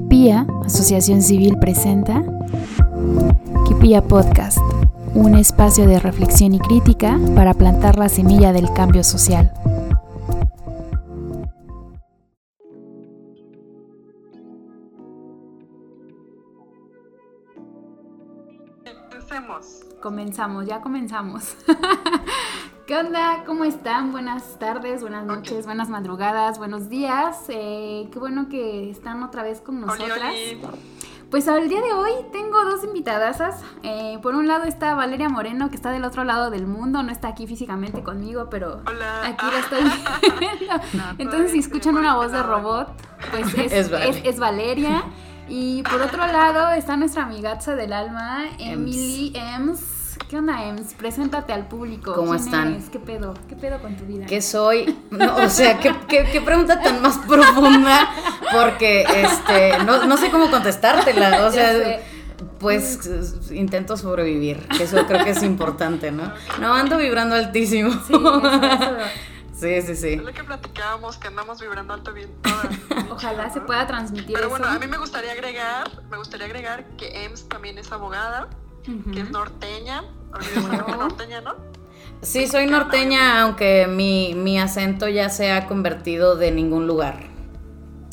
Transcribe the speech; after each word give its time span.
Kipia, 0.00 0.46
Asociación 0.64 1.20
Civil, 1.20 1.58
presenta 1.58 2.24
Kipia 3.68 4.00
Podcast, 4.02 4.56
un 5.14 5.34
espacio 5.34 5.86
de 5.86 6.00
reflexión 6.00 6.54
y 6.54 6.58
crítica 6.58 7.20
para 7.34 7.52
plantar 7.52 7.98
la 7.98 8.08
semilla 8.08 8.54
del 8.54 8.72
cambio 8.72 9.04
social. 9.04 9.52
Empecemos. 18.86 19.82
Comenzamos, 20.00 20.66
ya 20.66 20.80
comenzamos. 20.80 21.56
¿Qué 22.90 22.96
onda? 22.96 23.44
¿Cómo 23.46 23.62
están? 23.62 24.10
Buenas 24.10 24.58
tardes, 24.58 25.00
buenas 25.02 25.24
noches, 25.24 25.64
buenas 25.64 25.88
madrugadas, 25.88 26.58
buenos 26.58 26.88
días. 26.88 27.36
Eh, 27.46 28.08
qué 28.12 28.18
bueno 28.18 28.48
que 28.48 28.90
están 28.90 29.22
otra 29.22 29.44
vez 29.44 29.60
con 29.60 29.80
nosotras. 29.80 30.10
Oli, 30.20 30.54
oli. 30.60 30.60
Pues 31.30 31.46
al 31.46 31.68
día 31.68 31.80
de 31.82 31.92
hoy 31.92 32.10
tengo 32.32 32.64
dos 32.64 32.82
invitadasas. 32.82 33.62
Eh, 33.84 34.18
por 34.22 34.34
un 34.34 34.48
lado 34.48 34.64
está 34.64 34.94
Valeria 34.96 35.28
Moreno, 35.28 35.70
que 35.70 35.76
está 35.76 35.92
del 35.92 36.04
otro 36.04 36.24
lado 36.24 36.50
del 36.50 36.66
mundo, 36.66 37.04
no 37.04 37.12
está 37.12 37.28
aquí 37.28 37.46
físicamente 37.46 38.02
conmigo, 38.02 38.48
pero 38.50 38.82
Hola. 38.84 39.24
aquí 39.24 39.46
la 39.46 39.58
estoy 39.60 39.84
viendo. 40.40 40.74
Entonces, 41.18 41.52
si 41.52 41.60
escuchan 41.60 41.96
una 41.96 42.16
voz 42.16 42.32
de 42.32 42.42
robot, 42.42 42.88
pues 43.30 43.54
es, 43.56 43.70
Es 43.72 43.90
Vale. 43.92 44.08
es- 44.08 44.20
es 44.24 44.40
Valeria. 44.40 45.04
Y 45.48 45.84
por 45.84 46.02
otro 46.02 46.26
lado 46.26 46.72
está 46.72 46.96
nuestra 46.96 47.22
amigaza 47.22 47.76
del 47.76 47.92
alma, 47.92 48.46
Emily 48.58 49.30
Ems. 49.36 49.80
¿Qué 50.30 50.38
onda, 50.38 50.64
Ems? 50.64 50.94
Preséntate 50.94 51.52
al 51.52 51.66
público. 51.66 52.14
¿Cómo 52.14 52.30
¿Quién 52.34 52.44
están? 52.44 52.68
eres? 52.74 52.88
¿Qué 52.88 53.00
pedo? 53.00 53.34
¿Qué 53.48 53.56
pedo 53.56 53.80
con 53.80 53.96
tu 53.96 54.04
vida? 54.04 54.26
¿Qué 54.26 54.40
soy? 54.40 54.96
No, 55.10 55.34
o 55.34 55.48
sea, 55.48 55.80
¿qué, 55.80 55.92
qué, 56.06 56.28
qué 56.30 56.40
pregunta 56.40 56.80
tan 56.80 57.02
más 57.02 57.18
profunda? 57.26 58.08
Porque 58.52 59.02
este, 59.02 59.82
no, 59.84 60.06
no 60.06 60.16
sé 60.16 60.30
cómo 60.30 60.48
contestártela. 60.48 61.46
O 61.46 61.50
sea, 61.50 62.00
pues 62.60 63.10
intento 63.50 63.96
sobrevivir, 63.96 64.68
que 64.68 64.84
eso 64.84 65.04
creo 65.08 65.24
que 65.24 65.30
es 65.30 65.42
importante, 65.42 66.12
¿no? 66.12 66.32
No, 66.60 66.74
ando 66.74 66.96
vibrando 66.96 67.34
altísimo. 67.34 67.90
Sí, 68.06 68.14
eso, 68.14 68.46
eso. 68.46 68.96
Sí, 69.52 69.82
sí, 69.82 69.96
sí. 69.96 70.12
Es 70.12 70.22
lo 70.22 70.32
que 70.32 70.44
platicábamos, 70.44 71.16
que 71.16 71.26
andamos 71.26 71.60
vibrando 71.60 71.92
alto 71.92 72.12
bien 72.12 72.30
todas. 72.40 72.68
Ojalá 73.10 73.50
se 73.50 73.62
pueda 73.62 73.84
transmitir 73.88 74.36
Pero 74.36 74.46
eso. 74.46 74.50
bueno, 74.50 74.68
a 74.68 74.78
mí 74.78 74.86
me 74.86 74.96
gustaría 74.98 75.32
agregar, 75.32 75.90
me 76.08 76.18
gustaría 76.18 76.46
agregar 76.46 76.84
que 76.96 77.24
Ems 77.24 77.48
también 77.48 77.78
es 77.78 77.90
abogada, 77.90 78.48
Que 78.84 79.20
es 79.20 79.30
norteña. 79.30 80.02
Norteña, 80.98 81.40
¿no? 81.40 81.54
Sí, 82.22 82.46
soy 82.46 82.66
norteña, 82.66 83.42
aunque 83.42 83.86
mi, 83.88 84.34
mi 84.34 84.58
acento 84.60 85.08
ya 85.08 85.28
se 85.30 85.50
ha 85.52 85.66
convertido 85.66 86.36
de 86.36 86.50
ningún 86.52 86.86
lugar. 86.86 87.28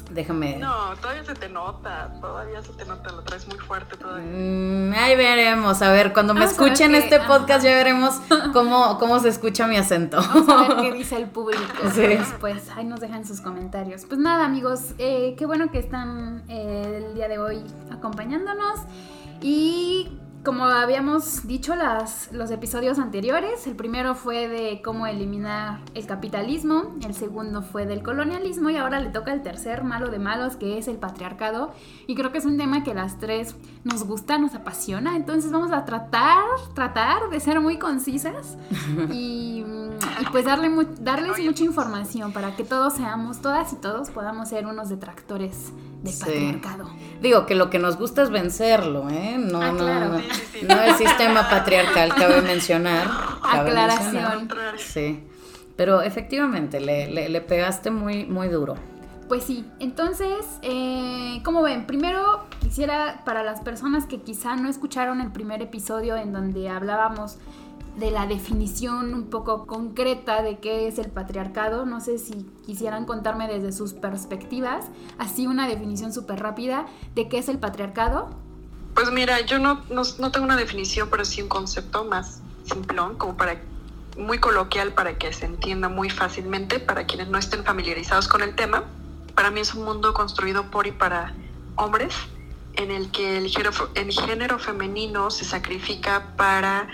Déjame. 0.10 0.58
No, 0.58 0.96
todavía 1.02 1.24
se 1.26 1.36
te 1.36 1.50
nota, 1.50 2.14
todavía 2.22 2.62
se 2.64 2.72
te 2.74 2.86
nota, 2.86 3.12
lo 3.12 3.22
traes 3.24 3.48
muy 3.48 3.58
fuerte 3.60 3.98
todavía. 3.98 4.26
Mm, 4.32 4.94
ahí 4.98 5.16
veremos, 5.16 5.82
a 5.82 5.92
ver, 5.92 6.14
cuando 6.14 6.34
me 6.34 6.40
Vamos 6.40 6.54
escuchen 6.54 6.96
este 6.96 7.20
podcast 7.20 7.64
ya 7.64 7.76
veremos 7.76 8.16
cómo, 8.54 8.98
cómo 8.98 9.20
se 9.20 9.30
escucha 9.30 9.68
mi 9.68 9.76
acento. 9.76 10.18
Vamos 10.18 10.50
a 10.50 10.68
ver 10.70 10.78
qué 10.78 10.92
dice 10.94 11.18
el 11.18 11.26
público 11.30 11.64
Sí. 11.94 12.02
después. 12.02 12.70
Ahí 12.76 12.86
nos 12.86 13.00
dejan 13.02 13.26
sus 13.26 13.42
comentarios. 13.42 14.06
Pues 14.06 14.20
nada, 14.20 14.46
amigos, 14.46 14.94
eh, 14.98 15.36
qué 15.38 15.46
bueno 15.46 15.70
que 15.70 15.80
están 15.80 16.44
eh, 16.48 17.06
el 17.10 17.14
día 17.14 17.28
de 17.28 17.38
hoy 17.38 17.62
acompañándonos. 17.92 18.80
Y 19.42 20.18
como 20.44 20.66
habíamos 20.66 21.46
dicho 21.46 21.76
las, 21.76 22.32
los 22.32 22.52
episodios 22.52 23.00
anteriores, 23.00 23.68
el 23.68 23.76
primero 23.76 24.16
fue 24.16 24.48
de 24.48 24.82
cómo 24.82 25.06
eliminar 25.06 25.80
el 25.94 26.06
capitalismo, 26.06 26.96
el 27.06 27.14
segundo 27.14 27.62
fue 27.62 27.86
del 27.86 28.02
colonialismo 28.02 28.70
y 28.70 28.78
ahora 28.78 29.00
le 29.00 29.10
toca 29.10 29.34
el 29.34 29.42
tercer 29.42 29.84
malo 29.84 30.10
de 30.10 30.20
malos 30.20 30.56
que 30.56 30.78
es 30.78 30.88
el 30.88 30.98
patriarcado. 30.98 31.74
Y 32.08 32.16
creo 32.16 32.32
que 32.32 32.38
es 32.38 32.46
un 32.46 32.58
tema 32.58 32.84
que 32.84 32.94
las 32.94 33.20
tres 33.20 33.56
nos 33.84 34.04
gusta, 34.06 34.38
nos 34.38 34.56
apasiona. 34.56 35.16
Entonces 35.16 35.52
vamos 35.52 35.72
a 35.72 35.86
tratar, 35.86 36.44
tratar 36.74 37.30
de 37.30 37.40
ser 37.40 37.60
muy 37.60 37.78
concisas 37.78 38.58
y, 39.12 39.66
y 40.22 40.26
pues 40.32 40.46
darle 40.46 40.70
darles 41.02 41.40
mucha 41.44 41.64
información 41.64 42.32
para 42.32 42.56
que 42.56 42.64
todos 42.64 42.94
seamos, 42.94 43.42
todas 43.42 43.74
y 43.74 43.76
todos 43.78 44.12
podamos 44.12 44.50
ser 44.50 44.66
unos 44.66 44.90
detractores 44.90 45.74
del 46.04 46.14
Sí. 46.14 46.20
patriarcado. 46.26 46.90
Digo 47.22 47.46
que 47.46 47.56
lo 47.56 47.70
que 47.70 47.80
nos 47.80 47.98
gusta 47.98 48.22
es 48.24 48.30
vencerlo, 48.30 49.10
¿eh? 49.10 49.38
No, 49.40 49.62
Ah, 49.62 49.72
no, 49.72 49.78
claro. 49.78 50.10
no, 50.10 50.76
no 50.76 50.82
el 50.84 50.96
sistema 50.96 51.50
patriarcal, 51.50 52.14
cabe 52.16 52.42
mencionar. 52.42 53.08
cabe 53.42 53.70
Aclaración. 53.72 54.14
mencionar. 54.48 54.80
Sí, 54.80 55.24
pero 55.76 56.02
efectivamente 56.02 56.80
le, 56.80 57.08
le- 57.12 57.30
le 57.30 57.42
pegaste 57.42 57.90
muy, 57.92 58.26
muy 58.26 58.48
duro. 58.50 58.76
Pues 59.28 59.44
sí, 59.44 59.66
entonces, 59.80 60.46
eh, 60.62 61.42
como 61.44 61.62
ven, 61.62 61.86
primero 61.86 62.46
quisiera 62.62 63.24
para 63.26 63.44
las 63.44 63.60
personas 63.60 64.06
que 64.06 64.22
quizá 64.22 64.56
no 64.56 64.70
escucharon 64.70 65.20
el 65.20 65.32
primer 65.34 65.62
episodio 65.62 66.16
en 66.16 66.32
donde 66.32 66.70
hablábamos 66.70 67.38
de 67.98 68.12
la 68.12 68.28
definición 68.28 69.16
un 69.16 69.30
poco 69.30 69.66
concreta 69.66 70.44
de 70.44 70.60
qué 70.60 70.88
es 70.88 71.00
el 71.00 71.10
patriarcado, 71.10 71.86
no 71.86 72.00
sé 72.00 72.20
si 72.20 72.46
quisieran 72.66 73.06
contarme 73.06 73.48
desde 73.48 73.72
sus 73.72 73.94
perspectivas, 73.94 74.86
así 75.18 75.48
una 75.48 75.68
definición 75.68 76.14
súper 76.14 76.40
rápida 76.40 76.86
de 77.16 77.28
qué 77.28 77.40
es 77.40 77.50
el 77.50 77.58
patriarcado. 77.58 78.30
Pues 78.94 79.12
mira, 79.12 79.42
yo 79.42 79.58
no, 79.58 79.82
no, 79.90 80.32
tengo 80.32 80.46
una 80.46 80.56
definición, 80.56 81.10
pero 81.10 81.26
sí 81.26 81.42
un 81.42 81.50
concepto 81.50 82.06
más 82.06 82.42
simplón, 82.66 83.18
como 83.18 83.36
para 83.36 83.60
muy 84.16 84.40
coloquial 84.40 84.94
para 84.94 85.18
que 85.18 85.34
se 85.34 85.46
entienda 85.46 85.90
muy 85.90 86.10
fácilmente 86.10 86.80
para 86.80 87.06
quienes 87.06 87.28
no 87.30 87.38
estén 87.38 87.64
familiarizados 87.64 88.28
con 88.28 88.42
el 88.42 88.56
tema. 88.56 88.84
Para 89.36 89.52
mí 89.52 89.60
es 89.60 89.74
un 89.74 89.86
mundo 89.86 90.14
construido 90.14 90.70
por 90.70 90.88
y 90.88 90.92
para 90.92 91.34
hombres, 91.76 92.14
en 92.74 92.92
el 92.92 93.10
que 93.12 93.38
el 93.38 93.50
género, 93.50 93.72
el 93.96 94.12
género 94.12 94.60
femenino 94.60 95.32
se 95.32 95.46
sacrifica 95.46 96.34
para 96.36 96.88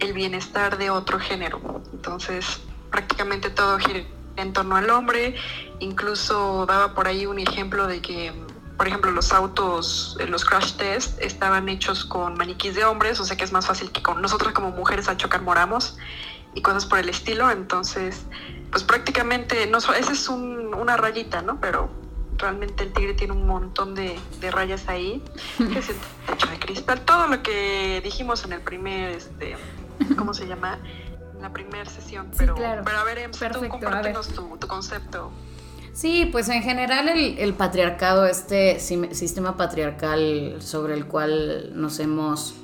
el 0.00 0.12
bienestar 0.12 0.78
de 0.78 0.90
otro 0.90 1.18
género. 1.20 1.82
Entonces, 1.92 2.60
prácticamente 2.90 3.50
todo 3.50 3.78
gira 3.78 4.02
en 4.36 4.52
torno 4.52 4.76
al 4.76 4.88
hombre. 4.90 5.34
Incluso 5.80 6.66
daba 6.66 6.94
por 6.94 7.06
ahí 7.08 7.26
un 7.26 7.38
ejemplo 7.38 7.86
de 7.86 8.00
que, 8.00 8.32
por 8.76 8.88
ejemplo, 8.88 9.10
los 9.10 9.32
autos, 9.32 10.16
eh, 10.20 10.26
los 10.26 10.44
crash 10.44 10.72
test, 10.74 11.20
estaban 11.20 11.68
hechos 11.68 12.04
con 12.04 12.34
maniquís 12.34 12.74
de 12.74 12.84
hombres, 12.84 13.20
o 13.20 13.24
sea 13.24 13.36
que 13.36 13.44
es 13.44 13.52
más 13.52 13.66
fácil 13.66 13.90
que 13.92 14.02
con 14.02 14.20
nosotros 14.22 14.52
como 14.52 14.70
mujeres 14.70 15.08
al 15.08 15.16
chocar 15.16 15.42
moramos 15.42 15.96
y 16.54 16.62
cosas 16.62 16.86
por 16.86 16.98
el 16.98 17.08
estilo. 17.08 17.50
Entonces, 17.50 18.22
pues 18.70 18.82
prácticamente, 18.84 19.66
no, 19.66 19.78
esa 19.78 20.12
es 20.12 20.28
un- 20.28 20.74
una 20.74 20.96
rayita, 20.96 21.42
¿no? 21.42 21.60
Pero 21.60 21.90
realmente 22.38 22.84
el 22.84 22.92
tigre 22.94 23.12
tiene 23.14 23.34
un 23.34 23.46
montón 23.46 23.94
de, 23.94 24.18
de 24.40 24.50
rayas 24.50 24.88
ahí, 24.88 25.22
que 25.58 25.78
es 25.78 25.90
el 25.90 25.96
techo 26.26 26.46
de 26.48 26.58
cristal. 26.58 27.00
Todo 27.02 27.26
lo 27.26 27.42
que 27.42 28.00
dijimos 28.02 28.44
en 28.44 28.52
el 28.54 28.60
primer, 28.62 29.10
este, 29.10 29.56
¿cómo 30.16 30.34
se 30.34 30.46
llama? 30.46 30.78
La 31.40 31.52
primera 31.52 31.88
sesión. 31.88 32.26
Sí, 32.32 32.38
Pero, 32.38 32.54
claro. 32.54 32.82
pero 32.84 32.98
a 32.98 33.04
ver, 33.04 33.30
tú 33.30 33.38
Perfecto, 33.38 33.58
a 33.58 33.60
ver. 33.60 33.70
compártenos 33.70 34.28
tu, 34.28 34.56
tu 34.58 34.66
concepto. 34.66 35.30
Sí, 35.92 36.28
pues 36.30 36.48
en 36.48 36.62
general 36.62 37.08
el, 37.08 37.38
el 37.38 37.54
patriarcado, 37.54 38.26
este 38.26 38.78
sistema 38.78 39.56
patriarcal 39.56 40.56
sobre 40.60 40.94
el 40.94 41.06
cual 41.06 41.72
nos 41.74 41.98
hemos 41.98 42.54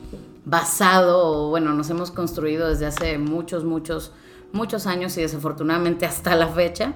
basado, 0.45 1.47
o 1.47 1.49
bueno, 1.51 1.73
nos 1.75 1.91
hemos 1.91 2.11
construido 2.13 2.69
desde 2.69 2.87
hace 2.87 3.19
muchos, 3.19 3.65
muchos, 3.65 4.13
muchos 4.53 4.87
años 4.87 5.17
y 5.17 5.23
desafortunadamente 5.23 6.07
hasta 6.07 6.37
la 6.37 6.47
fecha, 6.49 6.93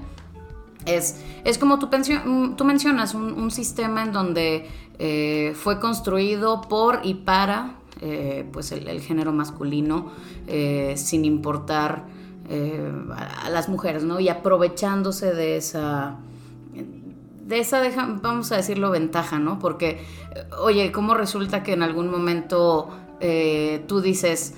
es, 0.87 1.17
es 1.45 1.59
como 1.59 1.79
tú, 1.79 1.89
mm, 1.89 2.57
tú 2.57 2.65
mencionas, 2.65 3.15
un, 3.15 3.33
un 3.33 3.51
sistema 3.51 4.03
en 4.05 4.13
donde 4.13 4.71
eh, 4.99 5.55
fue 5.57 5.81
construido 5.81 6.61
por 6.63 7.01
y 7.03 7.15
para 7.15 7.75
eh, 8.01 8.47
pues 8.53 8.73
el, 8.73 8.89
el 8.89 9.01
género 9.01 9.33
masculino, 9.33 10.11
eh, 10.47 10.95
sin 10.97 11.25
importar 11.25 12.05
eh, 12.49 12.91
a, 13.15 13.47
a 13.47 13.51
las 13.51 13.69
mujeres, 13.69 14.03
¿no? 14.05 14.21
Y 14.21 14.29
aprovechándose 14.29 15.33
de 15.35 15.57
esa 15.57 16.17
de 17.47 17.59
esa, 17.59 17.81
deja- 17.81 18.19
vamos 18.23 18.53
a 18.53 18.57
decirlo, 18.57 18.91
ventaja, 18.91 19.39
¿no? 19.41 19.59
Porque, 19.59 20.05
oye, 20.63 20.93
¿cómo 20.93 21.15
resulta 21.15 21.63
que 21.65 21.73
en 21.73 21.83
algún 21.83 22.09
momento 22.09 22.89
tú 23.89 24.01
dices, 24.01 24.55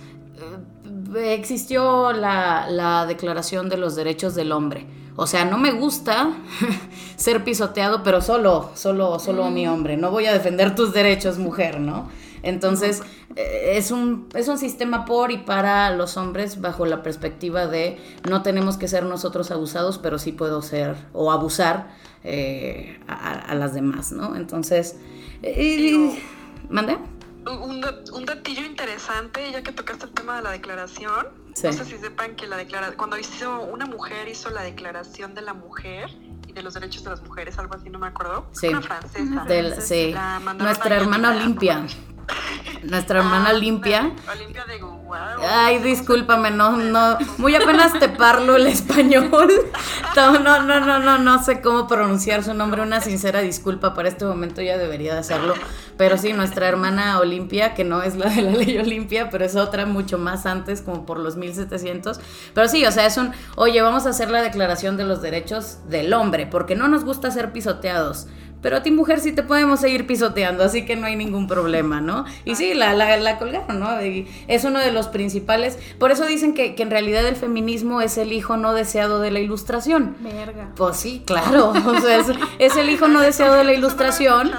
existió 1.17 2.12
la, 2.12 2.67
la 2.71 3.06
Declaración 3.06 3.69
de 3.69 3.77
los 3.77 3.97
Derechos 3.97 4.35
del 4.35 4.53
Hombre? 4.53 4.87
O 5.17 5.27
sea, 5.27 5.45
no 5.45 5.59
me 5.59 5.73
gusta 5.73 6.33
ser 7.17 7.45
pisoteado, 7.45 8.03
pero 8.03 8.21
solo, 8.23 8.71
solo, 8.75 9.19
solo 9.19 9.50
mi 9.50 9.67
hombre. 9.67 9.97
No 9.97 10.11
voy 10.11 10.27
a 10.27 10.33
defender 10.33 10.75
tus 10.75 10.93
derechos, 10.95 11.38
mujer, 11.38 11.81
¿no? 11.81 12.09
Entonces, 12.43 13.03
eh, 13.37 13.75
es, 13.77 13.91
un, 13.91 14.29
es 14.35 14.49
un 14.49 14.59
sistema 14.59 15.05
por 15.05 15.31
y 15.31 15.39
para 15.39 15.91
los 15.91 16.17
hombres 16.17 16.61
bajo 16.61 16.87
la 16.87 17.03
perspectiva 17.03 17.67
de 17.67 18.00
no 18.29 18.43
tenemos 18.43 18.77
que 18.77 18.89
ser 18.89 19.05
nosotros 19.05 19.50
abusados, 19.50 19.99
pero 19.99 20.19
sí 20.19 20.33
puedo 20.33 20.61
ser 20.62 20.97
o 21.12 21.31
abusar 21.31 21.91
eh, 22.25 23.00
a, 23.09 23.31
a 23.33 23.55
las 23.55 23.75
demás, 23.75 24.12
¿no? 24.12 24.35
Entonces, 24.37 24.97
eh, 25.43 26.21
¿mande? 26.69 26.99
Un, 27.44 27.85
un 28.12 28.25
datillo 28.25 28.65
interesante, 28.65 29.50
ya 29.50 29.62
que 29.62 29.73
tocaste 29.73 30.05
el 30.06 30.12
tema 30.12 30.37
de 30.37 30.43
la 30.43 30.50
declaración. 30.53 31.27
Sí. 31.55 31.67
No 31.67 31.73
sé 31.73 31.85
si 31.85 31.99
sepan 31.99 32.35
que 32.37 32.47
la 32.47 32.56
declara 32.56 32.93
cuando 32.93 33.19
hizo 33.19 33.62
una 33.65 33.85
mujer 33.87 34.29
hizo 34.29 34.50
la 34.50 34.62
declaración 34.62 35.35
de 35.35 35.43
la 35.43 35.53
mujer 35.53 36.09
y 36.47 36.53
de 36.53 36.62
los 36.62 36.75
derechos 36.75 37.03
de 37.05 37.11
las 37.11 37.23
mujeres, 37.23 37.59
algo 37.59 37.75
así, 37.75 37.91
no 37.91 37.99
me 37.99 38.06
acuerdo. 38.06 38.47
Sí. 38.53 38.69
Una 38.69 38.81
francesa. 38.81 39.45
Del- 39.45 39.81
sí. 39.83 40.12
La 40.12 40.38
Nuestra 40.38 40.97
hermana. 40.97 41.31
Olimpia. 41.31 41.85
Nuestra 42.83 43.21
hermana 43.21 43.51
Ah, 43.51 43.55
Olimpia. 43.55 44.13
Olimpia 44.35 44.65
de 44.65 44.79
Guau. 44.79 45.41
Ay, 45.49 45.79
discúlpame, 45.79 46.51
no, 46.51 46.77
no, 46.77 47.17
muy 47.39 47.55
apenas 47.55 47.97
te 47.99 48.09
parlo 48.09 48.57
el 48.57 48.67
español. 48.67 49.29
No, 50.15 50.39
no, 50.39 50.63
no, 50.63 50.79
no, 50.79 50.99
no, 50.99 51.17
no 51.17 51.43
sé 51.43 51.63
cómo 51.63 51.87
pronunciar 51.89 52.45
su 52.45 52.53
nombre. 52.53 52.83
Una 52.83 53.01
sincera 53.01 53.41
disculpa 53.41 53.95
para 53.95 54.09
este 54.09 54.27
momento 54.27 54.61
ya 54.61 54.77
debería 54.77 55.15
de 55.15 55.21
hacerlo. 55.21 55.55
Pero 55.97 56.19
sí, 56.19 56.35
nuestra 56.35 56.69
hermana 56.69 57.19
Olimpia, 57.19 57.73
que 57.73 57.83
no 57.85 58.03
es 58.03 58.17
la 58.17 58.29
de 58.29 58.43
la 58.43 58.53
ley 58.53 58.77
Olimpia, 58.77 59.31
pero 59.31 59.47
es 59.47 59.57
otra 59.57 59.87
mucho 59.87 60.19
más 60.19 60.45
antes, 60.45 60.83
como 60.83 61.07
por 61.07 61.19
los 61.19 61.37
1700. 61.37 62.21
Pero 62.53 62.69
sí, 62.69 62.85
o 62.85 62.93
sea, 62.93 63.07
es 63.07 63.17
un, 63.17 63.33
oye, 63.57 63.81
vamos 63.81 64.05
a 64.05 64.11
hacer 64.11 64.31
la 64.31 64.43
declaración 64.43 64.99
de 64.99 65.05
los 65.05 65.23
derechos 65.23 65.79
del 65.89 66.13
hombre, 66.13 66.47
porque 66.47 66.75
no 66.75 66.89
nos 66.89 67.05
gusta 67.07 67.31
ser 67.31 67.53
pisoteados. 67.53 68.27
Pero 68.62 68.76
a 68.76 68.82
ti, 68.82 68.91
mujer, 68.91 69.20
sí 69.20 69.32
te 69.32 69.43
podemos 69.43 69.81
seguir 69.81 70.06
pisoteando, 70.06 70.64
así 70.64 70.85
que 70.85 70.97
no 70.97 71.06
hay 71.06 71.17
ningún 71.17 71.49
problema, 71.49 72.00
¿no? 72.00 72.25
Y 72.44 72.55
sí, 72.55 72.75
la, 72.75 72.94
la, 72.94 73.17
la 73.17 73.38
colgaron, 73.38 73.81
¿no? 73.81 74.03
Y 74.05 74.26
es 74.49 74.64
uno 74.64 74.79
de 74.79 74.93
los 74.93 75.09
principales. 75.09 75.79
Por 75.99 76.12
eso 76.12 76.25
dicen 76.26 76.55
que, 76.55 76.75
que 76.75 76.82
en 76.82 76.91
realidad 76.91 77.26
el 77.26 77.37
feminismo 77.37 78.00
es 78.00 78.17
el 78.17 78.32
hijo 78.32 78.56
no 78.56 78.73
deseado 78.73 79.20
de 79.20 79.32
la 79.32 79.41
ilustración. 79.41 80.17
Verga. 80.20 80.70
Pues 80.76 80.97
sí, 80.97 81.23
claro. 81.26 81.73
O 81.93 82.00
sea, 82.00 82.17
es, 82.17 82.26
es 82.59 82.76
el 82.76 82.88
hijo 82.88 83.09
no 83.09 83.20
deseado 83.20 83.55
de 83.55 83.64
la 83.64 83.73
ilustración. 83.75 84.53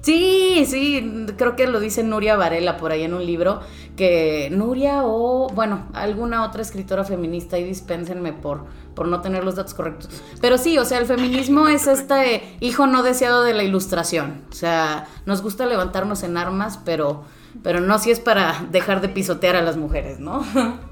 Sí, 0.00 0.64
sí, 0.66 1.26
creo 1.36 1.56
que 1.56 1.66
lo 1.66 1.80
dice 1.80 2.04
Nuria 2.04 2.36
Varela 2.36 2.76
por 2.76 2.92
ahí 2.92 3.02
en 3.02 3.14
un 3.14 3.26
libro, 3.26 3.60
que 3.96 4.48
Nuria 4.52 5.02
o, 5.02 5.48
bueno, 5.48 5.88
alguna 5.92 6.44
otra 6.44 6.62
escritora 6.62 7.04
feminista, 7.04 7.58
y 7.58 7.64
dispénsenme 7.64 8.32
por, 8.32 8.66
por 8.94 9.08
no 9.08 9.20
tener 9.20 9.42
los 9.42 9.56
datos 9.56 9.74
correctos. 9.74 10.08
Pero 10.40 10.56
sí, 10.56 10.78
o 10.78 10.84
sea, 10.84 10.98
el 10.98 11.06
feminismo 11.06 11.66
es 11.68 11.88
este 11.88 12.56
hijo 12.60 12.86
no 12.86 13.02
deseado 13.02 13.42
de 13.42 13.54
la 13.54 13.64
ilustración. 13.64 14.44
O 14.50 14.54
sea, 14.54 15.08
nos 15.26 15.42
gusta 15.42 15.66
levantarnos 15.66 16.22
en 16.22 16.36
armas, 16.36 16.78
pero, 16.84 17.24
pero 17.64 17.80
no 17.80 17.98
si 17.98 18.12
es 18.12 18.20
para 18.20 18.66
dejar 18.70 19.00
de 19.00 19.08
pisotear 19.08 19.56
a 19.56 19.62
las 19.62 19.76
mujeres, 19.76 20.20
¿no? 20.20 20.44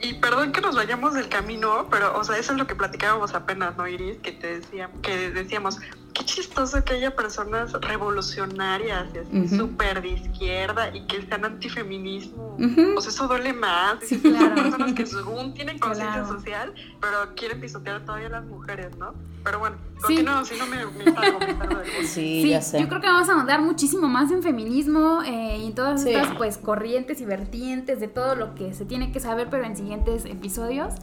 Y 0.00 0.14
perdón 0.14 0.52
que 0.52 0.60
nos 0.60 0.76
vayamos 0.76 1.14
del 1.14 1.28
camino, 1.28 1.88
pero, 1.90 2.16
o 2.16 2.22
sea, 2.22 2.38
eso 2.38 2.52
es 2.52 2.58
lo 2.58 2.68
que 2.68 2.76
platicábamos 2.76 3.34
apenas, 3.34 3.76
¿no, 3.76 3.88
Iris? 3.88 4.18
Que 4.18 4.30
te 4.30 4.60
decía, 4.60 4.90
que 5.02 5.30
decíamos, 5.30 5.80
qué 6.14 6.24
chistoso 6.24 6.82
que 6.84 6.94
haya 6.94 7.14
personas 7.14 7.72
revolucionarias 7.72 9.06
y 9.14 9.18
así, 9.18 9.38
Ujú. 9.38 9.56
súper 9.68 10.02
de 10.02 10.08
izquierda 10.08 10.94
y 10.94 11.06
que 11.06 11.22
sean 11.22 11.44
antifeminismo. 11.44 12.56
Ujú. 12.58 12.96
O 12.96 13.00
sea, 13.00 13.10
eso 13.10 13.28
duele 13.28 13.52
más. 13.52 13.96
Sí, 14.02 14.18
claro. 14.20 14.46
Son 14.46 14.54
personas 14.56 14.92
que 14.94 15.06
según 15.06 15.54
tienen 15.54 15.78
conciencia 15.80 16.22
Claro. 16.22 16.38
social, 16.38 16.74
pero 17.00 17.34
quieren 17.36 17.60
pisotear 17.60 18.04
todavía 18.04 18.26
a 18.28 18.30
las 18.30 18.44
mujeres, 18.46 18.96
¿no? 18.96 19.14
Pero 19.44 19.60
bueno, 19.60 19.76
Sí. 19.98 20.02
continuamos, 20.02 20.48
si 20.48 20.58
no 20.58 20.66
me, 20.66 20.84
me 20.86 21.04
salgo, 21.12 21.38
me 21.40 21.56
salgo 21.56 21.76
del 21.78 21.86
gusto. 21.90 22.02
Sí, 22.02 22.42
Sí, 22.42 22.48
ya 22.50 22.60
sé. 22.60 22.80
yo 22.80 22.88
creo 22.88 23.00
que 23.00 23.06
vamos 23.06 23.28
a 23.28 23.32
ahondar 23.34 23.60
muchísimo 23.62 24.08
más 24.08 24.30
en 24.32 24.42
feminismo 24.42 25.22
eh, 25.24 25.58
y 25.58 25.66
en 25.66 25.74
todas 25.74 26.02
Sí. 26.02 26.10
estas 26.10 26.36
pues 26.36 26.58
corrientes 26.58 27.20
y 27.20 27.24
vertientes 27.24 28.00
de 28.00 28.08
todo 28.08 28.34
lo 28.34 28.54
que 28.54 28.74
se 28.74 28.84
tiene 28.84 29.12
que 29.12 29.20
saber, 29.20 29.48
pero 29.50 29.64
en 29.64 29.76
siguientes 29.76 30.24
episodios. 30.24 30.94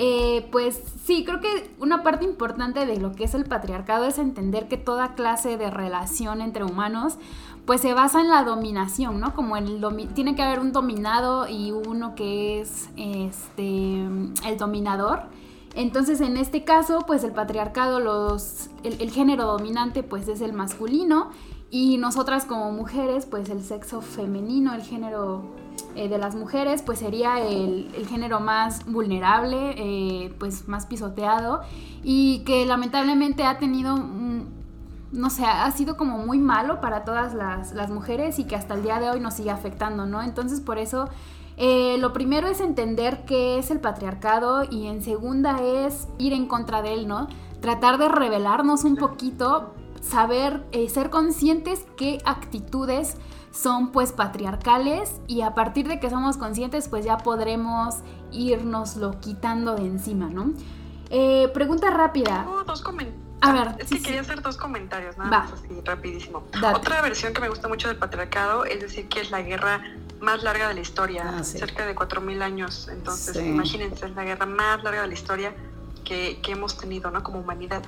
Eh, 0.00 0.46
pues 0.52 0.80
sí, 1.04 1.24
creo 1.24 1.40
que 1.40 1.74
una 1.80 2.04
parte 2.04 2.24
importante 2.24 2.86
de 2.86 2.98
lo 2.98 3.16
que 3.16 3.24
es 3.24 3.34
el 3.34 3.44
patriarcado 3.46 4.04
es 4.04 4.18
entender 4.18 4.68
que 4.68 4.76
toda 4.76 5.16
clase 5.16 5.56
de 5.56 5.70
relación 5.70 6.40
entre 6.40 6.62
humanos 6.62 7.18
pues 7.66 7.80
se 7.80 7.92
basa 7.94 8.20
en 8.20 8.28
la 8.28 8.44
dominación, 8.44 9.18
¿no? 9.18 9.34
Como 9.34 9.56
el 9.56 9.84
tiene 10.14 10.36
que 10.36 10.42
haber 10.42 10.60
un 10.60 10.70
dominado 10.70 11.48
y 11.48 11.72
uno 11.72 12.14
que 12.14 12.60
es 12.60 12.88
este 12.96 14.04
el 14.46 14.56
dominador. 14.56 15.22
Entonces, 15.74 16.20
en 16.20 16.36
este 16.36 16.62
caso, 16.62 17.00
pues 17.06 17.24
el 17.24 17.32
patriarcado, 17.32 17.98
los, 17.98 18.70
el, 18.84 19.00
el 19.02 19.10
género 19.10 19.46
dominante, 19.46 20.04
pues 20.04 20.28
es 20.28 20.40
el 20.40 20.52
masculino 20.52 21.30
y 21.70 21.98
nosotras 21.98 22.44
como 22.44 22.70
mujeres, 22.70 23.26
pues 23.26 23.50
el 23.50 23.62
sexo 23.64 24.00
femenino, 24.00 24.74
el 24.74 24.82
género 24.82 25.42
eh, 25.94 26.08
de 26.08 26.18
las 26.18 26.34
mujeres, 26.34 26.82
pues 26.82 26.98
sería 26.98 27.40
el, 27.40 27.90
el 27.94 28.06
género 28.06 28.40
más 28.40 28.84
vulnerable, 28.86 29.74
eh, 29.76 30.34
pues 30.38 30.68
más 30.68 30.86
pisoteado 30.86 31.60
y 32.02 32.40
que 32.44 32.66
lamentablemente 32.66 33.44
ha 33.44 33.58
tenido, 33.58 33.96
no 33.96 35.30
sé, 35.30 35.44
ha 35.44 35.70
sido 35.70 35.96
como 35.96 36.18
muy 36.18 36.38
malo 36.38 36.80
para 36.80 37.04
todas 37.04 37.34
las, 37.34 37.72
las 37.72 37.90
mujeres 37.90 38.38
y 38.38 38.44
que 38.44 38.56
hasta 38.56 38.74
el 38.74 38.82
día 38.82 39.00
de 39.00 39.10
hoy 39.10 39.20
nos 39.20 39.34
sigue 39.34 39.50
afectando, 39.50 40.06
¿no? 40.06 40.22
Entonces, 40.22 40.60
por 40.60 40.78
eso... 40.78 41.08
Eh, 41.60 41.96
lo 41.98 42.12
primero 42.12 42.46
es 42.46 42.60
entender 42.60 43.24
qué 43.24 43.58
es 43.58 43.72
el 43.72 43.80
patriarcado 43.80 44.62
y 44.70 44.86
en 44.86 45.02
segunda 45.02 45.60
es 45.60 46.06
ir 46.16 46.32
en 46.32 46.46
contra 46.46 46.82
de 46.82 46.94
él, 46.94 47.08
¿no? 47.08 47.26
Tratar 47.60 47.98
de 47.98 48.08
revelarnos 48.08 48.84
un 48.84 48.94
poquito, 48.94 49.74
saber, 50.00 50.64
eh, 50.70 50.88
ser 50.88 51.10
conscientes 51.10 51.84
qué 51.96 52.18
actitudes 52.24 53.16
son 53.60 53.90
pues 53.90 54.12
patriarcales 54.12 55.10
y 55.26 55.40
a 55.42 55.54
partir 55.54 55.88
de 55.88 55.98
que 55.98 56.10
somos 56.10 56.36
conscientes 56.36 56.88
pues 56.88 57.04
ya 57.04 57.18
podremos 57.18 57.96
irnoslo 58.30 59.18
quitando 59.20 59.74
de 59.74 59.82
encima, 59.86 60.28
¿no? 60.28 60.52
Eh, 61.10 61.48
pregunta 61.54 61.90
rápida. 61.90 62.44
Tengo 62.44 62.62
dos. 62.64 62.84
A 63.40 63.52
ver, 63.52 63.74
Es 63.78 63.88
sí, 63.88 63.94
que 63.94 63.98
sí. 64.00 64.04
quería 64.06 64.20
hacer 64.20 64.42
dos 64.42 64.56
comentarios, 64.56 65.16
nada 65.16 65.30
Va. 65.30 65.38
más 65.44 65.52
así, 65.52 65.68
rapidísimo. 65.84 66.42
Date. 66.60 66.76
Otra 66.76 67.00
versión 67.02 67.32
que 67.32 67.40
me 67.40 67.48
gusta 67.48 67.68
mucho 67.68 67.86
del 67.88 67.96
patriarcado 67.96 68.64
es 68.64 68.80
decir 68.80 69.08
que 69.08 69.20
es 69.20 69.30
la 69.30 69.42
guerra 69.42 69.80
más 70.20 70.42
larga 70.42 70.66
de 70.68 70.74
la 70.74 70.80
historia, 70.80 71.24
Ah, 71.38 71.44
sí. 71.44 71.58
cerca 71.58 71.86
de 71.86 71.94
4.000 71.94 72.42
años. 72.42 72.88
Entonces, 72.90 73.36
imagínense, 73.36 74.06
es 74.06 74.14
la 74.16 74.24
guerra 74.24 74.44
más 74.46 74.82
larga 74.82 75.02
de 75.02 75.08
la 75.08 75.14
historia 75.14 75.54
que, 76.04 76.40
que 76.42 76.52
hemos 76.52 76.76
tenido, 76.78 77.10
¿no? 77.12 77.22
Como 77.22 77.38
humanidad. 77.40 77.82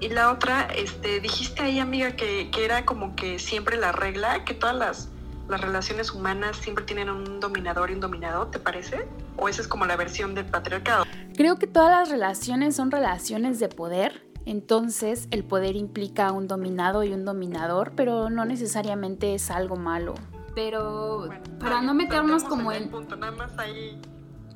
Y 0.00 0.08
la 0.08 0.30
otra, 0.32 0.62
este, 0.74 1.20
dijiste 1.20 1.62
ahí, 1.62 1.78
amiga, 1.78 2.12
que, 2.16 2.50
que 2.50 2.64
era 2.64 2.84
como 2.84 3.14
que 3.14 3.38
siempre 3.38 3.76
la 3.76 3.92
regla, 3.92 4.44
que 4.44 4.54
todas 4.54 4.74
las, 4.74 5.08
las 5.48 5.60
relaciones 5.60 6.12
humanas 6.12 6.56
siempre 6.56 6.84
tienen 6.84 7.08
un 7.08 7.40
dominador 7.40 7.90
y 7.90 7.94
un 7.94 8.00
dominado, 8.00 8.46
¿te 8.48 8.58
parece? 8.58 9.06
¿O 9.36 9.48
esa 9.48 9.62
es 9.62 9.68
como 9.68 9.86
la 9.86 9.96
versión 9.96 10.34
del 10.34 10.46
patriarcado? 10.46 11.04
Creo 11.36 11.58
que 11.58 11.66
todas 11.66 11.90
las 11.90 12.08
relaciones 12.10 12.76
son 12.76 12.90
relaciones 12.90 13.58
de 13.60 13.68
poder. 13.68 14.26
Entonces 14.44 15.26
el 15.32 15.44
poder 15.44 15.76
implica 15.76 16.30
un 16.32 16.46
dominado 16.46 17.02
y 17.02 17.12
un 17.12 17.24
dominador, 17.24 17.92
pero 17.96 18.30
no 18.30 18.44
necesariamente 18.44 19.34
es 19.34 19.50
algo 19.50 19.76
malo. 19.76 20.14
Pero 20.54 21.26
Bueno, 21.26 21.42
para 21.58 21.82
no 21.82 21.94
meternos 21.94 22.44
como 22.44 22.72
en 22.72 22.84
el 22.84 22.88
punto, 22.88 23.16
nada 23.16 23.32
más 23.32 23.58
ahí, 23.58 24.00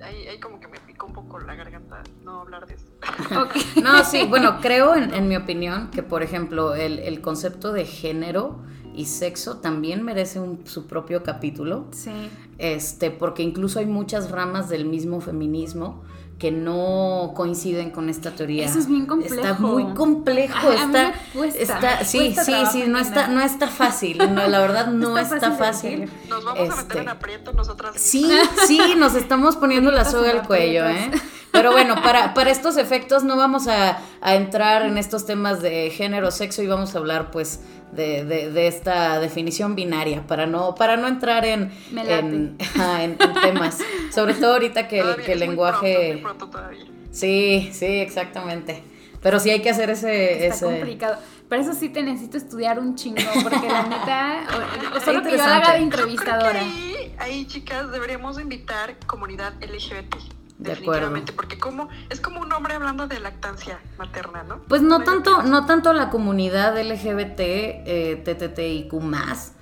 ahí, 0.02 0.28
ahí 0.28 0.40
como 0.40 0.60
que 0.60 0.68
me 0.68 0.78
picó 0.80 1.06
un 1.06 1.12
poco 1.12 1.40
la 1.40 1.54
garganta 1.56 2.02
no 2.24 2.40
hablar 2.40 2.66
de 2.66 2.74
eso. 2.74 2.86
No, 3.82 4.04
sí, 4.04 4.26
bueno, 4.26 4.58
creo 4.62 4.94
en, 4.94 5.12
en 5.12 5.28
mi 5.28 5.36
opinión 5.36 5.90
que, 5.90 6.02
por 6.02 6.22
ejemplo, 6.22 6.74
el, 6.74 7.00
el 7.00 7.20
concepto 7.20 7.72
de 7.72 7.84
género 7.84 8.60
y 9.00 9.06
sexo 9.06 9.56
también 9.58 10.02
merece 10.02 10.38
un- 10.40 10.60
su 10.66 10.86
propio 10.86 11.22
capítulo, 11.22 11.86
Sí. 11.92 12.10
este, 12.58 13.10
porque 13.10 13.42
incluso 13.42 13.78
hay 13.78 13.86
muchas 13.86 14.30
ramas 14.30 14.68
del 14.68 14.84
mismo 14.84 15.20
feminismo 15.20 16.02
que 16.38 16.50
no 16.50 17.32
coinciden 17.34 17.90
con 17.90 18.08
esta 18.08 18.30
teoría. 18.30 18.64
Eso 18.64 18.78
es 18.78 18.86
bien 18.88 19.04
complejo. 19.04 19.34
Está 19.34 19.54
muy 19.58 19.84
complejo, 19.94 20.54
Ay, 20.70 20.78
a 20.78 20.86
mí 20.86 20.94
está, 20.96 21.08
me 21.08 21.38
cuesta, 21.38 21.58
está- 21.62 21.96
me 21.98 22.04
sí, 22.06 22.18
cuesta 22.18 22.44
sí, 22.44 22.52
sí, 22.72 22.84
no 22.88 22.98
está, 22.98 23.28
no 23.28 23.40
está 23.42 23.68
fácil, 23.68 24.16
no, 24.18 24.46
la 24.48 24.58
verdad 24.60 24.86
no 24.86 25.18
Está 25.18 25.36
está, 25.36 25.52
fácil. 25.52 26.08
Nos 26.30 26.42
vamos 26.44 26.60
a 26.70 26.76
meter 26.76 26.80
Este, 26.82 26.98
en 27.00 27.08
aprieto 27.10 27.52
nosotras 27.52 27.94
Sí, 27.98 28.22
mismas. 28.24 28.48
sí, 28.66 28.80
nos 28.96 29.14
estamos 29.16 29.56
poniendo 29.56 29.90
la 29.90 30.06
soga 30.06 30.30
al 30.30 30.46
cuello, 30.46 30.86
¿eh? 30.88 31.10
Pero 31.52 31.72
bueno, 31.72 31.96
para, 32.02 32.32
para 32.34 32.50
estos 32.50 32.76
efectos 32.76 33.24
no 33.24 33.36
vamos 33.36 33.66
a, 33.68 33.98
a 34.20 34.34
entrar 34.36 34.82
en 34.82 34.96
estos 34.98 35.26
temas 35.26 35.60
de 35.60 35.90
género, 35.90 36.30
sexo 36.30 36.62
y 36.62 36.66
vamos 36.68 36.94
a 36.94 36.98
hablar 36.98 37.30
pues 37.32 37.60
de, 37.92 38.24
de- 38.24 38.50
de 38.52 38.66
esta 38.68 39.18
definición 39.18 39.74
binaria 39.74 40.24
para 40.26 40.46
no, 40.46 40.74
para 40.76 40.96
no 40.96 41.08
entrar 41.08 41.44
en, 41.44 41.72
en, 41.96 42.56
ajá, 42.60 43.02
en- 43.02 43.16
en 43.20 43.32
temas. 43.42 43.78
Sobre 44.14 44.34
todo 44.34 44.52
ahorita 44.54 44.86
que, 44.86 44.98
el- 44.98 45.04
Todavía 45.04 45.26
que 45.26 45.32
el 45.32 45.38
muy 45.40 45.46
lenguaje... 45.48 45.94
pronto, 45.94 46.12
muy 46.12 46.22
pronto 46.22 46.50
todavía. 46.50 46.84
Sí, 47.10 47.70
sí, 47.72 47.86
exactamente. 47.86 48.84
Pero 49.20 49.40
sí 49.40 49.50
hay 49.50 49.60
que 49.60 49.70
hacer 49.70 49.90
ese... 49.90 50.46
Está 50.46 50.54
ese... 50.54 50.64
complicado. 50.66 51.18
Para 51.48 51.62
eso 51.62 51.74
sí 51.74 51.88
te 51.88 52.02
necesito 52.04 52.36
estudiar 52.36 52.78
un 52.78 52.94
chingo, 52.94 53.20
porque 53.42 53.68
la 53.68 53.82
neta, 53.82 54.44
o, 54.94 54.96
o 54.96 55.00
solo 55.04 55.20
que 55.24 55.32
yo 55.32 55.36
la 55.36 55.56
haga 55.56 55.72
de 55.74 55.80
Yo 55.84 55.90
creo 55.90 56.06
que 56.06 56.12
entrevistadora. 56.12 56.60
ahí, 56.60 57.14
ahí, 57.18 57.44
chicas, 57.46 57.90
deberíamos 57.90 58.40
invitar 58.40 58.96
comunidad 59.06 59.52
LGBT. 59.60 60.14
De 60.60 60.70
definitivamente, 60.70 61.32
porque 61.32 61.58
como 61.58 61.88
es 62.10 62.20
como 62.20 62.40
un 62.40 62.52
hombre 62.52 62.74
hablando 62.74 63.06
de 63.06 63.18
lactancia 63.18 63.80
materna, 63.96 64.42
¿no? 64.42 64.58
Pues 64.68 64.82
no 64.82 65.02
tanto, 65.04 65.42
no 65.42 65.64
tanto 65.64 65.94
la 65.94 66.10
comunidad 66.10 66.78
LGBT, 66.78 67.40
eh, 67.40 68.22
TTTIQ 68.22 68.92
más, 69.00 69.54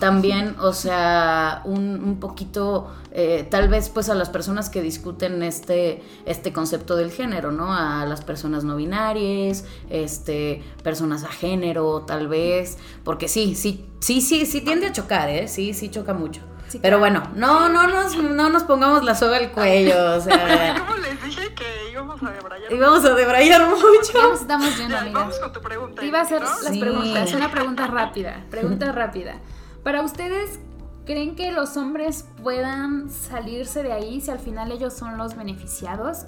también, 0.00 0.56
o 0.60 0.72
sea, 0.72 1.62
un, 1.64 2.02
un 2.02 2.20
poquito, 2.20 2.90
eh, 3.10 3.46
tal 3.50 3.68
vez 3.68 3.88
pues 3.88 4.08
a 4.08 4.14
las 4.14 4.30
personas 4.30 4.70
que 4.70 4.80
discuten 4.80 5.42
este, 5.42 6.02
este 6.24 6.52
concepto 6.52 6.96
del 6.96 7.10
género, 7.10 7.50
¿no? 7.52 7.74
A 7.74 8.06
las 8.06 8.22
personas 8.22 8.64
no 8.64 8.76
binarias, 8.76 9.64
este, 9.90 10.62
personas 10.82 11.24
a 11.24 11.28
género, 11.28 12.02
tal 12.06 12.28
vez, 12.28 12.78
porque 13.02 13.28
sí, 13.28 13.54
sí, 13.54 13.86
sí, 14.00 14.20
sí, 14.20 14.46
sí 14.46 14.62
tiende 14.62 14.86
a 14.86 14.92
chocar, 14.92 15.28
¿eh? 15.28 15.48
Sí, 15.48 15.74
sí 15.74 15.90
choca 15.90 16.14
mucho. 16.14 16.40
Sí, 16.74 16.80
Pero 16.82 16.98
claro. 16.98 17.20
bueno, 17.20 17.36
no, 17.36 17.68
no 17.68 17.86
nos, 17.86 18.16
no 18.16 18.50
nos 18.50 18.64
pongamos 18.64 19.04
la 19.04 19.14
soga 19.14 19.36
al 19.36 19.52
cuello, 19.52 20.16
o 20.16 20.20
sea... 20.20 20.74
¿Cómo 20.84 20.96
les 20.96 21.22
dije 21.22 21.54
que 21.54 21.92
íbamos 21.92 22.20
a 22.20 22.30
debrayar. 22.32 22.72
Íbamos 22.72 23.04
a 23.04 23.14
debrayar 23.14 23.68
mucho. 23.68 24.12
Ya 24.12 24.28
nos 24.28 24.40
estamos 24.40 24.76
yendo, 24.76 24.94
Ya, 24.96 25.00
amigas. 25.02 25.20
vamos 25.22 25.38
con 25.38 25.52
tu 25.52 25.60
pregunta. 25.60 26.04
Iba 26.04 26.18
a 26.18 26.22
hacer 26.22 26.42
¿no? 26.42 26.48
las 26.48 26.72
Sí. 26.72 26.80
preguntas, 26.80 27.32
una 27.32 27.50
pregunta 27.52 27.86
rápida, 27.86 28.44
pregunta 28.50 28.90
rápida. 28.90 29.36
Para 29.84 30.02
ustedes, 30.02 30.58
¿creen 31.06 31.36
que 31.36 31.52
los 31.52 31.76
hombres 31.76 32.24
puedan 32.42 33.08
salirse 33.08 33.84
de 33.84 33.92
ahí 33.92 34.20
si 34.20 34.32
al 34.32 34.40
final 34.40 34.72
ellos 34.72 34.94
son 34.94 35.16
los 35.16 35.36
beneficiados? 35.36 36.24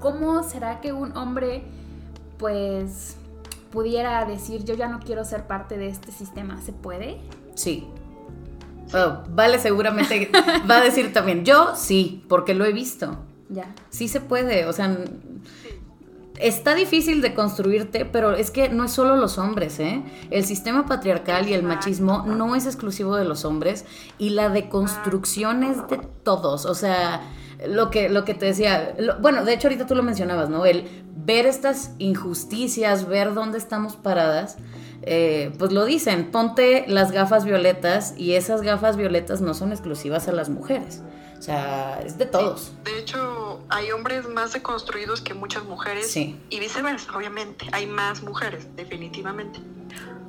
¿Cómo 0.00 0.42
será 0.42 0.82
que 0.82 0.92
un 0.92 1.16
hombre, 1.16 1.64
pues, 2.38 3.16
pudiera 3.70 4.22
decir, 4.26 4.64
yo 4.64 4.74
ya 4.74 4.88
no 4.88 5.00
quiero 5.00 5.24
ser 5.24 5.46
parte 5.46 5.78
de 5.78 5.88
este 5.88 6.12
sistema? 6.12 6.60
¿Se 6.60 6.72
puede? 6.74 7.20
Sí. 7.54 7.88
Oh, 8.94 9.22
vale, 9.30 9.58
seguramente 9.58 10.30
va 10.70 10.78
a 10.78 10.80
decir 10.82 11.12
también. 11.12 11.44
Yo 11.44 11.74
sí, 11.76 12.24
porque 12.28 12.54
lo 12.54 12.64
he 12.64 12.72
visto. 12.72 13.18
Ya. 13.48 13.74
Sí 13.90 14.08
se 14.08 14.20
puede, 14.20 14.66
o 14.66 14.72
sea, 14.72 14.96
está 16.38 16.74
difícil 16.74 17.22
de 17.22 17.34
construirte, 17.34 18.04
pero 18.04 18.32
es 18.32 18.50
que 18.50 18.68
no 18.68 18.84
es 18.84 18.92
solo 18.92 19.16
los 19.16 19.38
hombres, 19.38 19.78
¿eh? 19.80 20.02
El 20.30 20.44
sistema 20.44 20.86
patriarcal 20.86 21.48
y 21.48 21.54
el 21.54 21.62
machismo 21.62 22.24
no 22.26 22.56
es 22.56 22.66
exclusivo 22.66 23.16
de 23.16 23.24
los 23.24 23.44
hombres 23.44 23.84
y 24.18 24.30
la 24.30 24.48
deconstrucción 24.48 25.62
es 25.62 25.76
de 25.88 26.00
todos, 26.22 26.66
o 26.66 26.74
sea, 26.74 27.22
lo 27.68 27.90
que, 27.90 28.08
lo 28.08 28.24
que 28.24 28.34
te 28.34 28.46
decía, 28.46 28.94
lo- 28.98 29.18
bueno, 29.20 29.44
de 29.44 29.54
hecho 29.54 29.68
ahorita 29.68 29.86
tú 29.86 29.94
lo 29.94 30.02
mencionabas, 30.02 30.48
¿no? 30.48 30.64
El 30.66 30.84
ver 31.24 31.46
estas 31.46 31.92
injusticias, 31.98 33.06
ver 33.06 33.34
dónde 33.34 33.58
estamos 33.58 33.96
paradas. 33.96 34.56
eh, 35.04 35.52
pues 35.58 35.72
lo 35.72 35.84
dicen, 35.84 36.30
ponte 36.30 36.84
las 36.86 37.10
gafas 37.10 37.44
violetas 37.44 38.14
y 38.16 38.34
esas 38.34 38.62
gafas 38.62 38.96
violetas 38.96 39.40
no 39.40 39.52
son 39.52 39.72
exclusivas 39.72 40.28
a 40.28 40.32
las 40.32 40.48
mujeres. 40.48 41.02
O 41.36 41.42
sea, 41.42 42.00
es 42.06 42.18
de 42.18 42.26
todos. 42.26 42.70
De 42.84 43.00
hecho, 43.00 43.60
hay 43.68 43.90
hombres 43.90 44.28
más 44.28 44.52
deconstruidos 44.52 45.20
que 45.20 45.34
muchas 45.34 45.64
mujeres 45.64 46.08
Sí. 46.12 46.38
y 46.50 46.60
viceversa, 46.60 47.16
obviamente. 47.16 47.66
Hay 47.72 47.86
más 47.88 48.22
mujeres, 48.22 48.68
definitivamente. 48.76 49.58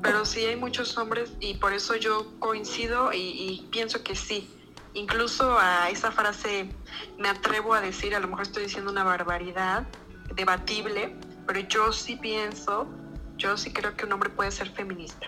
Pero 0.02 0.26
sí 0.26 0.40
hay 0.44 0.56
muchos 0.56 0.98
hombres 0.98 1.32
y 1.40 1.54
por 1.54 1.72
eso 1.74 1.96
yo 1.96 2.26
coincido 2.40 3.14
y, 3.14 3.18
y 3.20 3.68
pienso 3.72 4.04
que 4.04 4.16
sí. 4.16 4.50
Incluso 4.94 5.58
a 5.60 5.90
esa 5.90 6.12
frase 6.12 6.70
me 7.18 7.30
atrevo 7.30 7.74
a 7.74 7.82
decir, 7.82 8.16
a 8.16 8.20
lo 8.20 8.28
mejor 8.28 8.44
estoy 8.44 8.64
diciendo 8.64 8.92
una 8.92 9.04
barbaridad, 9.04 9.88
debatible, 10.36 11.18
pero 11.48 11.60
yo 11.62 11.92
sí 11.92 12.16
pienso, 12.16 12.88
yo 13.38 13.58
sí 13.58 13.74
creo 13.74 13.96
que 13.96 14.06
un 14.06 14.14
hombre 14.14 14.30
puede 14.30 14.52
ser 14.52 14.70
feminista. 14.70 15.28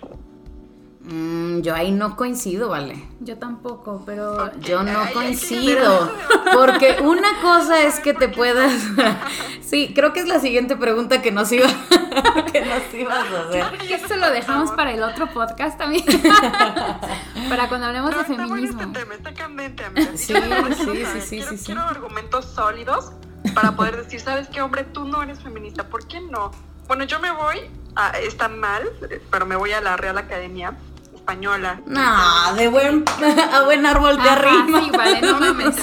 Mm, 1.08 1.60
yo 1.62 1.76
ahí 1.76 1.92
no 1.92 2.16
coincido, 2.16 2.70
vale. 2.70 3.08
Yo 3.20 3.38
tampoco, 3.38 4.02
pero... 4.06 4.52
Yo 4.60 4.82
no 4.82 4.90
Ay, 4.90 5.06
ay, 5.08 5.14
coincido, 5.14 6.12
porque 6.54 6.98
una 7.02 7.40
cosa 7.42 7.84
es 7.84 8.00
que 8.00 8.14
te 8.14 8.28
puedas... 8.28 8.74
Sí, 9.62 9.94
creo 9.96 10.14
que 10.14 10.20
es 10.20 10.28
la 10.28 10.40
siguiente 10.40 10.76
pregunta 10.78 11.24
que 11.24 11.32
nos 11.32 11.52
iba, 11.52 11.68
que 12.54 12.62
nos 12.62 12.94
ibas 12.94 13.18
a 13.18 13.50
hacer. 13.50 13.92
Eso 13.92 14.16
lo 14.16 14.30
dejamos 14.30 14.72
para 14.72 14.92
el 14.94 15.02
otro 15.02 15.28
podcast 15.34 15.78
también. 15.78 16.06
para 17.50 17.68
cuando 17.68 17.88
hablemos 17.88 18.12
No, 18.12 18.18
de 18.18 18.22
está 18.24 18.36
feminismo. 18.36 18.82
este 18.82 19.00
tema, 19.00 19.16
está 19.16 19.34
candente, 19.34 19.84
amiga. 19.84 20.12
Sí, 20.16 20.34
Yo 20.34 20.40
quiero 20.40 20.68
sí, 20.68 20.74
sí, 20.76 21.22
sí, 21.22 21.36
quiero, 21.38 21.50
sí, 21.50 21.58
sí. 21.58 21.66
quiero 21.66 21.82
argumentos 21.82 22.46
sólidos 22.46 23.12
para 23.56 23.76
poder 23.76 24.04
decir, 24.04 24.20
¿sabes 24.22 24.48
qué, 24.50 24.62
hombre? 24.62 24.84
Tú 24.84 25.06
no 25.06 25.24
eres 25.24 25.42
feminista, 25.42 25.88
¿por 25.90 26.08
qué 26.08 26.22
no? 26.22 26.52
Bueno, 26.88 27.04
yo 27.06 27.20
me 27.20 27.32
voy, 27.32 27.60
a, 27.96 28.12
está 28.20 28.48
mal, 28.48 28.84
pero 29.32 29.48
me 29.48 29.56
voy 29.56 29.72
a 29.72 29.82
la 29.82 29.98
Real 29.98 30.18
Academia 30.20 30.78
Española. 31.30 31.82
No, 31.88 32.54
de 32.54 32.68
buen, 32.68 33.04
a 33.54 33.64
buen 33.64 33.84
árbol 33.84 34.16
te 34.16 34.30
Ajá, 34.30 34.34
arrima. 34.34 34.80
sí, 34.84 34.92
vale, 34.92 35.22
no 35.22 35.40
mames. 35.40 35.76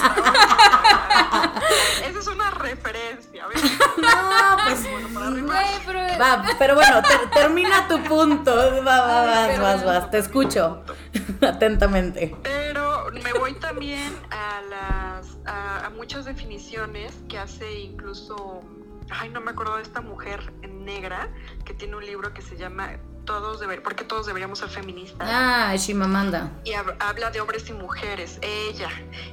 Esa 2.07 2.19
es 2.19 2.27
una 2.27 2.49
referencia, 2.51 3.47
¿ves? 3.47 3.61
No, 4.01 4.57
pues... 4.65 4.89
Bueno, 4.89 5.07
para. 5.13 5.29
Güey, 5.31 5.81
pero... 5.85 5.99
Va, 6.21 6.45
pero 6.57 6.75
bueno, 6.75 7.01
ter- 7.01 7.29
termina 7.31 7.87
tu 7.89 8.01
punto. 8.03 8.55
Va, 8.55 9.01
va, 9.01 9.43
Ay, 9.43 9.57
vas, 9.59 9.83
vas, 9.83 9.85
vas. 9.85 10.11
Te 10.11 10.19
escucho 10.19 10.83
atentamente. 11.41 12.33
Pero 12.41 13.11
me 13.11 13.33
voy 13.33 13.53
también 13.55 14.13
a 14.31 14.61
las 14.69 15.37
a, 15.45 15.87
a 15.87 15.89
muchas 15.89 16.23
definiciones 16.23 17.13
que 17.27 17.37
hace 17.37 17.79
incluso 17.81 18.61
ay 19.09 19.27
no 19.29 19.41
me 19.41 19.51
acuerdo 19.51 19.75
de 19.75 19.83
esta 19.83 19.99
mujer 19.99 20.53
negra 20.69 21.27
que 21.65 21.73
tiene 21.73 21.97
un 21.97 22.05
libro 22.05 22.33
que 22.33 22.41
se 22.41 22.55
llama 22.57 22.91
todos 23.25 23.59
deber 23.59 23.81
porque 23.83 24.03
todos 24.03 24.25
deberíamos 24.25 24.59
ser 24.59 24.69
feministas 24.69 25.27
Ah, 25.31 25.73
Shimamanda. 25.77 26.51
y 26.65 26.71
hab- 26.71 26.95
habla 26.99 27.29
de 27.31 27.39
hombres 27.41 27.67
y 27.69 27.73
mujeres 27.73 28.39
ella 28.41 28.89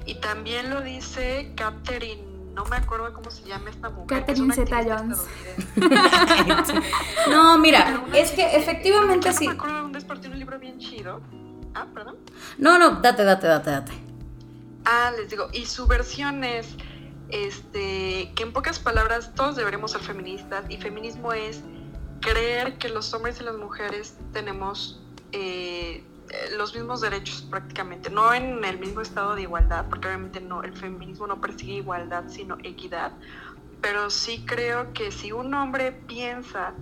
y 0.06 0.14
también 0.16 0.70
lo 0.70 0.80
dice 0.80 1.52
Catherine 1.56 2.28
no 2.54 2.64
me 2.66 2.76
acuerdo 2.76 3.12
cómo 3.12 3.30
se 3.30 3.44
llama 3.44 3.70
esta 3.70 3.88
mujer 3.90 4.20
Catherine 4.24 4.52
Zeta-Jones. 4.54 5.18
estadounidense. 5.76 6.74
No, 7.30 7.58
mira, 7.58 8.04
es 8.12 8.32
que 8.32 8.56
efectivamente 8.56 9.30
no 9.30 9.36
sí. 9.36 9.46
me 9.46 9.54
acuerdo 9.54 9.76
de 9.76 9.82
dónde 9.82 9.98
es, 9.98 10.04
un 10.04 10.38
libro 10.38 10.58
bien 10.58 10.78
chido 10.78 11.20
ah 11.74 11.86
perdón 11.94 12.16
No, 12.58 12.78
no, 12.78 12.96
date, 13.00 13.24
date, 13.24 13.46
date, 13.46 13.70
date. 13.70 13.92
Ah, 14.84 15.12
les 15.16 15.30
digo, 15.30 15.48
y 15.52 15.66
su 15.66 15.86
versión 15.86 16.42
es 16.42 16.66
este, 17.28 18.32
que 18.34 18.42
en 18.42 18.52
pocas 18.52 18.78
palabras 18.78 19.34
todos 19.34 19.56
deberemos 19.56 19.92
ser 19.92 20.00
feministas 20.00 20.64
y 20.68 20.78
feminismo 20.78 21.32
es 21.32 21.60
creer 22.20 22.78
que 22.78 22.88
los 22.88 23.12
hombres 23.14 23.40
y 23.40 23.44
las 23.44 23.56
mujeres 23.56 24.16
tenemos 24.32 25.00
eh, 25.32 26.04
eh, 26.30 26.50
los 26.56 26.74
mismos 26.74 27.00
derechos 27.00 27.42
prácticamente, 27.42 28.10
no 28.10 28.32
en 28.32 28.64
el 28.64 28.78
mismo 28.78 29.00
estado 29.00 29.34
de 29.34 29.42
igualdad, 29.42 29.86
porque 29.88 30.08
obviamente 30.08 30.40
no, 30.40 30.62
el 30.62 30.76
feminismo 30.76 31.26
no 31.26 31.40
persigue 31.40 31.74
igualdad, 31.74 32.24
sino 32.28 32.56
equidad, 32.62 33.12
pero 33.80 34.10
sí 34.10 34.44
creo 34.46 34.92
que 34.92 35.10
si 35.10 35.32
un 35.32 35.52
hombre 35.54 35.92
piensa 35.92 36.74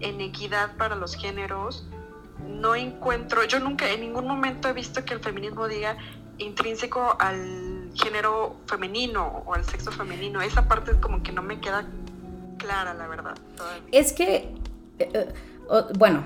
en 0.00 0.20
equidad 0.20 0.76
para 0.76 0.96
los 0.96 1.14
géneros, 1.14 1.86
no 2.46 2.74
encuentro, 2.74 3.44
yo 3.44 3.60
nunca 3.60 3.88
en 3.90 4.00
ningún 4.00 4.26
momento 4.26 4.68
he 4.68 4.72
visto 4.72 5.04
que 5.04 5.14
el 5.14 5.20
feminismo 5.20 5.66
diga 5.66 5.96
intrínseco 6.38 7.16
al 7.18 7.90
género 7.94 8.56
femenino 8.66 9.42
o 9.46 9.54
al 9.54 9.64
sexo 9.64 9.90
femenino. 9.90 10.40
Esa 10.40 10.68
parte 10.68 10.92
es 10.92 10.96
como 10.98 11.22
que 11.22 11.32
no 11.32 11.42
me 11.42 11.60
queda 11.60 11.86
clara, 12.58 12.94
la 12.94 13.08
verdad. 13.08 13.34
todavía. 13.56 13.82
Es 13.92 14.12
que, 14.12 14.52
eh, 14.98 15.08
eh, 15.14 15.28
bueno, 15.98 16.24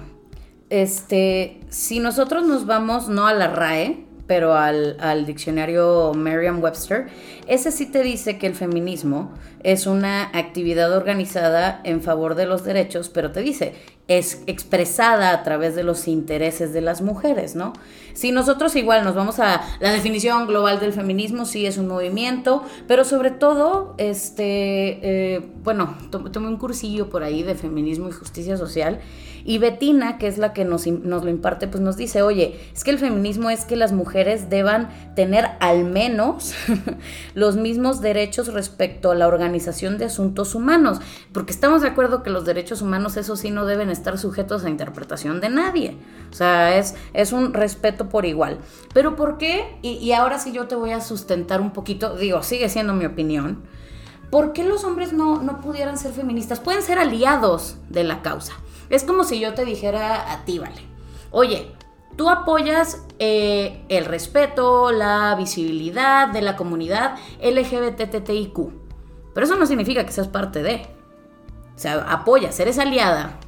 este, 0.70 1.60
si 1.68 2.00
nosotros 2.00 2.46
nos 2.46 2.66
vamos 2.66 3.08
no 3.08 3.26
a 3.26 3.34
la 3.34 3.48
RAE, 3.48 4.06
pero 4.26 4.54
al, 4.54 4.96
al 5.00 5.26
diccionario 5.26 6.12
Merriam-Webster, 6.14 7.08
ese 7.46 7.70
sí 7.70 7.86
te 7.86 8.02
dice 8.02 8.38
que 8.38 8.46
el 8.46 8.54
feminismo 8.54 9.32
es 9.62 9.86
una 9.86 10.30
actividad 10.32 10.96
organizada 10.96 11.80
en 11.84 12.02
favor 12.02 12.34
de 12.34 12.46
los 12.46 12.64
derechos, 12.64 13.08
pero 13.10 13.32
te 13.32 13.40
dice, 13.40 13.74
es 14.08 14.42
expresada 14.46 15.30
a 15.30 15.42
través 15.42 15.74
de 15.74 15.82
los 15.82 16.08
intereses 16.08 16.72
de 16.72 16.80
las 16.80 17.02
mujeres, 17.02 17.54
¿no? 17.54 17.72
Si 18.14 18.32
nosotros 18.32 18.74
igual 18.76 19.04
nos 19.04 19.14
vamos 19.14 19.38
a 19.40 19.62
la 19.80 19.90
definición 19.92 20.46
global 20.46 20.80
del 20.80 20.92
feminismo, 20.92 21.44
sí 21.44 21.66
es 21.66 21.78
un 21.78 21.88
movimiento, 21.88 22.62
pero 22.86 23.04
sobre 23.04 23.30
todo, 23.30 23.94
este, 23.98 25.34
eh, 25.36 25.40
bueno, 25.64 25.96
to- 26.10 26.30
tomé 26.30 26.48
un 26.48 26.56
cursillo 26.56 27.08
por 27.10 27.22
ahí 27.22 27.42
de 27.42 27.54
feminismo 27.54 28.08
y 28.08 28.12
justicia 28.12 28.56
social 28.56 29.00
y 29.44 29.58
Betina, 29.58 30.18
que 30.18 30.26
es 30.26 30.38
la 30.38 30.52
que 30.52 30.64
nos, 30.64 30.86
nos 30.86 31.24
lo 31.24 31.30
imparte, 31.30 31.68
pues 31.68 31.82
nos 31.82 31.96
dice, 31.96 32.22
oye, 32.22 32.60
es 32.74 32.84
que 32.84 32.90
el 32.90 32.98
feminismo 32.98 33.50
es 33.50 33.64
que 33.64 33.76
las 33.76 33.92
mujeres 33.92 34.50
deban 34.50 34.88
tener 35.14 35.50
al 35.60 35.84
menos 35.84 36.54
los 37.34 37.56
mismos 37.56 38.00
derechos 38.00 38.52
respecto 38.52 39.10
a 39.10 39.14
la 39.14 39.28
organización 39.28 39.98
de 39.98 40.06
asuntos 40.06 40.54
humanos, 40.54 41.00
porque 41.32 41.52
estamos 41.52 41.82
de 41.82 41.88
acuerdo 41.88 42.22
que 42.22 42.30
los 42.30 42.44
derechos 42.44 42.82
humanos, 42.82 43.16
eso 43.16 43.36
sí, 43.36 43.50
no 43.50 43.66
deben 43.66 43.90
estar 43.90 44.18
sujetos 44.18 44.64
a 44.64 44.70
interpretación 44.70 45.40
de 45.40 45.48
nadie. 45.48 45.96
O 46.30 46.34
sea, 46.34 46.78
es, 46.78 46.94
es 47.12 47.32
un 47.32 47.52
respeto 47.52 48.08
por 48.08 48.24
igual. 48.24 48.58
Pero 48.94 49.16
¿por 49.16 49.38
qué? 49.38 49.76
Y, 49.82 49.92
y 49.94 50.12
ahora 50.12 50.38
sí 50.38 50.52
yo 50.52 50.66
te 50.66 50.76
voy 50.76 50.90
a 50.92 51.00
sustentar 51.00 51.60
un 51.60 51.72
poquito, 51.72 52.16
digo, 52.16 52.42
sigue 52.42 52.68
siendo 52.68 52.94
mi 52.94 53.04
opinión. 53.04 53.62
¿Por 54.30 54.54
qué 54.54 54.64
los 54.64 54.84
hombres 54.84 55.12
no, 55.12 55.42
no 55.42 55.60
pudieran 55.60 55.98
ser 55.98 56.12
feministas? 56.12 56.58
Pueden 56.58 56.82
ser 56.82 56.98
aliados 56.98 57.76
de 57.90 58.02
la 58.02 58.22
causa. 58.22 58.54
Es 58.92 59.04
como 59.04 59.24
si 59.24 59.40
yo 59.40 59.54
te 59.54 59.64
dijera 59.64 60.32
a 60.32 60.44
ti, 60.44 60.58
vale. 60.58 60.82
Oye, 61.30 61.72
tú 62.14 62.28
apoyas 62.28 63.06
eh, 63.18 63.86
el 63.88 64.04
respeto, 64.04 64.92
la 64.92 65.34
visibilidad 65.34 66.28
de 66.28 66.42
la 66.42 66.56
comunidad 66.56 67.16
LGBTTIQ. 67.40 68.58
Pero 69.32 69.46
eso 69.46 69.56
no 69.56 69.64
significa 69.64 70.04
que 70.04 70.12
seas 70.12 70.28
parte 70.28 70.62
de. 70.62 70.86
O 71.74 71.78
sea, 71.78 72.02
apoyas, 72.12 72.60
eres 72.60 72.78
aliada. 72.78 73.40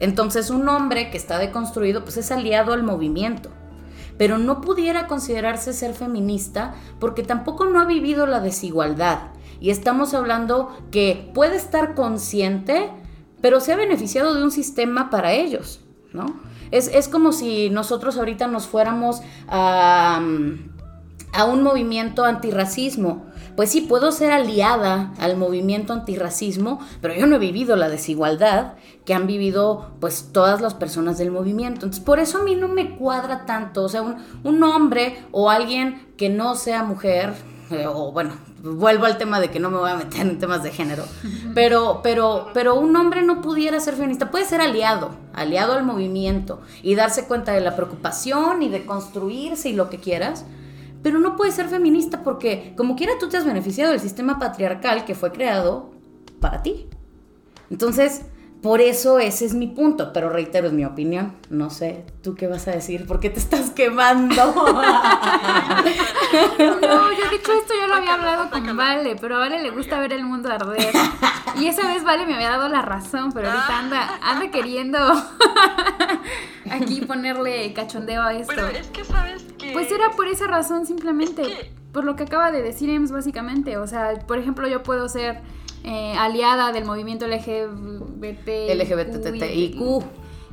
Entonces 0.00 0.50
un 0.50 0.68
hombre 0.68 1.10
que 1.10 1.16
está 1.16 1.38
deconstruido, 1.38 2.04
pues 2.04 2.18
es 2.18 2.30
aliado 2.30 2.74
al 2.74 2.82
movimiento. 2.82 3.48
Pero 4.18 4.36
no 4.36 4.60
pudiera 4.60 5.06
considerarse 5.06 5.72
ser 5.72 5.94
feminista 5.94 6.74
porque 6.98 7.22
tampoco 7.22 7.64
no 7.64 7.80
ha 7.80 7.86
vivido 7.86 8.26
la 8.26 8.40
desigualdad. 8.40 9.28
Y 9.60 9.70
estamos 9.70 10.12
hablando 10.12 10.76
que 10.90 11.30
puede 11.32 11.56
estar 11.56 11.94
consciente, 11.94 12.90
pero 13.40 13.60
se 13.60 13.72
ha 13.72 13.76
beneficiado 13.76 14.34
de 14.34 14.42
un 14.42 14.50
sistema 14.50 15.10
para 15.10 15.32
ellos, 15.32 15.80
¿no? 16.12 16.40
Es, 16.70 16.88
es 16.88 17.08
como 17.08 17.32
si 17.32 17.70
nosotros 17.70 18.16
ahorita 18.16 18.46
nos 18.46 18.66
fuéramos 18.66 19.22
a, 19.48 20.22
a 21.32 21.44
un 21.44 21.62
movimiento 21.62 22.24
antirracismo, 22.24 23.26
pues 23.56 23.70
sí, 23.70 23.82
puedo 23.82 24.12
ser 24.12 24.32
aliada 24.32 25.12
al 25.18 25.36
movimiento 25.36 25.92
antirracismo, 25.92 26.80
pero 27.02 27.14
yo 27.14 27.26
no 27.26 27.36
he 27.36 27.38
vivido 27.38 27.76
la 27.76 27.88
desigualdad 27.88 28.74
que 29.04 29.12
han 29.12 29.26
vivido 29.26 29.90
pues 30.00 30.30
todas 30.32 30.60
las 30.60 30.74
personas 30.74 31.18
del 31.18 31.30
movimiento. 31.30 31.84
Entonces, 31.84 32.02
por 32.02 32.20
eso 32.20 32.38
a 32.38 32.42
mí 32.42 32.54
no 32.54 32.68
me 32.68 32.96
cuadra 32.96 33.44
tanto, 33.46 33.84
o 33.84 33.88
sea, 33.88 34.02
un, 34.02 34.16
un 34.44 34.62
hombre 34.62 35.18
o 35.32 35.50
alguien 35.50 36.06
que 36.16 36.28
no 36.28 36.54
sea 36.54 36.84
mujer, 36.84 37.34
eh, 37.70 37.86
o 37.86 38.12
bueno, 38.12 38.32
vuelvo 38.62 39.06
al 39.06 39.18
tema 39.18 39.40
de 39.40 39.50
que 39.50 39.60
no 39.60 39.70
me 39.70 39.78
voy 39.78 39.90
a 39.90 39.96
meter 39.96 40.20
en 40.20 40.38
temas 40.38 40.62
de 40.62 40.70
género, 40.70 41.04
pero, 41.54 42.00
pero, 42.02 42.50
pero 42.52 42.74
un 42.74 42.94
hombre 42.94 43.22
no 43.22 43.40
pudiera 43.40 43.80
ser 43.80 43.94
feminista, 43.94 44.30
puede 44.30 44.44
ser 44.44 44.60
aliado, 44.60 45.10
aliado 45.32 45.72
al 45.72 45.84
movimiento 45.84 46.60
y 46.82 46.94
darse 46.94 47.26
cuenta 47.26 47.52
de 47.52 47.60
la 47.60 47.74
preocupación 47.74 48.62
y 48.62 48.68
de 48.68 48.84
construirse 48.84 49.70
y 49.70 49.72
lo 49.72 49.88
que 49.88 49.98
quieras, 49.98 50.44
pero 51.02 51.18
no 51.18 51.36
puede 51.36 51.52
ser 51.52 51.68
feminista 51.68 52.22
porque 52.22 52.74
como 52.76 52.96
quiera 52.96 53.14
tú 53.18 53.28
te 53.28 53.38
has 53.38 53.46
beneficiado 53.46 53.92
del 53.92 54.00
sistema 54.00 54.38
patriarcal 54.38 55.04
que 55.04 55.14
fue 55.14 55.32
creado 55.32 55.90
para 56.40 56.62
ti. 56.62 56.86
Entonces, 57.70 58.22
por 58.62 58.82
eso 58.82 59.18
ese 59.18 59.46
es 59.46 59.54
mi 59.54 59.68
punto, 59.68 60.12
pero 60.12 60.28
reitero, 60.28 60.66
es 60.66 60.74
mi 60.74 60.84
opinión. 60.84 61.34
No 61.48 61.70
sé, 61.70 62.04
¿tú 62.22 62.34
qué 62.34 62.46
vas 62.46 62.68
a 62.68 62.72
decir? 62.72 63.06
¿Por 63.06 63.18
qué 63.18 63.30
te 63.30 63.38
estás 63.38 63.70
quemando? 63.70 64.34
no, 64.44 64.76
yo 66.58 67.24
he 67.24 67.30
dicho 67.30 67.52
esto, 67.52 67.72
yo 67.80 67.86
lo 67.86 67.94
había 67.94 68.14
hablado 68.14 68.50
con 68.50 68.76
Vale, 68.76 69.16
pero 69.18 69.36
a 69.36 69.38
Vale 69.38 69.62
le 69.62 69.70
gusta 69.70 69.98
ver 69.98 70.12
el 70.12 70.24
mundo 70.24 70.50
arder. 70.50 70.92
Y 71.58 71.68
esa 71.68 71.86
vez 71.86 72.04
Vale 72.04 72.26
me 72.26 72.34
había 72.34 72.50
dado 72.50 72.68
la 72.68 72.82
razón, 72.82 73.32
pero 73.32 73.50
ahorita 73.50 73.78
anda, 73.78 74.18
anda 74.20 74.50
queriendo 74.50 74.98
aquí 76.70 77.00
ponerle 77.00 77.72
cachondeo 77.72 78.20
a 78.22 78.34
esto. 78.34 78.52
Pero 78.54 78.66
es 78.68 78.88
que 78.88 79.06
sabes 79.06 79.42
que... 79.56 79.72
Pues 79.72 79.90
era 79.90 80.10
por 80.10 80.28
esa 80.28 80.46
razón 80.46 80.84
simplemente, 80.84 81.72
por 81.92 82.04
lo 82.04 82.14
que 82.14 82.24
acaba 82.24 82.50
de 82.50 82.60
decir 82.60 82.90
Ems 82.90 83.10
básicamente. 83.10 83.78
O 83.78 83.86
sea, 83.86 84.18
por 84.26 84.38
ejemplo, 84.38 84.68
yo 84.68 84.82
puedo 84.82 85.08
ser 85.08 85.40
eh, 85.84 86.14
aliada 86.18 86.72
del 86.72 86.84
movimiento 86.84 87.26
LGBT. 87.26 88.74
LGBTIQ. 88.74 90.04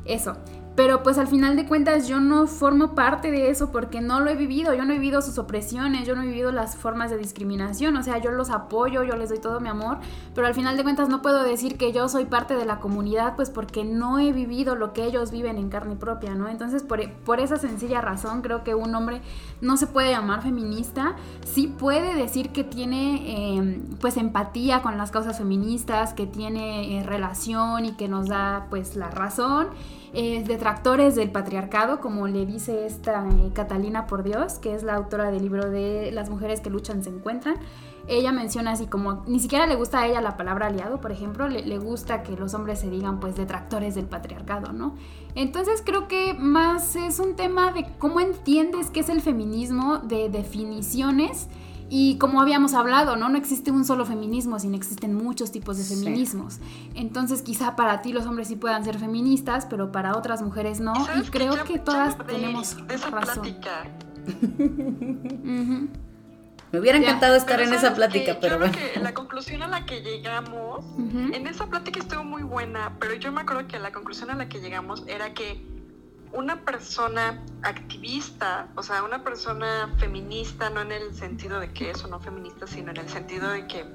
Eso. 0.04 0.36
Pero 0.78 1.02
pues 1.02 1.18
al 1.18 1.26
final 1.26 1.56
de 1.56 1.66
cuentas 1.66 2.06
yo 2.06 2.20
no 2.20 2.46
formo 2.46 2.94
parte 2.94 3.32
de 3.32 3.50
eso 3.50 3.72
porque 3.72 4.00
no 4.00 4.20
lo 4.20 4.30
he 4.30 4.36
vivido, 4.36 4.74
yo 4.74 4.84
no 4.84 4.92
he 4.92 4.94
vivido 4.94 5.22
sus 5.22 5.36
opresiones, 5.36 6.06
yo 6.06 6.14
no 6.14 6.22
he 6.22 6.26
vivido 6.26 6.52
las 6.52 6.76
formas 6.76 7.10
de 7.10 7.18
discriminación, 7.18 7.96
o 7.96 8.02
sea, 8.04 8.18
yo 8.18 8.30
los 8.30 8.48
apoyo, 8.48 9.02
yo 9.02 9.16
les 9.16 9.28
doy 9.28 9.40
todo 9.40 9.58
mi 9.58 9.68
amor, 9.68 9.98
pero 10.36 10.46
al 10.46 10.54
final 10.54 10.76
de 10.76 10.84
cuentas 10.84 11.08
no 11.08 11.20
puedo 11.20 11.42
decir 11.42 11.78
que 11.78 11.90
yo 11.90 12.08
soy 12.08 12.26
parte 12.26 12.54
de 12.54 12.64
la 12.64 12.78
comunidad 12.78 13.34
pues 13.34 13.50
porque 13.50 13.84
no 13.84 14.20
he 14.20 14.30
vivido 14.30 14.76
lo 14.76 14.92
que 14.92 15.04
ellos 15.04 15.32
viven 15.32 15.58
en 15.58 15.68
carne 15.68 15.96
propia, 15.96 16.36
¿no? 16.36 16.46
Entonces 16.48 16.84
por, 16.84 17.10
por 17.24 17.40
esa 17.40 17.56
sencilla 17.56 18.00
razón 18.00 18.40
creo 18.40 18.62
que 18.62 18.76
un 18.76 18.94
hombre 18.94 19.20
no 19.60 19.76
se 19.78 19.88
puede 19.88 20.12
llamar 20.12 20.42
feminista, 20.42 21.16
sí 21.44 21.66
puede 21.66 22.14
decir 22.14 22.50
que 22.50 22.62
tiene 22.62 23.56
eh, 23.58 23.80
pues 24.00 24.16
empatía 24.16 24.80
con 24.82 24.96
las 24.96 25.10
causas 25.10 25.38
feministas, 25.38 26.14
que 26.14 26.28
tiene 26.28 27.00
eh, 27.00 27.02
relación 27.02 27.84
y 27.84 27.96
que 27.96 28.06
nos 28.06 28.28
da 28.28 28.66
pues 28.70 28.94
la 28.94 29.10
razón 29.10 29.70
eh, 30.14 30.42
detractores 30.44 31.14
del 31.14 31.30
patriarcado, 31.30 32.00
como 32.00 32.26
le 32.28 32.46
dice 32.46 32.86
esta 32.86 33.26
eh, 33.26 33.50
Catalina 33.52 34.06
por 34.06 34.22
Dios, 34.22 34.58
que 34.58 34.74
es 34.74 34.82
la 34.82 34.94
autora 34.94 35.30
del 35.30 35.42
libro 35.42 35.68
de 35.70 36.10
Las 36.12 36.30
mujeres 36.30 36.60
que 36.60 36.70
luchan 36.70 37.02
se 37.02 37.10
encuentran. 37.10 37.56
Ella 38.06 38.32
menciona 38.32 38.70
así 38.70 38.86
como, 38.86 39.22
ni 39.26 39.38
siquiera 39.38 39.66
le 39.66 39.74
gusta 39.74 40.00
a 40.00 40.06
ella 40.06 40.22
la 40.22 40.38
palabra 40.38 40.68
aliado, 40.68 40.98
por 40.98 41.12
ejemplo, 41.12 41.46
le, 41.46 41.62
le 41.62 41.78
gusta 41.78 42.22
que 42.22 42.32
los 42.36 42.54
hombres 42.54 42.80
se 42.80 42.88
digan 42.88 43.20
pues 43.20 43.36
detractores 43.36 43.94
del 43.94 44.06
patriarcado, 44.06 44.72
¿no? 44.72 44.94
Entonces 45.34 45.82
creo 45.84 46.08
que 46.08 46.32
más 46.32 46.96
es 46.96 47.18
un 47.18 47.36
tema 47.36 47.70
de 47.72 47.86
cómo 47.98 48.20
entiendes 48.20 48.88
qué 48.88 49.00
es 49.00 49.10
el 49.10 49.20
feminismo, 49.20 49.98
de 49.98 50.30
definiciones 50.30 51.48
y 51.90 52.18
como 52.18 52.40
habíamos 52.40 52.74
hablado, 52.74 53.16
¿no? 53.16 53.28
No 53.28 53.38
existe 53.38 53.70
un 53.70 53.84
solo 53.84 54.04
feminismo, 54.04 54.58
sino 54.58 54.76
existen 54.76 55.14
muchos 55.14 55.50
tipos 55.52 55.78
de 55.78 55.84
feminismos. 55.84 56.58
Entonces 56.94 57.42
quizá 57.42 57.76
para 57.76 58.02
ti 58.02 58.12
los 58.12 58.26
hombres 58.26 58.48
sí 58.48 58.56
puedan 58.56 58.84
ser 58.84 58.98
feministas, 58.98 59.66
pero 59.66 59.90
para 59.90 60.16
otras 60.16 60.42
mujeres 60.42 60.80
no. 60.80 60.92
Y 61.16 61.22
creo 61.30 61.64
que, 61.64 61.78
todas 61.78 62.16
tenemos 62.26 62.76
razón. 63.10 63.56
Me 66.70 66.80
hubiera 66.80 66.98
encantado 66.98 67.34
estar 67.34 67.60
en 67.62 67.72
esa 67.72 67.94
plática, 67.94 68.36
pero 68.40 68.58
bueno. 68.58 68.74
Que 68.74 69.00
la 69.00 69.14
conclusión 69.14 69.62
a 69.62 69.68
la 69.68 69.86
que 69.86 70.02
llegamos, 70.02 70.84
en 70.98 71.46
esa 71.46 71.66
plática 71.66 72.00
estuvo 72.00 72.24
muy 72.24 72.42
buena, 72.42 72.96
pero 73.00 73.14
yo 73.14 73.32
me 73.32 73.40
acuerdo 73.40 73.66
que 73.66 73.78
la 73.78 73.92
conclusión 73.92 74.30
a 74.30 74.34
la 74.34 74.48
que 74.50 74.60
llegamos 74.60 75.04
era 75.06 75.32
que 75.32 75.77
una 76.32 76.64
persona 76.64 77.42
activista, 77.62 78.68
o 78.76 78.82
sea, 78.82 79.02
una 79.02 79.24
persona 79.24 79.94
feminista, 79.98 80.70
no 80.70 80.82
en 80.82 80.92
el 80.92 81.14
sentido 81.14 81.60
de 81.60 81.72
que 81.72 81.90
eso 81.90 82.08
no 82.08 82.20
feminista, 82.20 82.66
sino 82.66 82.90
en 82.90 82.98
el 82.98 83.08
sentido 83.08 83.48
de 83.50 83.66
que 83.66 83.86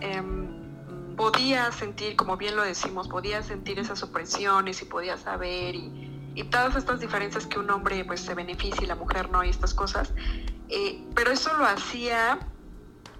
em, 0.00 1.16
podía 1.16 1.70
sentir, 1.72 2.16
como 2.16 2.36
bien 2.36 2.56
lo 2.56 2.62
decimos, 2.62 3.08
podía 3.08 3.42
sentir 3.42 3.78
esas 3.78 4.02
opresiones 4.02 4.82
y 4.82 4.84
podía 4.84 5.16
saber 5.16 5.74
y, 5.74 6.14
todas 6.52 6.76
estas 6.76 7.00
diferencias 7.00 7.46
que 7.46 7.58
un 7.58 7.68
hombre 7.68 8.04
pues 8.04 8.20
se 8.20 8.32
beneficia 8.32 8.84
y 8.84 8.86
la 8.86 8.94
mujer 8.94 9.28
no 9.28 9.42
y 9.42 9.48
estas 9.48 9.74
cosas, 9.74 10.12
eh, 10.68 11.04
pero 11.12 11.32
eso 11.32 11.52
lo 11.56 11.66
hacía, 11.66 12.38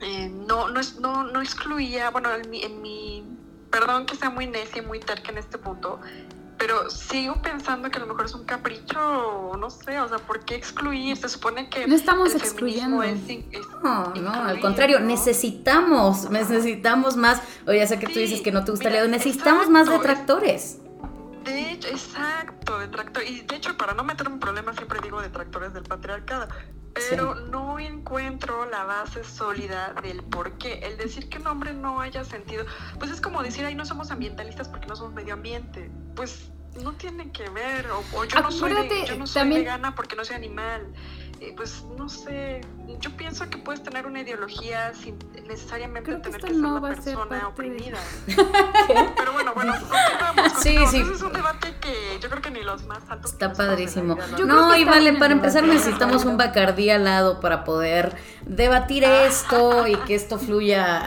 eh, 0.00 0.28
no, 0.28 0.68
no, 0.68 0.80
no, 1.00 1.24
no 1.24 1.42
excluía, 1.42 2.10
bueno, 2.10 2.32
en 2.32 2.48
mi, 2.48 2.62
en 2.62 2.80
mi, 2.80 3.24
perdón 3.72 4.06
que 4.06 4.14
sea 4.14 4.30
muy 4.30 4.46
necia 4.46 4.82
y 4.82 4.86
muy 4.86 5.00
terca 5.00 5.32
en 5.32 5.38
este 5.38 5.58
punto, 5.58 5.98
pero 6.58 6.90
sigo 6.90 7.40
pensando 7.40 7.90
que 7.90 7.98
a 7.98 8.00
lo 8.00 8.06
mejor 8.06 8.26
es 8.26 8.34
un 8.34 8.44
capricho, 8.44 9.52
no 9.58 9.70
sé, 9.70 9.98
o 10.00 10.08
sea, 10.08 10.18
¿por 10.18 10.44
qué 10.44 10.56
excluir? 10.56 11.16
Se 11.16 11.28
supone 11.28 11.70
que 11.70 11.86
no 11.86 11.94
estamos 11.94 12.34
excluyendo. 12.34 13.02
no, 13.82 14.14
no, 14.14 14.32
al 14.32 14.60
contrario, 14.60 15.00
necesitamos, 15.00 16.28
necesitamos 16.30 17.16
más, 17.16 17.40
o 17.66 17.72
ya 17.72 17.86
sé 17.86 17.98
que 17.98 18.06
tú 18.06 18.18
dices 18.18 18.40
que 18.40 18.52
no 18.52 18.64
te 18.64 18.72
gusta 18.72 18.90
leer, 18.90 19.08
necesitamos 19.08 19.70
más 19.70 19.88
detractores. 19.88 20.78
De 21.44 21.72
hecho, 21.72 21.88
exacto, 21.88 22.78
detractor. 22.78 23.22
Y 23.22 23.40
de 23.40 23.56
hecho, 23.56 23.76
para 23.76 23.94
no 23.94 24.04
meterme 24.04 24.34
en 24.34 24.40
problemas, 24.40 24.76
siempre 24.76 25.00
digo 25.02 25.20
detractores 25.22 25.72
del 25.72 25.84
patriarcado. 25.84 26.48
Pero 27.10 27.34
no 27.34 27.78
encuentro 27.78 28.64
la 28.66 28.84
base 28.84 29.24
sólida 29.24 29.94
del 30.02 30.22
por 30.22 30.58
qué. 30.58 30.80
El 30.80 30.96
decir 30.96 31.28
que 31.28 31.38
un 31.38 31.46
hombre 31.46 31.72
no 31.72 32.00
haya 32.00 32.24
sentido, 32.24 32.64
pues 32.98 33.10
es 33.10 33.20
como 33.20 33.42
decir, 33.42 33.64
ahí 33.64 33.74
no 33.74 33.84
somos 33.84 34.10
ambientalistas 34.10 34.68
porque 34.68 34.86
no 34.86 34.96
somos 34.96 35.14
medio 35.14 35.34
ambiente. 35.34 35.90
Pues 36.14 36.50
no 36.82 36.92
tiene 36.92 37.30
que 37.32 37.48
ver. 37.50 37.86
O, 37.90 38.24
yo, 38.24 38.40
no 38.40 38.50
soy, 38.50 38.72
yo 39.06 39.16
no 39.16 39.26
soy 39.26 39.48
vegana 39.48 39.94
porque 39.94 40.16
no 40.16 40.24
soy 40.24 40.36
animal. 40.36 40.92
Eh, 41.40 41.52
pues 41.56 41.84
no 41.96 42.08
sé, 42.08 42.62
yo 42.98 43.16
pienso 43.16 43.48
que 43.48 43.58
puedes 43.58 43.80
tener 43.82 44.06
una 44.06 44.22
ideología 44.22 44.92
sin 44.92 45.16
necesariamente 45.46 46.16
tener 46.16 46.40
que, 46.40 46.48
ser 46.48 46.56
una 46.56 46.80
persona 46.80 47.48
oprimida. 47.48 47.98
Pero 48.26 49.32
bueno, 49.32 49.52
bueno, 49.54 49.72
continuamos, 49.72 50.52
Sí, 50.60 50.76
sí. 50.90 51.00
Ese 51.00 51.12
es 51.12 51.22
un 51.22 51.32
debate 51.32 51.76
que 51.80 52.18
yo 52.20 52.28
creo 52.28 52.42
que 52.42 52.50
ni 52.50 52.62
los 52.62 52.84
más 52.86 53.08
altos. 53.08 53.32
Está 53.32 53.52
padrísimo. 53.52 54.18
No, 54.44 54.74
y 54.74 54.84
vale, 54.84 55.12
para 55.12 55.32
empezar 55.32 55.62
necesitamos 55.62 56.24
un 56.24 56.36
bacardí 56.36 56.90
al 56.90 57.04
lado 57.04 57.38
para 57.38 57.62
poder 57.62 58.16
debatir 58.44 59.04
esto 59.04 59.86
y 59.86 59.94
que 59.98 60.16
esto 60.16 60.40
fluya. 60.40 61.04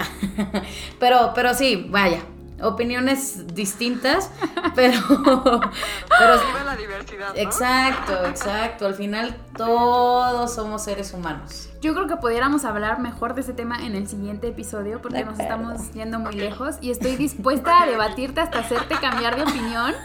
pero, 1.00 1.34
pero 1.36 1.54
sí, 1.54 1.88
vaya, 1.90 2.22
opiniones 2.62 3.54
distintas, 3.54 4.30
pero... 4.76 5.00
pero 5.12 6.64
la 6.66 6.76
diversidad, 6.76 7.32
Exacto, 7.36 8.26
exacto. 8.26 8.86
Al 8.86 8.96
final 8.96 9.36
todos 9.58 10.54
somos 10.54 10.84
seres 10.84 11.14
humanos. 11.14 11.70
Yo 11.82 11.96
creo 11.96 12.06
que 12.06 12.16
pudiéramos 12.16 12.64
hablar 12.64 13.00
mejor 13.00 13.34
de 13.34 13.42
ese 13.42 13.54
tema 13.54 13.84
en 13.84 13.96
el 13.96 14.08
siguiente 14.08 14.50
episodio 14.50 15.02
porque 15.02 15.26
nos 15.26 15.40
estamos 15.40 15.92
yendo 15.94 16.20
muy 16.20 16.36
lejos 16.36 16.76
y 16.80 16.92
estoy 16.92 17.16
dispuesta 17.16 17.82
a 17.82 17.88
debatirte 17.88 18.40
hasta 18.40 18.60
hacerte 18.60 18.96
cambiar 19.02 19.36
de 19.36 19.44
opinión 19.44 19.96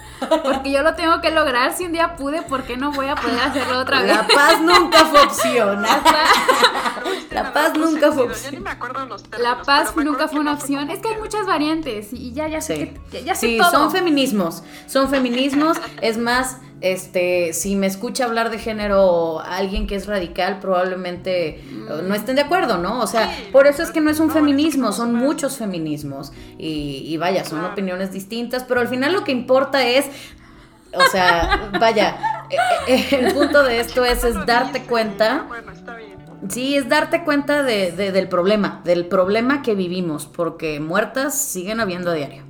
porque 0.42 0.71
yo 0.71 0.83
lo 0.83 0.95
tengo 0.95 1.21
que 1.21 1.31
lograr. 1.31 1.75
Si 1.75 1.85
un 1.85 1.92
día 1.92 2.16
pude, 2.16 2.40
¿por 2.40 2.62
qué 2.62 2.79
no 2.79 2.92
voy 2.92 3.09
a 3.09 3.14
poder 3.14 3.38
hacerlo 3.40 3.81
otra 3.81 4.01
vez? 4.01 4.16
La 4.16 4.27
paz 4.27 4.61
nunca 4.62 5.05
fue 5.05 5.21
opción. 5.21 5.83
La 7.31 7.53
paz 7.53 7.77
nunca 7.77 8.11
fue 8.11 8.23
opción. 8.25 8.64
La 9.38 9.62
paz 9.62 9.95
nunca 9.97 10.29
fue 10.29 10.40
una 10.40 10.55
opción. 10.55 10.90
Es 10.90 11.01
que 11.01 11.09
hay 11.09 11.19
muchas 11.19 11.47
variantes 11.47 12.11
y 12.12 12.33
ya, 12.33 12.46
ya 12.49 12.61
sé 12.61 12.93
que, 13.11 13.25
ya, 13.25 13.35
sé 13.35 13.47
sí, 13.47 13.59
son 13.71 13.91
feminismos. 13.91 14.63
Son 14.87 15.09
feminismos. 15.09 15.79
Es 16.01 16.19
más, 16.19 16.59
este, 16.81 17.53
si 17.53 17.75
me 17.75 17.87
escucha 17.87 18.25
hablar 18.25 18.51
de 18.51 18.59
género 18.59 19.41
alguien 19.41 19.87
que 19.87 19.95
es 19.95 20.07
radical, 20.07 20.61
probablemente 20.61 21.63
no 22.05 22.15
estén 22.15 22.37
de 22.37 22.43
acuerdo, 22.43 22.79
¿no? 22.79 23.01
O 23.01 23.07
sea, 23.07 23.35
por 23.53 23.67
eso 23.67 23.83
es 23.83 23.91
que 23.91 24.01
no 24.01 24.11
es 24.11 24.21
un 24.21 24.31
feminismo, 24.31 24.93
son 24.93 25.15
muchos 25.15 25.57
feminismos. 25.57 26.33
Y, 26.59 27.17
vaya, 27.17 27.45
son 27.45 27.65
opiniones 27.65 28.13
distintas, 28.13 28.65
pero 28.65 28.81
al 28.81 28.89
final 28.89 29.13
lo 29.13 29.25
que 29.25 29.33
importa 29.33 29.87
es, 29.87 30.07
o 30.93 31.11
sea, 31.11 31.71
vaya, 31.81 32.47
eh, 32.51 32.57
eh, 32.89 33.07
el 33.13 33.35
punto 33.35 33.63
de 33.63 33.81
esto 33.81 34.05
es, 34.05 34.23
es 34.25 34.35
darte 34.47 34.83
cuenta. 34.83 35.47
Sí, 36.49 36.77
es 36.77 36.89
darte 36.89 37.25
cuenta 37.25 37.63
de, 37.63 37.93
del 37.93 38.29
problema, 38.29 38.81
del 38.85 39.07
problema 39.07 39.63
que 39.63 39.75
vivimos, 39.75 40.27
porque 40.27 40.81
muertas 40.81 41.39
siguen 41.39 41.81
habiendo 41.81 42.11
a 42.11 42.15
diario. 42.15 42.45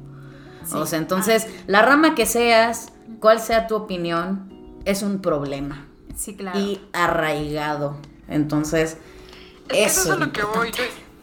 O 0.73 0.87
sea, 0.87 0.99
entonces, 0.99 1.47
la 1.67 1.83
rama 1.83 2.15
que 2.15 2.27
seas, 2.27 2.93
cuál 3.21 3.41
sea 3.41 3.67
tu 3.67 3.77
opinión, 3.77 4.81
es 4.85 5.03
un 5.03 5.21
problema. 5.21 5.87
Sí, 6.17 6.35
claro. 6.35 6.59
Y 6.59 6.81
arraigado. 6.93 7.97
Entonces, 8.29 8.99
eso, 9.69 10.13
es 10.13 10.19
lo 10.19 10.33
que 10.33 10.43
voy. 10.43 10.73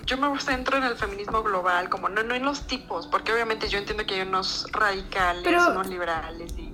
yo 0.06 0.18
me 0.18 0.40
centro 0.40 0.78
en 0.78 0.84
el 0.84 0.96
feminismo 0.96 1.44
global, 1.44 1.90
como 1.90 2.10
no, 2.10 2.24
no 2.24 2.36
en 2.36 2.44
los 2.44 2.68
tipos, 2.68 3.08
porque 3.08 3.34
obviamente 3.34 3.68
yo 3.68 3.78
entiendo 3.78 4.06
que 4.06 4.16
hay 4.16 4.22
unos 4.22 4.68
radicales, 4.72 5.46
unos 5.46 5.88
liberales 5.88 6.54
y 6.58 6.73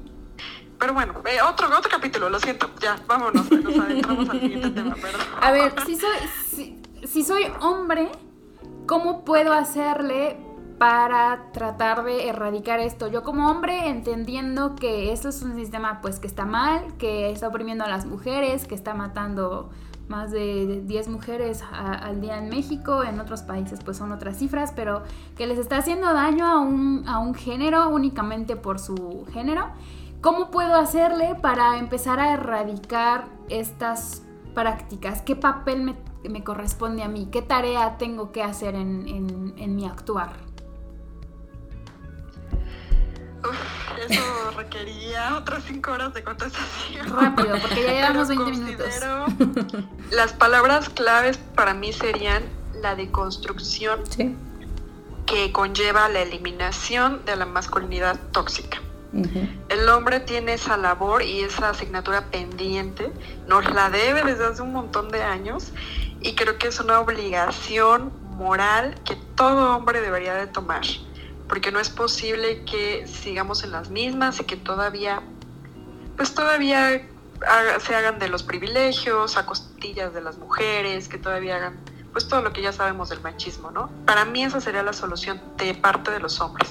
pero 0.79 0.93
bueno, 0.93 1.13
eh, 1.25 1.41
otro, 1.41 1.67
otro 1.67 1.91
capítulo, 1.91 2.29
lo 2.29 2.39
siento. 2.39 2.69
Ya, 2.79 2.97
vámonos, 3.05 3.51
nos 3.51 3.77
adentramos 3.77 4.29
al 4.29 4.39
siguiente 4.39 4.69
tema. 4.69 4.95
A 5.41 5.51
ver, 5.51 5.73
si 5.85 5.95
soy, 5.95 6.77
si, 7.05 7.23
soy 7.23 7.47
hombre, 7.59 8.09
¿cómo 8.87 9.25
puedo 9.25 9.51
hacerle 9.51 10.37
para 10.77 11.51
tratar 11.51 12.05
de 12.05 12.29
erradicar 12.29 12.79
esto. 12.79 13.07
Yo 13.07 13.21
como 13.21 13.51
hombre 13.51 13.89
entendiendo 13.89 14.77
que 14.77 15.11
esto 15.11 15.27
es 15.27 15.41
un 15.41 15.55
sistema 15.55 15.99
pues 16.01 16.19
que 16.19 16.27
está 16.27 16.45
mal, 16.45 16.95
que 16.97 17.31
está 17.31 17.49
oprimiendo 17.49 17.83
a 17.83 17.89
las 17.89 18.05
mujeres, 18.05 18.65
que 18.65 18.75
está 18.75 18.93
matando 18.93 19.71
más 20.07 20.31
de 20.31 20.81
10 20.85 21.09
mujeres 21.09 21.63
al 21.71 22.21
día 22.21 22.37
en 22.37 22.49
México, 22.49 23.03
en 23.03 23.19
otros 23.19 23.41
países 23.41 23.81
pues 23.83 23.97
son 23.97 24.13
otras 24.13 24.37
cifras, 24.37 24.71
pero 24.73 25.03
que 25.35 25.47
les 25.47 25.59
está 25.59 25.77
haciendo 25.77 26.13
daño 26.13 26.47
a 26.47 26.59
un, 26.59 27.03
a 27.07 27.19
un 27.19 27.35
género 27.35 27.89
únicamente 27.89 28.55
por 28.55 28.79
su 28.79 29.27
género 29.33 29.67
¿Cómo 30.21 30.51
puedo 30.51 30.75
hacerle 30.75 31.35
para 31.41 31.77
empezar 31.77 32.19
a 32.19 32.33
erradicar 32.33 33.29
estas 33.47 34.23
prácticas? 34.53 35.21
¿Qué 35.21 35.37
papel 35.37 35.95
me, 36.23 36.43
corresponde 36.43 37.03
a 37.03 37.07
mí? 37.07 37.29
¿Qué 37.31 37.41
tarea 37.41 37.97
tengo 37.97 38.33
que 38.33 38.43
hacer 38.43 38.75
en, 38.75 39.75
mi 39.75 39.85
actuar? 39.85 40.33
eso 44.09 44.51
requeriría 44.57 45.37
otras 45.37 45.63
cinco 45.63 45.91
horas 45.91 46.13
de 46.13 46.23
contestación. 46.23 47.07
Rápido, 47.09 47.57
porque 47.61 47.83
ya 47.83 47.93
llevamos 47.93 48.27
20 48.27 48.51
minutos. 48.51 48.87
Las 50.11 50.33
palabras 50.33 50.89
claves 50.89 51.37
para 51.55 51.73
mí 51.73 51.93
serían 51.93 52.43
la 52.81 52.95
deconstrucción 52.95 54.01
que 55.25 55.51
conlleva 55.53 56.09
la 56.09 56.21
eliminación 56.21 57.23
de 57.23 57.37
la 57.37 57.45
masculinidad 57.45 58.19
tóxica. 58.31 58.79
El 59.11 59.89
hombre 59.89 60.19
tiene 60.19 60.53
esa 60.53 60.77
labor 60.77 61.23
y 61.23 61.41
esa 61.41 61.69
asignatura 61.69 62.25
pendiente, 62.25 63.11
nos 63.47 63.65
la 63.73 63.89
debe 63.89 64.23
desde 64.23 64.45
hace 64.45 64.61
un 64.61 64.71
montón 64.71 65.09
de 65.09 65.23
años 65.23 65.71
y 66.21 66.35
creo 66.35 66.57
que 66.57 66.67
es 66.67 66.79
una 66.79 66.99
obligación 66.99 68.11
moral 68.37 68.95
que 69.05 69.17
todo 69.35 69.75
hombre 69.75 70.01
debería 70.01 70.35
de 70.35 70.47
tomar, 70.47 70.83
porque 71.47 71.71
no 71.71 71.79
es 71.79 71.89
posible 71.89 72.63
que 72.65 73.07
sigamos 73.07 73.63
en 73.63 73.71
las 73.71 73.89
mismas 73.89 74.39
y 74.39 74.43
que 74.43 74.55
todavía, 74.55 75.21
pues 76.15 76.35
todavía 76.35 77.01
se 77.79 77.95
hagan 77.95 78.19
de 78.19 78.27
los 78.27 78.43
privilegios 78.43 79.37
a 79.37 79.45
costillas 79.45 80.13
de 80.13 80.21
las 80.21 80.37
mujeres, 80.37 81.07
que 81.07 81.17
todavía 81.17 81.55
hagan 81.55 81.77
pues 82.11 82.27
todo 82.27 82.41
lo 82.41 82.51
que 82.53 82.61
ya 82.61 82.73
sabemos 82.73 83.09
del 83.09 83.21
machismo, 83.21 83.71
¿no? 83.71 83.89
Para 84.05 84.25
mí 84.25 84.43
esa 84.43 84.59
sería 84.59 84.83
la 84.83 84.93
solución 84.93 85.39
de 85.57 85.75
parte 85.75 86.11
de 86.11 86.19
los 86.19 86.41
hombres. 86.41 86.69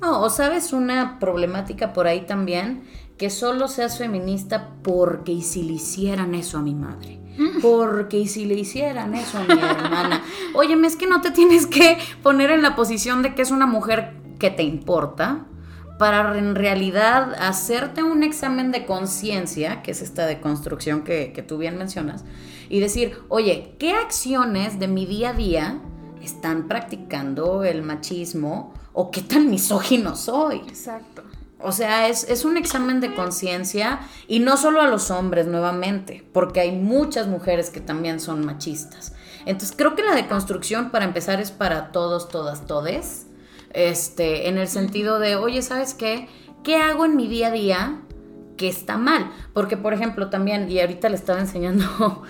No, 0.00 0.22
o 0.22 0.30
sabes 0.30 0.72
una 0.72 1.18
problemática 1.18 1.92
por 1.92 2.06
ahí 2.06 2.22
también, 2.26 2.84
que 3.16 3.30
solo 3.30 3.66
seas 3.68 3.98
feminista 3.98 4.74
porque 4.82 5.32
y 5.32 5.42
si 5.42 5.64
le 5.64 5.74
hicieran 5.74 6.34
eso 6.34 6.58
a 6.58 6.62
mi 6.62 6.74
madre. 6.74 7.20
Porque 7.62 8.18
y 8.18 8.26
si 8.26 8.46
le 8.46 8.54
hicieran 8.54 9.14
eso 9.14 9.38
a 9.38 9.42
mi 9.42 9.60
hermana. 9.60 10.22
Óyeme, 10.54 10.88
es 10.88 10.96
que 10.96 11.06
no 11.06 11.20
te 11.20 11.30
tienes 11.30 11.66
que 11.66 11.98
poner 12.22 12.50
en 12.50 12.62
la 12.62 12.74
posición 12.74 13.22
de 13.22 13.34
que 13.34 13.42
es 13.42 13.50
una 13.50 13.66
mujer 13.66 14.14
que 14.38 14.50
te 14.50 14.62
importa 14.62 15.46
para 15.98 16.38
en 16.38 16.54
realidad 16.54 17.34
hacerte 17.40 18.04
un 18.04 18.22
examen 18.22 18.70
de 18.70 18.86
conciencia, 18.86 19.82
que 19.82 19.90
es 19.90 20.02
esta 20.02 20.26
deconstrucción 20.26 21.02
que, 21.02 21.32
que 21.32 21.42
tú 21.42 21.58
bien 21.58 21.76
mencionas, 21.76 22.24
y 22.68 22.78
decir, 22.80 23.18
oye, 23.28 23.74
¿qué 23.78 23.92
acciones 23.92 24.78
de 24.78 24.86
mi 24.86 25.06
día 25.06 25.30
a 25.30 25.32
día 25.32 25.80
están 26.22 26.68
practicando 26.68 27.64
el 27.64 27.82
machismo 27.82 28.74
o 29.00 29.12
qué 29.12 29.22
tan 29.22 29.48
misógino 29.48 30.16
soy. 30.16 30.56
Exacto. 30.66 31.22
O 31.60 31.70
sea, 31.70 32.08
es, 32.08 32.44
un 32.44 32.56
examen 32.56 33.00
de 33.00 33.14
conciencia 33.14 34.00
y 34.26 34.40
no 34.40 34.56
solo 34.56 34.80
a 34.80 34.88
los 34.88 35.12
hombres 35.12 35.46
nuevamente, 35.46 36.26
porque 36.32 36.58
hay 36.58 36.72
muchas 36.72 37.28
mujeres 37.28 37.70
que 37.70 37.80
también 37.80 38.18
son 38.18 38.44
machistas. 38.44 39.12
Entonces 39.46 39.76
creo 39.78 39.94
que 39.94 40.02
la 40.02 40.16
deconstrucción 40.16 40.90
para 40.90 41.04
empezar 41.04 41.40
es 41.40 41.52
para 41.52 41.92
todos, 41.92 42.28
todas, 42.28 42.66
todes. 42.66 43.28
Este, 43.72 44.48
en 44.48 44.58
el 44.58 44.66
sentido 44.66 45.20
de, 45.20 45.36
oye, 45.36 45.62
¿sabes 45.62 45.94
qué? 45.94 46.28
¿Qué 46.64 46.74
hago 46.74 47.04
en 47.04 47.14
mi 47.14 47.28
día 47.28 47.48
a 47.48 47.52
día 47.52 48.00
que 48.56 48.66
está 48.66 48.96
mal? 48.96 49.30
Porque, 49.52 49.76
por 49.76 49.94
ejemplo, 49.94 50.28
también, 50.28 50.68
y 50.68 50.80
ahorita 50.80 51.08
le 51.08 51.14
estaba 51.14 51.38
enseñando 51.38 52.24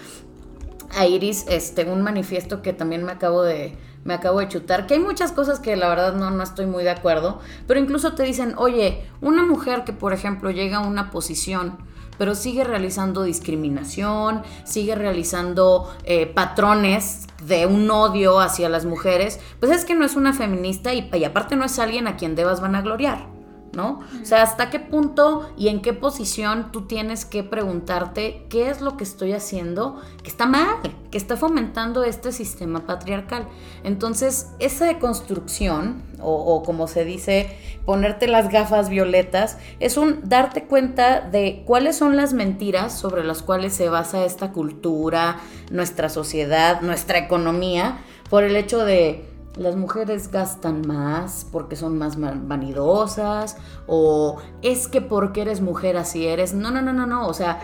a 0.90 1.06
Iris 1.06 1.46
este, 1.48 1.84
un 1.84 2.02
manifiesto 2.02 2.60
que 2.60 2.74
también 2.74 3.04
me 3.04 3.12
acabo 3.12 3.42
de, 3.42 3.78
me 4.08 4.14
acabo 4.14 4.40
de 4.40 4.48
chutar, 4.48 4.86
que 4.86 4.94
hay 4.94 5.00
muchas 5.00 5.32
cosas 5.32 5.60
que 5.60 5.76
la 5.76 5.86
verdad 5.90 6.14
no, 6.14 6.30
no 6.30 6.42
estoy 6.42 6.64
muy 6.64 6.82
de 6.82 6.88
acuerdo, 6.88 7.40
pero 7.66 7.78
incluso 7.78 8.14
te 8.14 8.22
dicen, 8.22 8.54
oye, 8.56 9.06
una 9.20 9.44
mujer 9.44 9.84
que 9.84 9.92
por 9.92 10.14
ejemplo 10.14 10.50
llega 10.50 10.78
a 10.78 10.80
una 10.80 11.10
posición, 11.10 11.76
pero 12.16 12.34
sigue 12.34 12.64
realizando 12.64 13.22
discriminación, 13.22 14.42
sigue 14.64 14.94
realizando 14.94 15.94
eh, 16.04 16.24
patrones 16.24 17.26
de 17.46 17.66
un 17.66 17.90
odio 17.90 18.40
hacia 18.40 18.70
las 18.70 18.86
mujeres, 18.86 19.40
pues 19.60 19.70
es 19.72 19.84
que 19.84 19.94
no 19.94 20.06
es 20.06 20.16
una 20.16 20.32
feminista 20.32 20.94
y, 20.94 21.10
y 21.12 21.24
aparte 21.24 21.54
no 21.54 21.66
es 21.66 21.78
alguien 21.78 22.08
a 22.08 22.16
quien 22.16 22.34
debas 22.34 22.62
vanagloriar. 22.62 23.37
¿No? 23.72 24.00
O 24.20 24.24
sea, 24.24 24.42
hasta 24.42 24.70
qué 24.70 24.80
punto 24.80 25.50
y 25.56 25.68
en 25.68 25.80
qué 25.80 25.92
posición 25.92 26.72
tú 26.72 26.86
tienes 26.86 27.24
que 27.24 27.42
preguntarte 27.42 28.46
qué 28.48 28.70
es 28.70 28.80
lo 28.80 28.96
que 28.96 29.04
estoy 29.04 29.32
haciendo 29.32 30.00
que 30.22 30.30
está 30.30 30.46
mal, 30.46 30.76
que 31.10 31.18
está 31.18 31.36
fomentando 31.36 32.04
este 32.04 32.32
sistema 32.32 32.86
patriarcal. 32.86 33.48
Entonces, 33.84 34.48
esa 34.58 34.86
deconstrucción, 34.86 36.02
o, 36.20 36.32
o 36.32 36.62
como 36.62 36.88
se 36.88 37.04
dice, 37.04 37.56
ponerte 37.84 38.26
las 38.26 38.50
gafas 38.50 38.88
violetas, 38.88 39.58
es 39.80 39.96
un 39.96 40.28
darte 40.28 40.64
cuenta 40.64 41.20
de 41.20 41.62
cuáles 41.66 41.96
son 41.96 42.16
las 42.16 42.32
mentiras 42.32 42.98
sobre 42.98 43.24
las 43.24 43.42
cuales 43.42 43.72
se 43.72 43.88
basa 43.88 44.24
esta 44.24 44.52
cultura, 44.52 45.40
nuestra 45.70 46.08
sociedad, 46.08 46.80
nuestra 46.80 47.18
economía, 47.18 47.98
por 48.28 48.44
el 48.44 48.56
hecho 48.56 48.84
de 48.84 49.27
las 49.58 49.76
mujeres 49.76 50.30
gastan 50.30 50.86
más 50.86 51.46
porque 51.50 51.76
son 51.76 51.98
más 51.98 52.16
vanidosas 52.18 53.56
o 53.86 54.38
es 54.62 54.88
que 54.88 55.00
porque 55.00 55.42
eres 55.42 55.60
mujer 55.60 55.96
así 55.96 56.26
eres. 56.26 56.54
No, 56.54 56.70
no, 56.70 56.80
no, 56.80 56.92
no, 56.92 57.06
no. 57.06 57.26
O 57.26 57.34
sea, 57.34 57.60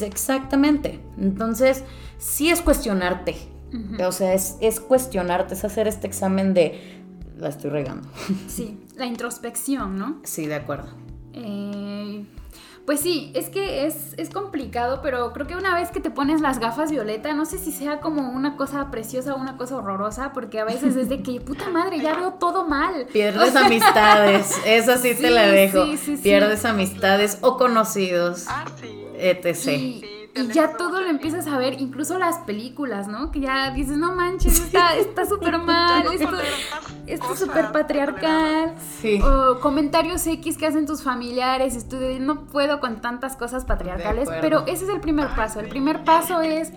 exactamente. 0.00 1.00
Entonces, 1.18 1.84
sí 2.18 2.50
es 2.50 2.62
cuestionarte. 2.62 3.36
O 4.06 4.12
sea, 4.12 4.34
es, 4.34 4.56
es 4.60 4.80
cuestionarte, 4.80 5.54
es 5.54 5.64
hacer 5.64 5.88
este 5.88 6.06
examen 6.06 6.52
de 6.52 7.02
la 7.38 7.48
estoy 7.48 7.70
regando. 7.70 8.08
Sí, 8.46 8.84
la 8.96 9.06
introspección, 9.06 9.98
¿no? 9.98 10.20
Sí, 10.24 10.46
de 10.46 10.56
acuerdo. 10.56 10.90
Eh, 11.32 12.24
pues 12.86 13.00
sí, 13.00 13.30
es 13.34 13.48
que 13.48 13.86
es, 13.86 14.14
es, 14.16 14.30
complicado, 14.30 15.00
pero 15.02 15.32
creo 15.32 15.46
que 15.46 15.54
una 15.56 15.74
vez 15.74 15.90
que 15.90 16.00
te 16.00 16.10
pones 16.10 16.40
las 16.40 16.58
gafas 16.58 16.90
violeta, 16.90 17.32
no 17.32 17.44
sé 17.44 17.58
si 17.58 17.70
sea 17.70 18.00
como 18.00 18.30
una 18.30 18.56
cosa 18.56 18.90
preciosa 18.90 19.34
o 19.34 19.38
una 19.38 19.56
cosa 19.56 19.76
horrorosa, 19.76 20.32
porque 20.32 20.58
a 20.58 20.64
veces 20.64 20.96
es 20.96 21.08
de 21.08 21.22
que, 21.22 21.40
puta 21.46 21.68
madre, 21.70 22.00
ya 22.00 22.14
veo 22.14 22.34
todo 22.34 22.66
mal. 22.66 23.06
Pierdes 23.12 23.54
amistades, 23.54 24.60
eso 24.66 24.96
sí, 24.98 25.14
te 25.14 25.30
la 25.30 25.46
dejo. 25.46 25.84
Pierdes 26.22 26.64
amistades 26.64 27.38
o 27.40 27.56
conocidos, 27.56 28.46
ah, 28.48 28.64
etc 29.16 29.56
y 29.68 30.11
ya 30.52 30.76
todo 30.76 31.00
lo 31.00 31.08
empiezas 31.08 31.46
a 31.46 31.58
ver, 31.58 31.80
incluso 31.80 32.18
las 32.18 32.38
películas, 32.38 33.08
¿no? 33.08 33.30
Que 33.30 33.40
ya 33.40 33.70
dices, 33.70 33.96
no 33.96 34.14
manches, 34.14 34.72
está 34.98 35.26
súper 35.26 35.58
mal, 35.62 36.06
esto, 36.12 36.38
es 37.06 37.38
súper 37.38 37.72
patriarcal. 37.72 38.74
Sí. 39.00 39.20
O 39.20 39.60
comentarios 39.60 40.26
X 40.26 40.56
que 40.56 40.66
hacen 40.66 40.86
tus 40.86 41.02
familiares, 41.02 41.76
y 41.76 41.88
tú 41.88 41.96
no 42.20 42.46
puedo 42.46 42.80
con 42.80 43.00
tantas 43.00 43.36
cosas 43.36 43.64
patriarcales, 43.64 44.28
pero 44.40 44.64
ese 44.66 44.84
es 44.84 44.90
el 44.90 45.00
primer 45.00 45.28
paso. 45.34 45.60
El 45.60 45.68
primer 45.68 46.04
paso 46.04 46.40
es 46.40 46.72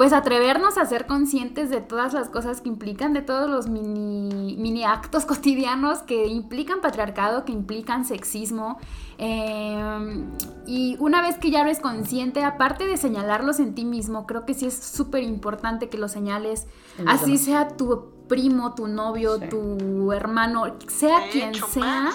pues 0.00 0.14
atrevernos 0.14 0.78
a 0.78 0.86
ser 0.86 1.06
conscientes 1.06 1.68
de 1.68 1.82
todas 1.82 2.14
las 2.14 2.30
cosas 2.30 2.62
que 2.62 2.70
implican, 2.70 3.12
de 3.12 3.20
todos 3.20 3.50
los 3.50 3.68
mini, 3.68 4.56
mini 4.56 4.82
actos 4.82 5.26
cotidianos 5.26 5.98
que 5.98 6.26
implican 6.26 6.80
patriarcado, 6.80 7.44
que 7.44 7.52
implican 7.52 8.06
sexismo. 8.06 8.78
Em, 9.18 10.30
y 10.66 10.96
una 11.00 11.20
vez 11.20 11.36
que 11.36 11.50
ya 11.50 11.60
eres 11.60 11.80
consciente, 11.80 12.42
aparte 12.44 12.86
de 12.86 12.96
señalarlos 12.96 13.60
en 13.60 13.74
ti 13.74 13.84
mismo, 13.84 14.26
creo 14.26 14.46
que 14.46 14.54
sí 14.54 14.64
es 14.64 14.74
súper 14.74 15.22
importante 15.22 15.90
que 15.90 15.98
los 15.98 16.12
señales, 16.12 16.66
así 17.06 17.36
sea 17.36 17.68
tu 17.68 18.24
primo, 18.26 18.74
tu 18.74 18.88
novio, 18.88 19.38
tu 19.38 20.12
hermano, 20.12 20.78
sea 20.88 21.28
quien 21.30 21.52
sea. 21.54 22.08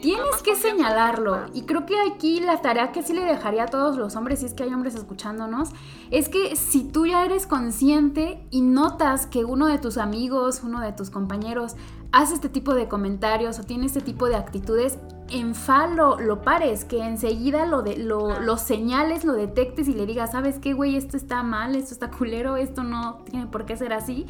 Tienes 0.00 0.42
que 0.42 0.56
señalarlo. 0.56 1.46
Y 1.54 1.62
creo 1.62 1.86
que 1.86 1.94
aquí 2.10 2.40
la 2.40 2.60
tarea 2.60 2.92
que 2.92 3.02
sí 3.02 3.12
le 3.12 3.24
dejaría 3.24 3.64
a 3.64 3.66
todos 3.66 3.96
los 3.96 4.16
hombres, 4.16 4.40
si 4.40 4.46
es 4.46 4.54
que 4.54 4.64
hay 4.64 4.74
hombres 4.74 4.94
escuchándonos, 4.94 5.70
es 6.10 6.28
que 6.28 6.56
si 6.56 6.84
tú 6.84 7.06
ya 7.06 7.24
eres 7.24 7.46
consciente 7.46 8.46
y 8.50 8.60
notas 8.60 9.26
que 9.26 9.44
uno 9.44 9.66
de 9.66 9.78
tus 9.78 9.96
amigos, 9.96 10.62
uno 10.64 10.80
de 10.80 10.92
tus 10.92 11.10
compañeros 11.10 11.76
hace 12.12 12.34
este 12.34 12.48
tipo 12.48 12.74
de 12.74 12.86
comentarios 12.86 13.58
o 13.58 13.64
tiene 13.64 13.86
este 13.86 14.00
tipo 14.00 14.28
de 14.28 14.36
actitudes, 14.36 14.98
en 15.30 15.54
fa 15.54 15.86
lo, 15.86 16.42
pares, 16.42 16.84
que 16.84 17.02
enseguida 17.02 17.66
lo, 17.66 17.82
de, 17.82 17.96
lo, 17.96 18.40
lo, 18.40 18.56
señales, 18.56 19.24
lo 19.24 19.32
detectes 19.32 19.88
y 19.88 19.94
le 19.94 20.06
digas, 20.06 20.32
¿sabes 20.32 20.58
qué, 20.58 20.74
güey? 20.74 20.96
Esto 20.96 21.16
está 21.16 21.42
mal, 21.42 21.74
esto 21.74 21.94
está 21.94 22.10
culero, 22.10 22.56
esto 22.56 22.84
no 22.84 23.24
tiene 23.24 23.46
por 23.46 23.64
qué 23.64 23.76
ser 23.76 23.92
así 23.92 24.26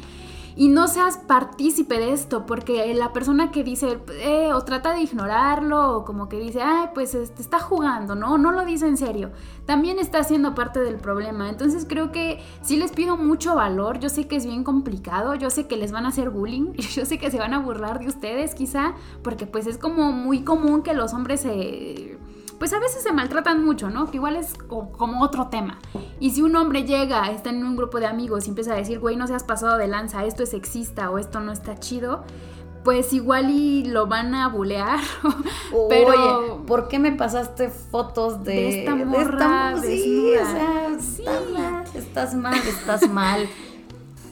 y 0.57 0.69
no 0.69 0.87
seas 0.87 1.17
partícipe 1.17 1.99
de 1.99 2.13
esto, 2.13 2.45
porque 2.45 2.93
la 2.93 3.11
persona 3.11 3.51
que 3.51 3.63
dice, 3.63 3.99
eh, 4.21 4.53
o 4.53 4.61
trata 4.63 4.93
de 4.93 5.01
ignorarlo, 5.01 5.97
o 5.97 6.05
como 6.05 6.29
que 6.29 6.39
dice, 6.39 6.61
ay, 6.61 6.87
pues 6.93 7.13
este, 7.13 7.41
está 7.41 7.59
jugando, 7.59 8.15
¿no? 8.15 8.37
No 8.37 8.51
lo 8.51 8.63
dice 8.63 8.87
en 8.87 8.95
serio, 8.95 9.31
también 9.65 9.99
está 9.99 10.23
siendo 10.23 10.55
parte 10.55 10.79
del 10.79 10.95
problema. 10.95 11.49
Entonces 11.49 11.85
creo 11.87 12.11
que 12.11 12.41
sí 12.61 12.77
les 12.77 12.91
pido 12.91 13.17
mucho 13.17 13.55
valor, 13.55 13.99
yo 13.99 14.09
sé 14.09 14.27
que 14.27 14.37
es 14.37 14.45
bien 14.45 14.63
complicado, 14.63 15.35
yo 15.35 15.49
sé 15.49 15.67
que 15.67 15.75
les 15.75 15.91
van 15.91 16.05
a 16.05 16.09
hacer 16.09 16.29
bullying, 16.29 16.73
yo 16.95 17.05
sé 17.05 17.17
que 17.17 17.31
se 17.31 17.37
van 17.37 17.53
a 17.53 17.59
burlar 17.59 17.99
de 17.99 18.07
ustedes 18.07 18.55
quizá, 18.55 18.93
porque 19.23 19.47
pues 19.47 19.67
es 19.67 19.77
como 19.77 20.13
muy 20.13 20.43
común 20.43 20.83
que 20.83 20.93
los 20.93 21.13
hombres 21.13 21.41
se 21.41 22.17
pues 22.59 22.73
a 22.73 22.79
veces 22.79 23.03
se 23.03 23.11
maltratan 23.11 23.63
mucho, 23.63 23.89
¿no? 23.89 24.09
Que 24.09 24.17
igual 24.17 24.35
es 24.35 24.53
como 24.53 25.21
otro 25.21 25.47
tema. 25.47 25.79
Y 26.19 26.31
si 26.31 26.41
un 26.41 26.55
hombre 26.55 26.83
llega, 26.83 27.31
está 27.31 27.49
en 27.49 27.65
un 27.65 27.75
grupo 27.75 27.99
de 27.99 28.05
amigos 28.05 28.45
y 28.45 28.49
empieza 28.49 28.73
a 28.73 28.75
decir, 28.77 28.99
güey, 28.99 29.15
no 29.15 29.27
seas 29.27 29.43
pasado 29.43 29.77
de 29.77 29.87
lanza, 29.87 30.25
esto 30.25 30.43
es 30.43 30.49
sexista 30.49 31.09
o 31.09 31.17
esto 31.17 31.39
no 31.39 31.51
está 31.51 31.77
chido, 31.77 32.23
pues 32.83 33.13
igual 33.13 33.49
y 33.49 33.85
lo 33.85 34.07
van 34.07 34.35
a 34.35 34.47
bulear. 34.47 34.99
pero 35.89 36.09
Oye, 36.09 36.63
¿por 36.67 36.87
qué 36.87 36.99
me 36.99 37.11
pasaste 37.11 37.69
fotos 37.69 38.43
de, 38.43 38.79
esta 38.79 38.95
morra 38.95 39.75
de 39.81 39.87
sí, 39.87 40.33
o 40.35 40.45
sea, 40.45 40.89
sí. 40.99 41.25
estás 41.97 42.35
mal, 42.35 42.55
estás 42.55 43.09
mal. 43.09 43.49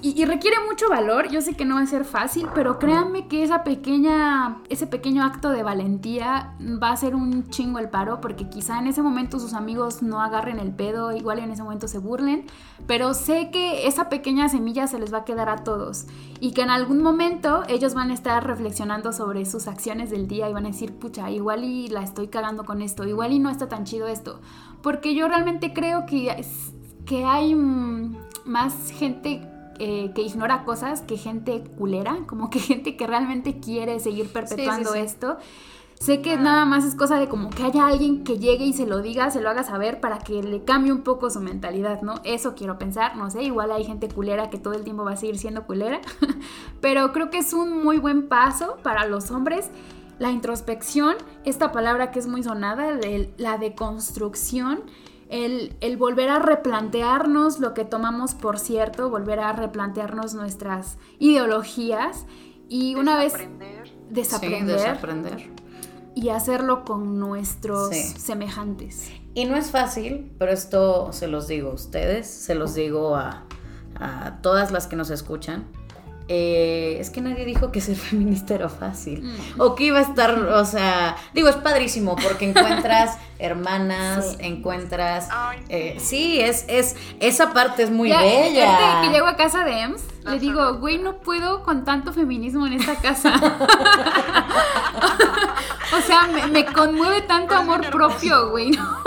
Y, 0.05 0.25
requiere 0.25 0.57
mucho 0.67 0.89
valor, 0.89 1.29
yo 1.29 1.39
sé 1.39 1.53
que 1.53 1.63
no 1.63 1.75
va 1.75 1.81
a 1.81 1.85
ser 1.85 2.03
fácil, 2.03 2.49
pero 2.53 2.77
créanme 2.77 3.29
que 3.29 3.41
esa 3.41 3.63
pequeña, 3.63 4.57
ese 4.67 4.85
pequeño 4.85 5.23
acto 5.23 5.49
de 5.49 5.63
valentía 5.63 6.55
va 6.61 6.91
a 6.91 6.97
ser 6.97 7.15
un 7.15 7.47
chingo 7.47 7.79
el 7.79 7.87
paro, 7.87 8.19
porque 8.19 8.49
quizá 8.49 8.79
en 8.79 8.87
ese 8.87 9.01
momento 9.01 9.39
sus 9.39 9.53
amigos 9.53 10.01
no 10.03 10.19
agarren 10.19 10.59
el 10.59 10.73
pedo, 10.73 11.13
igual 11.13 11.39
en 11.39 11.51
ese 11.51 11.63
momento 11.63 11.87
se 11.87 11.99
burlen, 11.99 12.47
pero 12.85 13.13
sé 13.13 13.49
que 13.49 13.87
esa 13.87 14.09
pequeña 14.09 14.49
semilla 14.49 14.87
se 14.87 14.99
les 14.99 15.13
va 15.13 15.19
a 15.19 15.23
quedar 15.23 15.47
a 15.47 15.63
todos 15.63 16.05
y 16.41 16.51
que 16.51 16.63
en 16.63 16.69
algún 16.69 17.01
momento 17.01 17.63
ellos 17.69 17.93
van 17.93 18.11
a 18.11 18.13
estar 18.13 18.45
reflexionando 18.45 19.13
sobre 19.13 19.45
sus 19.45 19.67
acciones 19.67 20.09
del 20.09 20.27
día 20.27 20.49
y 20.49 20.53
van 20.53 20.65
a 20.65 20.71
decir, 20.71 20.99
pucha, 20.99 21.31
igual 21.31 21.63
y 21.63 21.87
la 21.87 22.03
estoy 22.03 22.27
cagando 22.27 22.65
con 22.65 22.81
esto, 22.81 23.05
igual 23.05 23.31
y 23.31 23.39
no 23.39 23.49
está 23.49 23.69
tan 23.69 23.85
chido 23.85 24.09
esto, 24.09 24.41
porque 24.81 25.15
yo 25.15 25.29
realmente 25.29 25.71
creo 25.71 26.05
que, 26.05 26.45
que 27.05 27.23
hay 27.23 27.55
mm, 27.55 28.17
más 28.43 28.91
gente 28.91 29.52
eh, 29.79 30.12
que 30.13 30.21
ignora 30.21 30.63
cosas 30.65 31.01
que 31.01 31.17
gente 31.17 31.63
culera, 31.77 32.19
como 32.27 32.49
que 32.49 32.59
gente 32.59 32.95
que 32.95 33.07
realmente 33.07 33.59
quiere 33.59 33.99
seguir 33.99 34.31
perpetuando 34.31 34.93
esto. 34.93 35.38
Sé 35.99 36.21
que 36.21 36.36
nada 36.36 36.65
más 36.65 36.83
es 36.83 36.95
cosa 36.95 37.17
de 37.17 37.29
como 37.29 37.49
que 37.49 37.63
haya 37.63 37.88
alguien 37.88 38.25
que 38.25 38.38
llegue 38.38 38.65
y 38.65 38.73
se 38.73 38.86
lo 38.86 39.01
diga, 39.01 39.31
se 39.31 39.39
lo 39.39 39.49
haga 39.49 39.63
saber 39.63 40.01
para 40.01 40.19
que 40.19 40.43
le 40.43 40.65
cambie 40.65 40.91
un 40.91 41.01
poco 41.01 41.29
su 41.29 41.39
mentalidad, 41.39 42.01
¿no? 42.01 42.15
Eso 42.25 42.55
quiero 42.55 42.77
pensar, 42.77 43.15
no 43.15 43.29
sé, 43.29 43.43
igual 43.43 43.71
hay 43.71 43.86
gente 43.86 44.09
culera 44.09 44.49
que 44.49 44.57
todo 44.57 44.73
el 44.73 44.83
tiempo 44.83 45.05
va 45.05 45.13
a 45.13 45.15
seguir 45.15 45.38
siendo 45.38 45.65
culera, 45.65 46.01
pero 46.81 47.13
creo 47.13 47.29
que 47.29 47.38
es 47.38 47.53
un 47.53 47.81
muy 47.83 47.99
buen 47.99 48.27
paso 48.27 48.75
para 48.83 49.07
los 49.07 49.31
hombres. 49.31 49.69
La 50.19 50.29
introspección, 50.29 51.15
esta 51.45 51.71
palabra 51.71 52.12
que 52.12 52.19
es 52.19 52.27
muy 52.27 52.43
sonada, 52.43 52.99
la 53.38 53.57
deconstrucción, 53.57 54.81
el, 55.29 55.97
volver 55.97 56.29
a 56.29 56.39
replantearnos 56.39 57.59
lo 57.59 57.73
que 57.73 57.86
tomamos 57.86 58.33
por 58.33 58.59
cierto, 58.59 59.09
volver 59.09 59.39
a 59.39 59.53
replantearnos 59.53 60.33
nuestras 60.33 60.97
ideologías 61.19 62.25
y 62.69 62.95
una 62.95 63.17
vez 63.17 63.33
desaprender, 64.09 64.75
desaprender, 64.75 65.49
y 66.15 66.29
hacerlo 66.29 66.86
con 66.86 67.19
nuestros 67.19 67.95
semejantes. 67.95 69.12
Y 69.33 69.45
no 69.45 69.55
es 69.55 69.71
fácil, 69.71 70.31
pero 70.38 70.51
esto 70.51 71.12
se 71.12 71.27
los 71.27 71.47
digo 71.47 71.71
a 71.71 71.73
ustedes, 71.73 72.27
se 72.27 72.53
los 72.53 72.75
digo 72.75 73.15
a, 73.15 73.45
a 73.99 74.39
todas 74.41 74.71
las 74.71 74.88
que 74.88 74.95
nos 74.95 75.09
escuchan 75.09 75.65
eh, 76.29 76.97
es 76.99 77.09
que 77.09 77.19
nadie 77.21 77.43
dijo 77.45 77.71
que 77.71 77.81
ser 77.81 77.95
feminista 78.09 78.55
era 78.55 78.69
fácil. 78.69 79.23
Mm. 79.23 79.62
O 79.62 79.75
que 79.75 79.86
iba 79.86 79.99
a 79.99 80.03
estar, 80.03 80.38
o 80.38 80.65
sea, 80.65 81.15
digo, 81.33 81.49
es 81.49 81.55
padrísimo 81.57 82.15
porque 82.15 82.49
encuentras 82.49 83.17
hermanas, 83.39 84.38
encuentras... 84.39 85.27
Eh, 85.67 85.97
sí, 85.99 86.39
es, 86.39 86.65
es, 86.67 86.95
esa 87.19 87.51
parte 87.51 87.83
es 87.83 87.91
muy 87.91 88.09
bella. 88.09 89.01
que 89.01 89.09
llego 89.09 89.27
a 89.27 89.36
casa 89.36 89.65
de 89.65 89.81
Ems, 89.81 90.01
le 90.25 90.39
digo, 90.39 90.75
güey, 90.79 90.97
no 90.97 91.17
puedo 91.17 91.63
con 91.63 91.83
tanto 91.83 92.13
feminismo 92.13 92.65
en 92.67 92.73
esta 92.73 92.95
casa. 92.95 93.33
o 95.97 96.01
sea, 96.01 96.29
me, 96.51 96.65
conmueve 96.65 97.21
tanto 97.23 97.55
amor 97.55 97.89
propio, 97.89 98.49
güey. 98.51 98.71
No, 98.71 99.01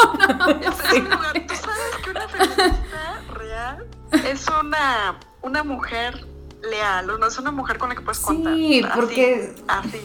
¿Tú 0.58 0.72
sabes 0.74 1.96
que 2.04 2.10
una 2.10 2.28
feminista 2.28 3.22
real 3.32 3.86
es 4.12 4.46
una, 4.60 5.18
una 5.40 5.64
mujer 5.64 6.26
leal, 6.70 7.06
no 7.06 7.26
es 7.26 7.38
una 7.38 7.50
mujer 7.50 7.78
con 7.78 7.88
la 7.88 7.94
que 7.94 8.02
puedes 8.02 8.20
contar. 8.20 8.54
Sí, 8.54 8.84
porque... 8.94 9.54
Así. 9.66 10.00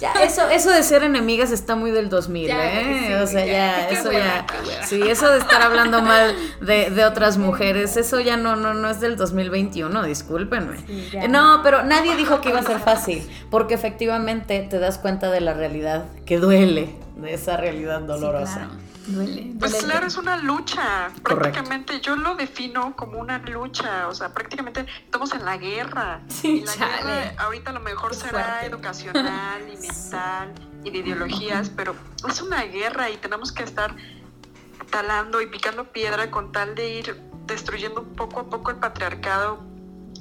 Ya, 0.00 0.12
eso, 0.22 0.48
eso 0.48 0.70
de 0.70 0.82
ser 0.82 1.02
enemigas 1.02 1.50
está 1.50 1.74
muy 1.74 1.90
del 1.90 2.08
2000, 2.08 2.50
¿eh? 2.50 3.20
o 3.20 3.26
sea, 3.26 3.44
ya, 3.44 3.88
eso 3.88 4.12
ya. 4.12 4.46
Sí, 4.84 5.02
eso 5.02 5.28
de 5.30 5.38
estar 5.38 5.60
hablando 5.60 6.02
mal 6.02 6.36
de, 6.60 7.04
otras 7.04 7.36
mujeres, 7.36 7.96
eso 7.96 8.20
ya 8.20 8.36
no, 8.36 8.54
no, 8.54 8.74
no 8.74 8.88
es 8.88 9.00
del 9.00 9.16
2021, 9.16 10.04
discúlpenme. 10.04 10.76
no, 11.28 11.60
pero 11.64 11.82
nadie 11.82 12.16
dijo 12.16 12.40
que 12.40 12.50
iba 12.50 12.60
a 12.60 12.62
ser 12.62 12.78
fácil, 12.78 13.28
porque 13.50 13.74
efectivamente 13.74 14.66
te 14.70 14.78
das 14.78 14.98
cuenta 14.98 15.30
de 15.30 15.40
la 15.40 15.54
realidad 15.54 16.04
que 16.24 16.38
duele, 16.38 16.94
de 17.16 17.34
esa 17.34 17.56
realidad 17.56 18.00
dolorosa. 18.00 18.68
Pues 19.58 19.74
claro, 19.76 20.06
es 20.06 20.16
una 20.16 20.36
lucha. 20.36 21.10
Prácticamente 21.22 22.00
yo 22.00 22.16
lo 22.16 22.34
defino 22.34 22.94
como 22.94 23.18
una 23.18 23.38
lucha. 23.38 24.08
O 24.08 24.14
sea, 24.14 24.32
prácticamente 24.34 24.86
estamos 25.04 25.32
en 25.32 25.44
la 25.44 25.56
guerra. 25.56 26.20
y 26.42 26.64
la 26.64 26.74
guerra 26.74 27.34
ahorita 27.38 27.70
a 27.70 27.74
lo 27.74 27.80
mejor 27.80 28.14
será 28.14 28.64
educacional 28.66 29.62
y 29.66 29.76
mental 29.86 30.52
y 30.84 30.90
de 30.90 30.98
ideologías, 30.98 31.70
pero 31.70 31.94
es 32.28 32.42
una 32.42 32.62
guerra 32.64 33.10
y 33.10 33.16
tenemos 33.16 33.50
que 33.52 33.62
estar 33.62 33.94
talando 34.90 35.40
y 35.40 35.46
picando 35.46 35.90
piedra 35.90 36.30
con 36.30 36.52
tal 36.52 36.74
de 36.74 36.90
ir 36.90 37.22
destruyendo 37.46 38.04
poco 38.04 38.40
a 38.40 38.50
poco 38.50 38.70
el 38.70 38.76
patriarcado 38.76 39.60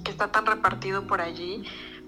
que 0.04 0.12
está 0.12 0.32
tan 0.32 0.46
repartido 0.46 1.06
por 1.08 1.22
allí. 1.22 1.64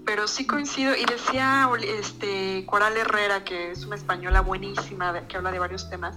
Pero 0.06 0.26
sí 0.26 0.46
coincido. 0.46 0.96
Y 0.96 1.04
decía 1.04 1.68
este 1.82 2.64
Coral 2.64 2.96
Herrera 2.96 3.44
que 3.44 3.70
es 3.72 3.84
una 3.84 3.96
española 3.96 4.40
buenísima 4.40 5.26
que 5.28 5.36
habla 5.36 5.52
de 5.52 5.58
varios 5.58 5.90
temas 5.90 6.16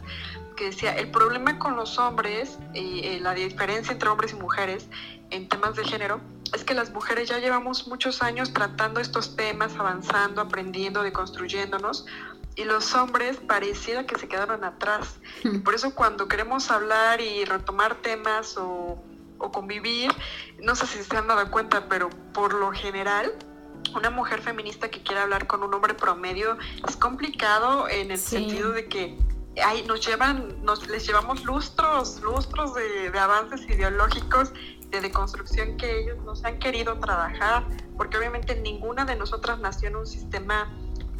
que 0.56 0.66
decía, 0.66 0.96
el 0.96 1.12
problema 1.12 1.60
con 1.60 1.76
los 1.76 1.98
hombres 1.98 2.58
y 2.74 3.06
eh, 3.06 3.20
la 3.22 3.34
diferencia 3.34 3.94
entre 3.94 4.10
hombres 4.10 4.34
y 4.34 4.36
mujeres 4.36 4.88
en 5.30 5.48
temas 5.50 5.76
de 5.76 5.84
género 5.84 6.22
es 6.54 6.64
que 6.64 6.74
las 6.74 6.92
mujeres 6.92 7.30
ya 7.30 7.40
llevamos 7.40 7.88
muchos 7.88 8.22
años 8.22 8.54
tratando 8.54 9.00
estos 9.00 9.36
temas, 9.36 9.76
avanzando, 9.76 10.42
aprendiendo, 10.42 11.02
deconstruyéndonos, 11.02 12.06
y 12.56 12.66
los 12.66 12.94
hombres 12.94 13.38
pareciera 13.38 14.06
que 14.06 14.18
se 14.20 14.28
quedaron 14.28 14.64
atrás. 14.64 15.18
Y 15.44 15.58
por 15.60 15.74
eso 15.74 15.96
cuando 15.96 16.28
queremos 16.28 16.70
hablar 16.70 17.20
y 17.20 17.46
retomar 17.46 17.96
temas 17.96 18.56
o, 18.58 19.04
o 19.40 19.52
convivir, 19.52 20.12
no 20.62 20.76
sé 20.76 20.86
si 20.86 21.04
se 21.04 21.18
han 21.18 21.28
dado 21.28 21.50
cuenta, 21.50 21.90
pero 21.90 22.10
por 22.32 22.54
lo 22.54 22.72
general 22.72 23.34
una 23.96 24.10
mujer 24.10 24.42
feminista 24.42 24.90
que 24.90 25.02
quiera 25.02 25.24
hablar 25.24 25.48
con 25.48 25.64
un 25.64 25.74
hombre 25.74 25.94
promedio 25.94 26.58
es 26.88 26.96
complicado 26.96 27.88
en 27.90 28.12
el 28.12 28.18
sentido 28.18 28.72
de 28.72 28.88
que 28.88 29.18
ay, 29.62 29.84
nos 29.88 30.06
llevan, 30.06 30.64
nos 30.64 30.88
les 30.88 31.06
llevamos 31.06 31.44
lustros, 31.44 32.22
lustros 32.22 32.74
de, 32.76 33.18
avances 33.18 33.62
ideológicos, 33.70 34.54
de 34.90 35.02
deconstrucción 35.02 35.78
que 35.78 36.02
ellos 36.02 36.18
nos 36.24 36.44
han 36.44 36.60
querido 36.60 36.98
trabajar, 37.00 37.66
porque 37.98 38.18
obviamente 38.18 38.56
ninguna 38.56 39.06
de 39.06 39.16
nosotras 39.16 39.60
nació 39.60 39.90
en 39.90 39.98
un 39.98 40.08
sistema 40.08 40.72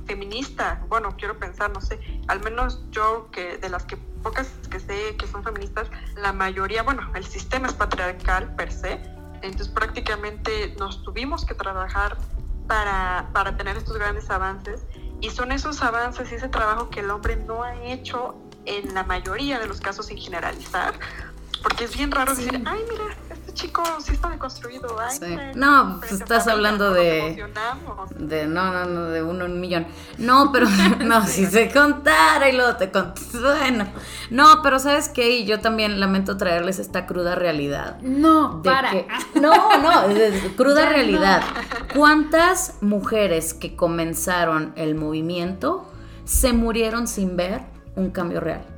feminista. 0.06 0.84
Bueno, 0.90 1.16
quiero 1.18 1.38
pensar, 1.38 1.72
no 1.72 1.82
sé, 1.82 2.00
al 2.28 2.42
menos 2.44 2.84
yo 2.92 3.30
que 3.32 3.58
de 3.58 3.70
las 3.70 3.86
que 3.86 3.98
pocas 3.98 4.48
que 4.70 4.80
sé 4.80 5.16
que 5.18 5.28
son 5.28 5.44
feministas, 5.44 5.88
la 6.16 6.34
mayoría, 6.34 6.84
bueno, 6.84 7.10
el 7.16 7.26
sistema 7.26 7.68
es 7.68 7.74
patriarcal 7.74 8.56
per 8.56 8.72
se, 8.72 8.94
entonces 9.42 9.70
prácticamente 9.70 10.76
nos 10.80 11.04
tuvimos 11.04 11.46
que 11.46 11.54
trabajar 11.54 12.18
para, 12.68 13.30
para 13.34 13.58
tener 13.58 13.76
estos 13.78 13.98
grandes 13.98 14.30
avances 14.30 14.86
y 15.24 15.30
son 15.30 15.54
esos 15.54 15.82
avances 15.82 16.30
y 16.34 16.36
ese 16.36 16.50
trabajo 16.50 16.90
que 16.90 17.00
el 17.00 17.10
hombre 17.10 17.38
no 17.38 17.64
ha 17.64 17.82
hecho 17.86 18.36
en 18.66 18.94
la 18.94 19.06
mayoría 19.06 19.58
de 19.58 19.68
los 19.68 19.80
casos 19.80 20.08
sin 20.08 20.18
generalizar, 20.18 20.94
porque 21.62 21.86
es 21.86 21.96
bien 21.96 22.12
raro 22.12 22.36
decir, 22.36 22.62
ay, 22.66 22.82
mira, 22.92 23.16
chico 23.64 23.84
sí 24.00 24.14
está 24.14 24.30
deconstruido. 24.30 24.96
Ay, 25.00 25.52
no, 25.56 25.98
pues 26.00 26.14
estás 26.14 26.48
hablando 26.48 26.92
de, 26.92 27.46
de. 28.18 28.48
No, 28.48 28.72
no, 28.72 28.86
no, 28.86 29.06
de 29.06 29.24
uno 29.24 29.46
en 29.46 29.54
un 29.54 29.62
millón. 29.62 29.88
No, 30.18 30.52
pero. 30.52 30.68
no, 31.00 31.26
si 31.28 31.46
se 31.46 31.72
contara 31.72 32.50
y 32.50 32.56
luego 32.56 32.76
te 32.76 32.92
conto. 32.92 33.22
Bueno. 33.34 33.88
No, 34.30 34.62
pero 34.62 34.80
¿sabes 34.80 35.10
qué? 35.10 35.38
Y 35.38 35.46
yo 35.46 35.62
también 35.62 36.00
lamento 36.00 36.38
traerles 36.38 36.80
esta 36.80 37.06
cruda 37.06 37.36
realidad. 37.36 38.00
No, 38.02 38.62
para. 38.64 38.92
no, 39.36 39.78
no, 39.78 39.92
cruda 40.56 40.90
realidad. 40.90 41.42
¿Cuántas 41.96 42.82
mujeres 42.82 43.54
que 43.54 43.76
comenzaron 43.76 44.74
el 44.76 44.96
movimiento 44.96 45.90
se 46.26 46.54
murieron 46.54 47.08
sin 47.08 47.38
ver 47.38 47.62
un 47.96 48.12
cambio 48.12 48.40
real? 48.40 48.73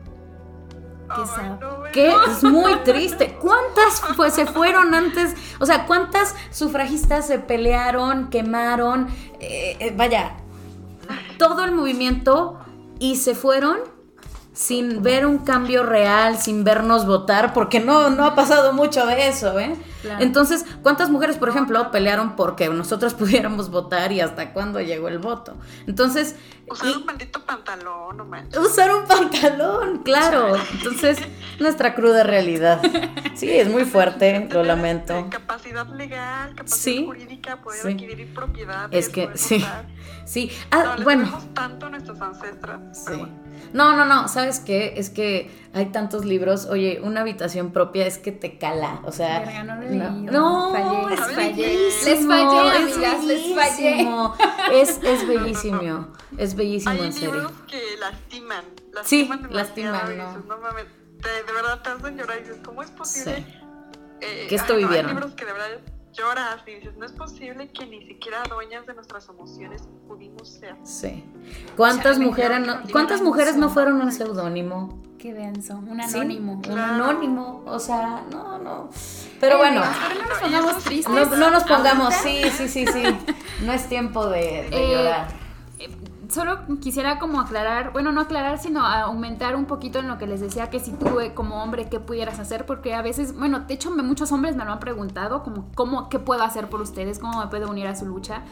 Que 1.92 2.14
es 2.28 2.44
muy 2.44 2.76
triste. 2.78 3.38
¿Cuántas 3.42 4.02
pues, 4.16 4.34
se 4.34 4.46
fueron 4.46 4.94
antes? 4.94 5.36
O 5.60 5.66
sea, 5.66 5.86
¿cuántas 5.86 6.36
sufragistas 6.52 7.28
se 7.28 7.40
pelearon, 7.40 8.30
quemaron? 8.30 9.08
Eh, 9.40 9.78
eh, 9.80 9.94
vaya, 9.96 10.38
todo 11.38 11.64
el 11.64 11.72
movimiento 11.72 12.60
y 13.00 13.16
se 13.16 13.36
fueron 13.36 13.95
sin 14.56 15.04
ver 15.04 15.26
un 15.26 15.40
cambio 15.40 15.84
real, 15.84 16.38
sin 16.38 16.64
vernos 16.64 17.06
votar, 17.06 17.54
porque 17.54 17.82
no, 17.82 18.10
no 18.10 18.26
ha 18.26 18.36
pasado 18.36 18.72
mucho 18.72 19.06
de 19.06 19.28
eso, 19.28 19.60
¿eh? 19.60 19.76
Entonces, 20.20 20.66
¿cuántas 20.82 21.10
mujeres, 21.10 21.38
por 21.38 21.50
ejemplo, 21.50 21.92
pelearon 21.92 22.38
porque 22.38 22.70
nosotros 22.70 23.14
pudiéramos 23.16 23.70
votar 23.70 24.14
y 24.14 24.22
hasta 24.22 24.54
cuándo 24.54 24.80
llegó 24.80 25.10
el 25.10 25.20
voto? 25.20 25.56
Entonces... 25.88 26.38
Usar 26.70 26.98
un 26.98 27.06
maldito 27.06 27.44
pantalón, 27.44 28.18
no 28.18 28.26
manches. 28.26 28.58
Usar 28.58 28.96
un 28.96 29.06
pantalón, 29.06 30.04
claro. 30.04 30.56
Entonces, 30.72 31.20
nuestra 31.60 31.94
cruda 31.94 32.24
realidad. 32.24 32.82
Sí, 33.36 33.52
es 33.52 33.70
muy 33.70 33.84
fuerte, 33.84 34.48
lo 34.52 34.64
lamento. 34.64 35.28
Capacidad 35.30 35.86
legal, 35.88 36.56
capacidad 36.56 37.06
jurídica, 37.06 37.62
poder 37.62 37.88
adquirir 37.88 38.34
propiedad. 38.34 38.88
Es 38.92 39.10
que, 39.10 39.30
sí. 39.36 39.64
Sí, 40.24 40.50
ah, 40.72 40.96
bueno. 41.04 41.40
tanto 41.54 41.88
a 41.88 41.90
nuestros 41.90 42.20
ancestros. 42.22 42.80
Sí. 42.94 43.28
No, 43.74 43.96
no, 43.96 44.06
no, 44.06 44.28
¿sabes 44.28 44.60
qué? 44.60 44.94
Es 44.98 45.10
que 45.10 45.50
hay 45.74 45.88
tantos 45.88 46.26
libros. 46.26 46.66
Oye, 46.68 47.02
una 47.04 47.22
habitación 47.22 47.72
propia 47.72 48.08
es 48.08 48.18
que 48.18 48.32
te 48.32 48.58
cala. 48.58 49.02
O 49.04 49.12
sea, 49.12 49.64
no, 49.64 49.76
no, 50.32 51.10
es 51.10 51.36
bellísimo. 51.36 52.06
Les 52.06 52.28
fallé, 52.28 52.78
amigas, 52.78 53.24
les 53.26 53.56
fallé. 53.56 54.10
Es, 54.72 55.00
es 55.04 55.28
bellísimo. 55.28 56.08
Es 56.38 56.56
bellísimo, 56.56 56.92
hay 56.92 57.00
en 57.00 57.14
serio. 57.14 57.34
libros 57.34 57.52
que 57.68 57.82
lastiman. 58.00 58.66
lastiman 58.94 59.40
sí, 59.44 59.54
lastiman, 59.54 60.18
¿no? 60.18 60.38
no 60.38 60.58
mames, 60.58 60.86
de, 61.18 61.54
verdad 61.54 61.82
te 61.82 61.90
hacen 61.90 62.18
llorar 62.18 62.38
y 62.40 62.42
dices, 62.42 62.58
¿cómo 62.64 62.84
es 62.84 62.92
posible? 62.92 63.36
Sí. 63.38 63.56
Eh, 64.22 64.48
que 64.50 64.56
esto 64.56 64.76
vivieron. 64.76 65.08
Hay 65.08 65.14
libros 65.14 65.34
que 65.34 65.46
de 65.46 65.54
verdad 65.54 65.68
lloras 66.16 66.62
y 66.66 66.76
dices, 66.76 66.96
no 66.98 67.06
es 67.06 67.12
posible 67.12 67.70
que 67.72 67.86
ni 67.86 68.06
siquiera 68.08 68.44
dueñas 68.50 68.86
de 68.86 68.94
nuestras 68.94 69.28
emociones 69.30 69.84
pudimos 70.08 70.48
ser. 70.50 70.76
Sí. 70.84 71.24
¿Cuántas 71.76 72.20
mujeres 72.20 72.60
no, 72.66 72.82
¿cuántas 72.92 73.22
mujeres 73.22 73.56
no 73.56 73.70
fueron 73.70 74.02
un 74.02 74.12
seudónimo? 74.12 75.02
Qué 75.18 75.34
denso, 75.34 75.78
un 75.78 76.00
anónimo. 76.00 76.62
Un 76.68 76.78
anónimo, 76.78 77.64
o 77.66 77.80
sea, 77.80 78.24
no, 78.32 78.60
no. 78.60 78.90
Pero 79.40 79.58
bueno, 79.58 79.82
no 79.82 80.30
nos 80.30 80.40
pongamos 80.40 80.84
tristes. 80.84 81.38
No, 81.38 81.50
nos 81.50 81.64
pongamos, 81.64 82.14
sí, 82.16 82.44
sí, 82.52 82.68
sí, 82.68 82.86
sí. 82.86 83.04
No 83.64 83.74
es 83.74 83.88
tiempo 83.88 84.28
de, 84.28 84.68
de 84.70 84.86
eh, 84.86 84.96
llorar 84.96 85.45
solo 86.30 86.60
quisiera 86.82 87.20
como 87.20 87.40
aclarar, 87.40 87.92
bueno, 87.94 88.12
no 88.12 88.22
aclarar, 88.22 88.60
sino 88.60 88.86
aumentar 88.86 89.56
un 89.56 89.66
poquito 89.66 90.00
en 90.00 90.08
lo 90.08 90.18
que 90.18 90.28
les 90.28 90.42
decía 90.42 90.70
que 90.70 90.80
si 90.80 90.92
tú 90.92 91.20
eh, 91.20 91.34
como 91.34 91.64
hombre, 91.64 91.90
¿qué 91.90 92.00
pudieras 92.00 92.40
hacer? 92.40 92.66
Porque 92.66 92.94
a 92.94 93.02
veces, 93.02 93.38
bueno, 93.38 93.62
de 93.62 93.74
hecho 93.74 93.92
muchos 93.92 94.32
hombres 94.32 94.56
me 94.56 94.66
lo 94.66 94.72
han 94.72 94.80
preguntado, 94.80 95.44
como, 95.44 95.70
¿cómo, 95.76 96.10
¿qué 96.10 96.20
puedo 96.20 96.44
hacer 96.44 96.70
por 96.70 96.82
ustedes? 96.82 97.20
¿Cómo 97.20 97.40
me 97.40 97.48
puedo 97.48 97.70
unir 97.70 97.88
a 97.88 97.96
su 97.96 98.06
lucha? 98.06 98.44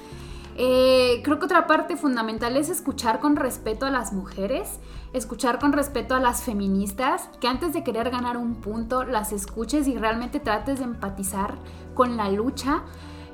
Eh, 0.56 1.22
creo 1.24 1.40
que 1.40 1.46
otra 1.46 1.66
parte 1.66 1.98
fundamental 1.98 2.58
es 2.58 2.70
escuchar 2.70 3.20
con 3.20 3.36
respeto 3.36 3.86
a 3.86 3.90
las 3.90 4.14
mujeres, 4.14 4.80
escuchar 5.12 5.60
con 5.60 5.74
respeto 5.74 6.16
a 6.16 6.20
las 6.20 6.44
feministas, 6.44 7.30
que 7.40 7.48
antes 7.48 7.74
de 7.74 7.84
querer 7.84 8.12
ganar 8.12 8.38
un 8.38 8.56
punto, 8.56 9.04
las 9.04 9.34
escuches 9.34 9.88
y 9.88 9.98
realmente 9.98 10.40
trates 10.40 10.80
de 10.80 10.86
empatizar 10.86 11.56
con 11.96 12.18
la 12.18 12.30
lucha 12.30 12.84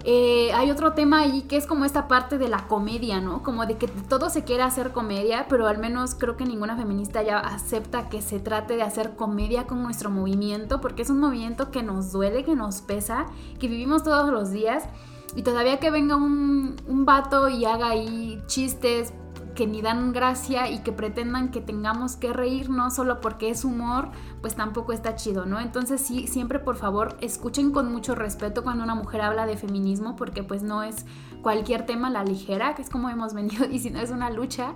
eh, 0.03 0.51
hay 0.53 0.71
otro 0.71 0.93
tema 0.93 1.19
ahí 1.19 1.41
que 1.41 1.57
es 1.57 1.65
como 1.65 1.85
esta 1.85 2.07
parte 2.07 2.37
de 2.37 2.47
la 2.47 2.67
comedia, 2.67 3.19
¿no? 3.19 3.43
Como 3.43 3.65
de 3.65 3.77
que 3.77 3.87
todo 3.87 4.29
se 4.29 4.43
quiere 4.43 4.63
hacer 4.63 4.91
comedia, 4.91 5.47
pero 5.49 5.67
al 5.67 5.77
menos 5.77 6.15
creo 6.15 6.37
que 6.37 6.45
ninguna 6.45 6.77
feminista 6.77 7.21
ya 7.21 7.39
acepta 7.39 8.09
que 8.09 8.21
se 8.21 8.39
trate 8.39 8.75
de 8.75 8.83
hacer 8.83 9.15
comedia 9.15 9.67
con 9.67 9.83
nuestro 9.83 10.09
movimiento, 10.09 10.81
porque 10.81 11.01
es 11.01 11.09
un 11.09 11.19
movimiento 11.19 11.71
que 11.71 11.83
nos 11.83 12.11
duele, 12.11 12.43
que 12.43 12.55
nos 12.55 12.81
pesa, 12.81 13.25
que 13.59 13.67
vivimos 13.67 14.03
todos 14.03 14.31
los 14.31 14.51
días. 14.51 14.85
Y 15.35 15.43
todavía 15.43 15.77
que 15.77 15.91
venga 15.91 16.15
un, 16.15 16.75
un 16.87 17.05
vato 17.05 17.49
y 17.49 17.65
haga 17.65 17.89
ahí 17.89 18.41
chistes 18.47 19.13
que 19.59 19.67
ni 19.67 19.81
dan 19.81 20.13
gracia 20.13 20.69
y 20.71 20.79
que 20.79 20.93
pretendan 20.93 21.51
que 21.51 21.59
tengamos 21.59 22.15
que 22.15 22.31
reírnos 22.31 22.95
solo 22.95 23.19
porque 23.19 23.49
es 23.49 23.65
humor, 23.65 24.07
pues 24.39 24.55
tampoco 24.55 24.93
está 24.93 25.17
chido, 25.17 25.45
¿no? 25.45 25.59
Entonces 25.59 25.99
sí, 25.99 26.27
siempre 26.27 26.59
por 26.59 26.77
favor 26.77 27.17
escuchen 27.19 27.71
con 27.71 27.91
mucho 27.91 28.15
respeto 28.15 28.63
cuando 28.63 28.85
una 28.85 28.95
mujer 28.95 29.19
habla 29.19 29.45
de 29.45 29.57
feminismo 29.57 30.15
porque 30.15 30.43
pues 30.43 30.63
no 30.63 30.81
es 30.81 31.05
cualquier 31.41 31.85
tema 31.85 32.09
la 32.09 32.23
ligera, 32.23 32.73
que 32.73 32.83
es 32.83 32.89
como 32.89 33.09
hemos 33.09 33.33
venido 33.33 33.67
diciendo, 33.67 33.99
es 33.99 34.11
una 34.11 34.29
lucha 34.29 34.75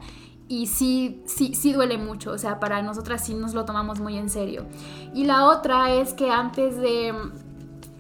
y 0.49 0.67
sí, 0.67 1.23
sí, 1.27 1.55
sí 1.55 1.71
duele 1.71 1.97
mucho, 1.97 2.31
o 2.31 2.37
sea, 2.37 2.59
para 2.59 2.81
nosotras 2.81 3.23
sí 3.25 3.35
nos 3.35 3.53
lo 3.53 3.63
tomamos 3.63 4.01
muy 4.01 4.17
en 4.17 4.29
serio. 4.29 4.65
Y 5.13 5.23
la 5.23 5.45
otra 5.45 5.93
es 5.93 6.13
que 6.13 6.29
antes 6.29 6.75
de, 6.75 7.13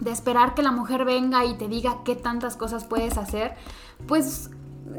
de 0.01 0.11
esperar 0.11 0.53
que 0.53 0.61
la 0.61 0.73
mujer 0.73 1.05
venga 1.05 1.45
y 1.45 1.53
te 1.57 1.69
diga 1.69 1.99
qué 2.03 2.17
tantas 2.17 2.57
cosas 2.57 2.83
puedes 2.83 3.17
hacer, 3.17 3.55
pues 4.05 4.49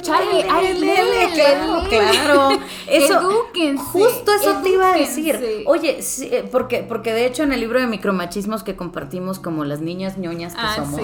Chale, 0.00 0.46
ay, 0.50 0.74
lele, 0.78 1.30
claro, 1.34 1.82
claro. 1.88 2.48
Eso, 2.86 3.48
justo 3.76 4.32
eso 4.34 4.60
te 4.62 4.70
iba 4.70 4.92
a 4.92 4.96
decir. 4.96 5.64
Oye, 5.66 5.98
eh, 6.22 6.48
porque, 6.50 6.82
porque 6.82 7.12
de 7.12 7.26
hecho 7.26 7.42
en 7.42 7.52
el 7.52 7.60
libro 7.60 7.80
de 7.80 7.86
micromachismos 7.86 8.62
que 8.62 8.76
compartimos 8.76 9.38
como 9.38 9.64
las 9.64 9.80
niñas 9.80 10.18
ñoñas 10.18 10.54
que 10.54 10.60
ah, 10.62 10.74
somos. 10.76 11.00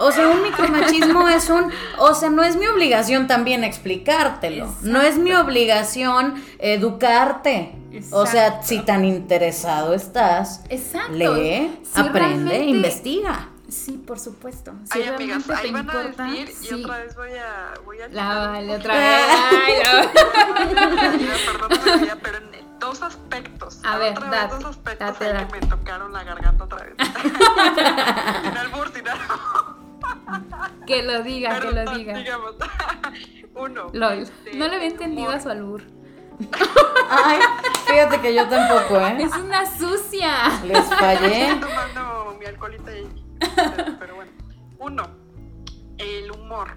O 0.00 0.12
sea, 0.12 0.28
un 0.28 0.42
micromachismo 0.42 1.28
es 1.28 1.48
un, 1.48 1.70
o 1.98 2.14
sea, 2.14 2.30
no 2.30 2.42
es 2.42 2.56
mi 2.56 2.66
obligación 2.66 3.26
también 3.26 3.64
explicártelo. 3.64 4.72
No 4.82 5.00
es 5.00 5.18
mi 5.18 5.32
obligación 5.32 6.34
educarte. 6.58 7.72
O 8.10 8.26
sea, 8.26 8.62
si 8.62 8.80
tan 8.80 9.04
interesado 9.04 9.94
estás, 9.94 10.62
lee, 11.10 11.70
aprende, 11.94 12.64
investiga. 12.64 13.51
Sí, 13.72 13.92
por 13.92 14.18
supuesto. 14.18 14.74
Si 14.84 15.00
Ay, 15.00 15.08
amigas, 15.08 15.48
ahí 15.48 15.72
van 15.72 15.88
a 15.88 16.02
decir 16.02 16.52
y 16.60 16.74
otra 16.74 16.98
vez 16.98 17.16
voy 17.16 17.30
a... 17.30 17.72
Voy 17.86 18.00
a 18.02 18.08
la 18.08 18.46
vale, 18.48 18.76
otra 18.76 18.94
vez. 18.94 19.24
Ay, 19.30 19.74
Perdóname, 21.46 22.16
pero 22.22 22.36
en 22.36 22.78
dos 22.78 23.02
aspectos. 23.02 23.80
A 23.82 23.96
ver, 23.96 24.18
otra 24.18 24.28
vez, 24.28 24.50
dos 24.50 24.64
aspectos 24.66 25.16
que 25.16 25.58
me 25.58 25.66
tocaron 25.66 26.12
la 26.12 26.22
garganta 26.22 26.64
otra 26.64 26.84
vez. 26.84 26.94
sin 28.44 28.56
albur, 28.58 28.92
sin 28.92 29.04
Que 30.86 31.02
lo 31.02 31.22
diga, 31.22 31.58
que 31.58 31.72
lo 31.72 31.92
diga. 31.94 32.18
Digamos. 32.18 32.54
Uno. 33.54 33.88
LOL. 33.94 34.18
Este, 34.18 34.54
no 34.54 34.68
le 34.68 34.76
había 34.76 34.88
entendido 34.88 35.30
a 35.30 35.40
su 35.40 35.48
albur. 35.48 35.82
Ay, 37.10 37.38
fíjate 37.86 38.20
que 38.20 38.34
yo 38.34 38.46
tampoco, 38.48 39.00
¿eh? 39.00 39.22
Es 39.22 39.34
una 39.34 39.64
sucia. 39.64 40.60
Les 40.62 40.84
fallé. 40.94 41.52
Estoy 41.52 41.60
tomando 41.60 42.36
mi 42.38 42.46
alcoholita 42.46 42.92
y 42.94 43.21
pero, 43.98 44.16
bueno. 44.16 44.32
Uno, 44.78 45.08
el 45.98 46.30
humor. 46.32 46.68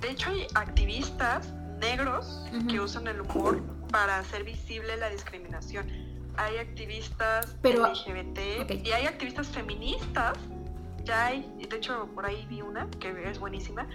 De 0.00 0.10
hecho, 0.10 0.30
hay 0.30 0.46
activistas 0.54 1.52
negros 1.80 2.44
que 2.68 2.80
usan 2.80 3.06
el 3.06 3.20
humor 3.20 3.62
para 3.90 4.18
hacer 4.18 4.44
visible 4.44 4.96
la 4.96 5.10
discriminación. 5.10 5.86
Hay 6.36 6.56
activistas 6.56 7.56
LGBT 7.62 8.84
y 8.84 8.92
hay 8.92 9.06
activistas 9.06 9.48
feministas. 9.48 10.38
Ya 11.04 11.26
hay, 11.26 11.52
de 11.68 11.76
hecho, 11.76 12.08
por 12.14 12.26
ahí 12.26 12.46
vi 12.48 12.62
una 12.62 12.88
que 13.00 13.12
es 13.28 13.38
buenísima, 13.38 13.86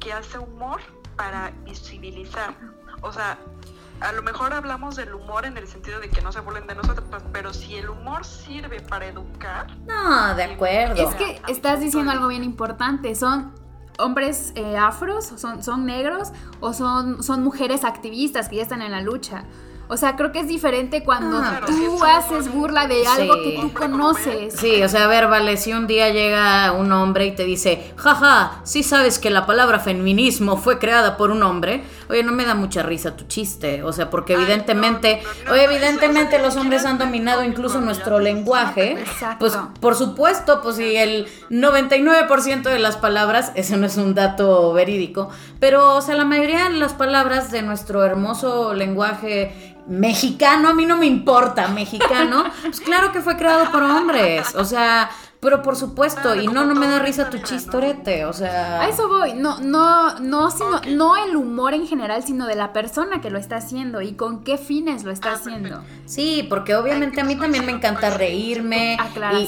que 0.00 0.12
hace 0.12 0.38
humor 0.38 0.80
para 1.16 1.50
visibilizar. 1.64 2.54
O 3.02 3.12
sea, 3.12 3.38
a 4.00 4.12
lo 4.12 4.22
mejor 4.22 4.52
hablamos 4.52 4.96
del 4.96 5.14
humor 5.14 5.46
en 5.46 5.56
el 5.56 5.66
sentido 5.66 6.00
de 6.00 6.08
que 6.08 6.20
no 6.20 6.32
se 6.32 6.40
burlen 6.40 6.66
de 6.66 6.74
nosotros, 6.74 7.04
pero 7.32 7.52
si 7.52 7.76
el 7.76 7.88
humor 7.88 8.24
sirve 8.24 8.80
para 8.80 9.06
educar. 9.06 9.66
No, 9.86 10.34
de 10.34 10.44
acuerdo. 10.44 11.08
Es 11.08 11.14
que 11.14 11.40
estás 11.48 11.80
diciendo 11.80 12.12
algo 12.12 12.28
bien 12.28 12.44
importante. 12.44 13.14
Son 13.14 13.54
hombres 13.98 14.52
eh, 14.54 14.76
afros, 14.76 15.32
son, 15.36 15.62
son 15.62 15.86
negros 15.86 16.32
o 16.60 16.72
son, 16.72 17.22
son 17.22 17.42
mujeres 17.42 17.84
activistas 17.84 18.48
que 18.48 18.56
ya 18.56 18.62
están 18.62 18.82
en 18.82 18.92
la 18.92 19.00
lucha. 19.00 19.44
O 19.88 19.96
sea, 19.96 20.16
creo 20.16 20.32
que 20.32 20.40
es 20.40 20.48
diferente 20.48 21.04
cuando 21.04 21.38
ah, 21.38 21.60
tú 21.64 22.02
haces 22.02 22.52
burla 22.52 22.88
de 22.88 23.06
algo 23.06 23.34
que 23.36 23.58
tú 23.60 23.72
conoces. 23.72 24.54
Sí, 24.54 24.82
o 24.82 24.88
sea, 24.88 25.04
a 25.04 25.06
ver, 25.06 25.28
vale, 25.28 25.56
si 25.56 25.72
un 25.72 25.86
día 25.86 26.10
llega 26.10 26.72
un 26.72 26.90
hombre 26.90 27.26
y 27.26 27.36
te 27.36 27.44
dice, 27.44 27.94
jaja, 27.96 28.60
sí 28.64 28.82
sabes 28.82 29.20
que 29.20 29.30
la 29.30 29.46
palabra 29.46 29.78
feminismo 29.78 30.56
fue 30.56 30.80
creada 30.80 31.16
por 31.16 31.30
un 31.30 31.44
hombre, 31.44 31.84
oye, 32.08 32.22
no 32.22 32.32
me 32.32 32.44
da 32.44 32.54
mucha 32.54 32.82
risa 32.82 33.16
tu 33.16 33.24
chiste, 33.24 33.82
o 33.82 33.92
sea, 33.92 34.10
porque 34.10 34.34
evidentemente, 34.34 35.22
oye, 35.50 35.64
evidentemente 35.64 36.38
los 36.38 36.56
hombres 36.56 36.84
han 36.84 36.98
dominado 36.98 37.44
incluso 37.44 37.80
nuestro 37.80 38.18
lenguaje, 38.18 39.04
pues 39.38 39.56
por 39.80 39.94
supuesto, 39.94 40.60
pues 40.62 40.76
si 40.76 40.96
el 40.96 41.26
99% 41.50 42.62
de 42.62 42.78
las 42.78 42.96
palabras, 42.96 43.52
eso 43.54 43.76
no 43.76 43.86
es 43.86 43.96
un 43.96 44.14
dato 44.14 44.72
verídico, 44.72 45.30
pero, 45.60 45.96
o 45.96 46.02
sea, 46.02 46.14
la 46.14 46.24
mayoría 46.24 46.64
de 46.64 46.76
las 46.76 46.94
palabras 46.94 47.50
de 47.50 47.62
nuestro 47.62 48.04
hermoso 48.04 48.74
lenguaje 48.74 49.74
mexicano, 49.86 50.68
a 50.68 50.74
mí 50.74 50.84
no 50.84 50.96
me 50.96 51.06
importa, 51.06 51.68
mexicano, 51.68 52.44
pues 52.62 52.80
claro 52.80 53.12
que 53.12 53.20
fue 53.20 53.36
creado 53.36 53.70
por 53.70 53.82
hombres, 53.82 54.54
o 54.54 54.64
sea, 54.64 55.10
Pero 55.46 55.62
por 55.62 55.76
supuesto, 55.76 56.34
y 56.34 56.48
no, 56.48 56.64
no 56.64 56.74
me 56.74 56.88
da 56.88 56.98
risa 56.98 57.30
tu 57.30 57.38
chistorete, 57.38 58.24
o 58.24 58.32
sea... 58.32 58.80
A 58.80 58.88
eso 58.88 59.08
voy, 59.08 59.34
no, 59.34 59.60
no, 59.60 60.18
no, 60.18 60.50
sino, 60.50 60.80
no 60.88 61.14
el 61.16 61.36
humor 61.36 61.72
en 61.72 61.86
general, 61.86 62.24
sino 62.24 62.46
de 62.48 62.56
la 62.56 62.72
persona 62.72 63.20
que 63.20 63.30
lo 63.30 63.38
está 63.38 63.58
haciendo 63.58 64.02
y 64.02 64.14
con 64.14 64.42
qué 64.42 64.58
fines 64.58 65.04
lo 65.04 65.12
está 65.12 65.30
Ah, 65.30 65.34
haciendo. 65.34 65.82
Sí, 66.04 66.44
porque 66.48 66.74
obviamente 66.74 67.20
a 67.20 67.24
mí 67.24 67.36
también 67.36 67.64
me 67.64 67.70
encanta 67.70 68.10
reírme 68.10 68.96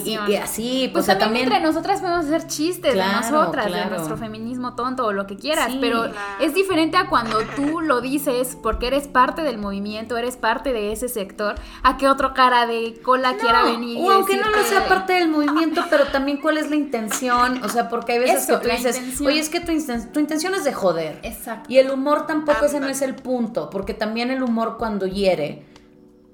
y, 0.04 0.10
y- 0.10 0.18
y 0.32 0.36
así, 0.36 0.88
Pues 0.92 0.92
pues, 0.92 1.04
o 1.04 1.06
sea, 1.06 1.18
también, 1.18 1.46
también... 1.48 1.62
entre 1.64 1.72
nosotras 1.72 2.00
podemos 2.00 2.26
hacer 2.26 2.46
chistes 2.46 2.92
Claro, 2.94 3.24
de 3.26 3.30
nosotras, 3.32 3.72
de 3.72 3.84
nuestro 3.86 4.16
feminismo 4.16 4.74
tonto 4.76 5.04
o 5.04 5.12
lo 5.12 5.26
que 5.26 5.36
quieras, 5.36 5.66
Sí. 5.72 5.78
pero 5.80 6.02
Claro. 6.02 6.16
es 6.40 6.54
diferente 6.54 6.96
a 6.96 7.08
cuando 7.08 7.40
tú 7.56 7.80
lo 7.80 8.00
dices 8.00 8.56
porque 8.62 8.86
eres 8.86 9.08
parte 9.08 9.42
del 9.42 9.58
movimiento, 9.58 10.16
eres 10.16 10.36
parte 10.36 10.72
de 10.72 10.92
ese 10.92 11.08
sector, 11.08 11.56
a 11.82 11.96
que 11.96 12.08
otro 12.08 12.34
cara 12.34 12.66
de 12.66 13.00
cola 13.02 13.36
quiera 13.36 13.64
venir. 13.64 13.98
y 13.98 14.00
o 14.08 14.12
aunque 14.12 14.36
no 14.36 14.48
lo 14.50 14.62
sea 14.62 14.86
parte 14.86 15.14
del 15.14 15.28
movimiento, 15.28 15.84
pero 15.90 16.06
también 16.06 16.38
cuál 16.38 16.58
es 16.58 16.70
la 16.70 16.76
intención, 16.76 17.62
o 17.64 17.68
sea, 17.68 17.88
porque 17.88 18.12
hay 18.12 18.18
veces 18.20 18.44
Eso, 18.44 18.60
que 18.60 18.68
tú 18.68 18.74
dices, 18.74 18.96
intención. 18.96 19.28
oye, 19.28 19.40
es 19.40 19.48
que 19.48 19.60
tu, 19.60 19.72
inten- 19.72 20.10
tu 20.12 20.20
intención 20.20 20.54
es 20.54 20.64
de 20.64 20.72
joder. 20.72 21.18
Exacto. 21.22 21.72
Y 21.72 21.78
el 21.78 21.90
humor 21.90 22.26
tampoco 22.26 22.66
ese 22.66 22.80
no 22.80 22.88
es 22.88 23.02
el 23.02 23.14
punto, 23.14 23.70
porque 23.70 23.94
también 23.94 24.30
el 24.30 24.42
humor 24.42 24.76
cuando 24.78 25.06
hiere, 25.06 25.64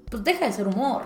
pues 0.09 0.23
deja 0.23 0.45
de 0.45 0.53
ser 0.53 0.67
humor. 0.67 1.03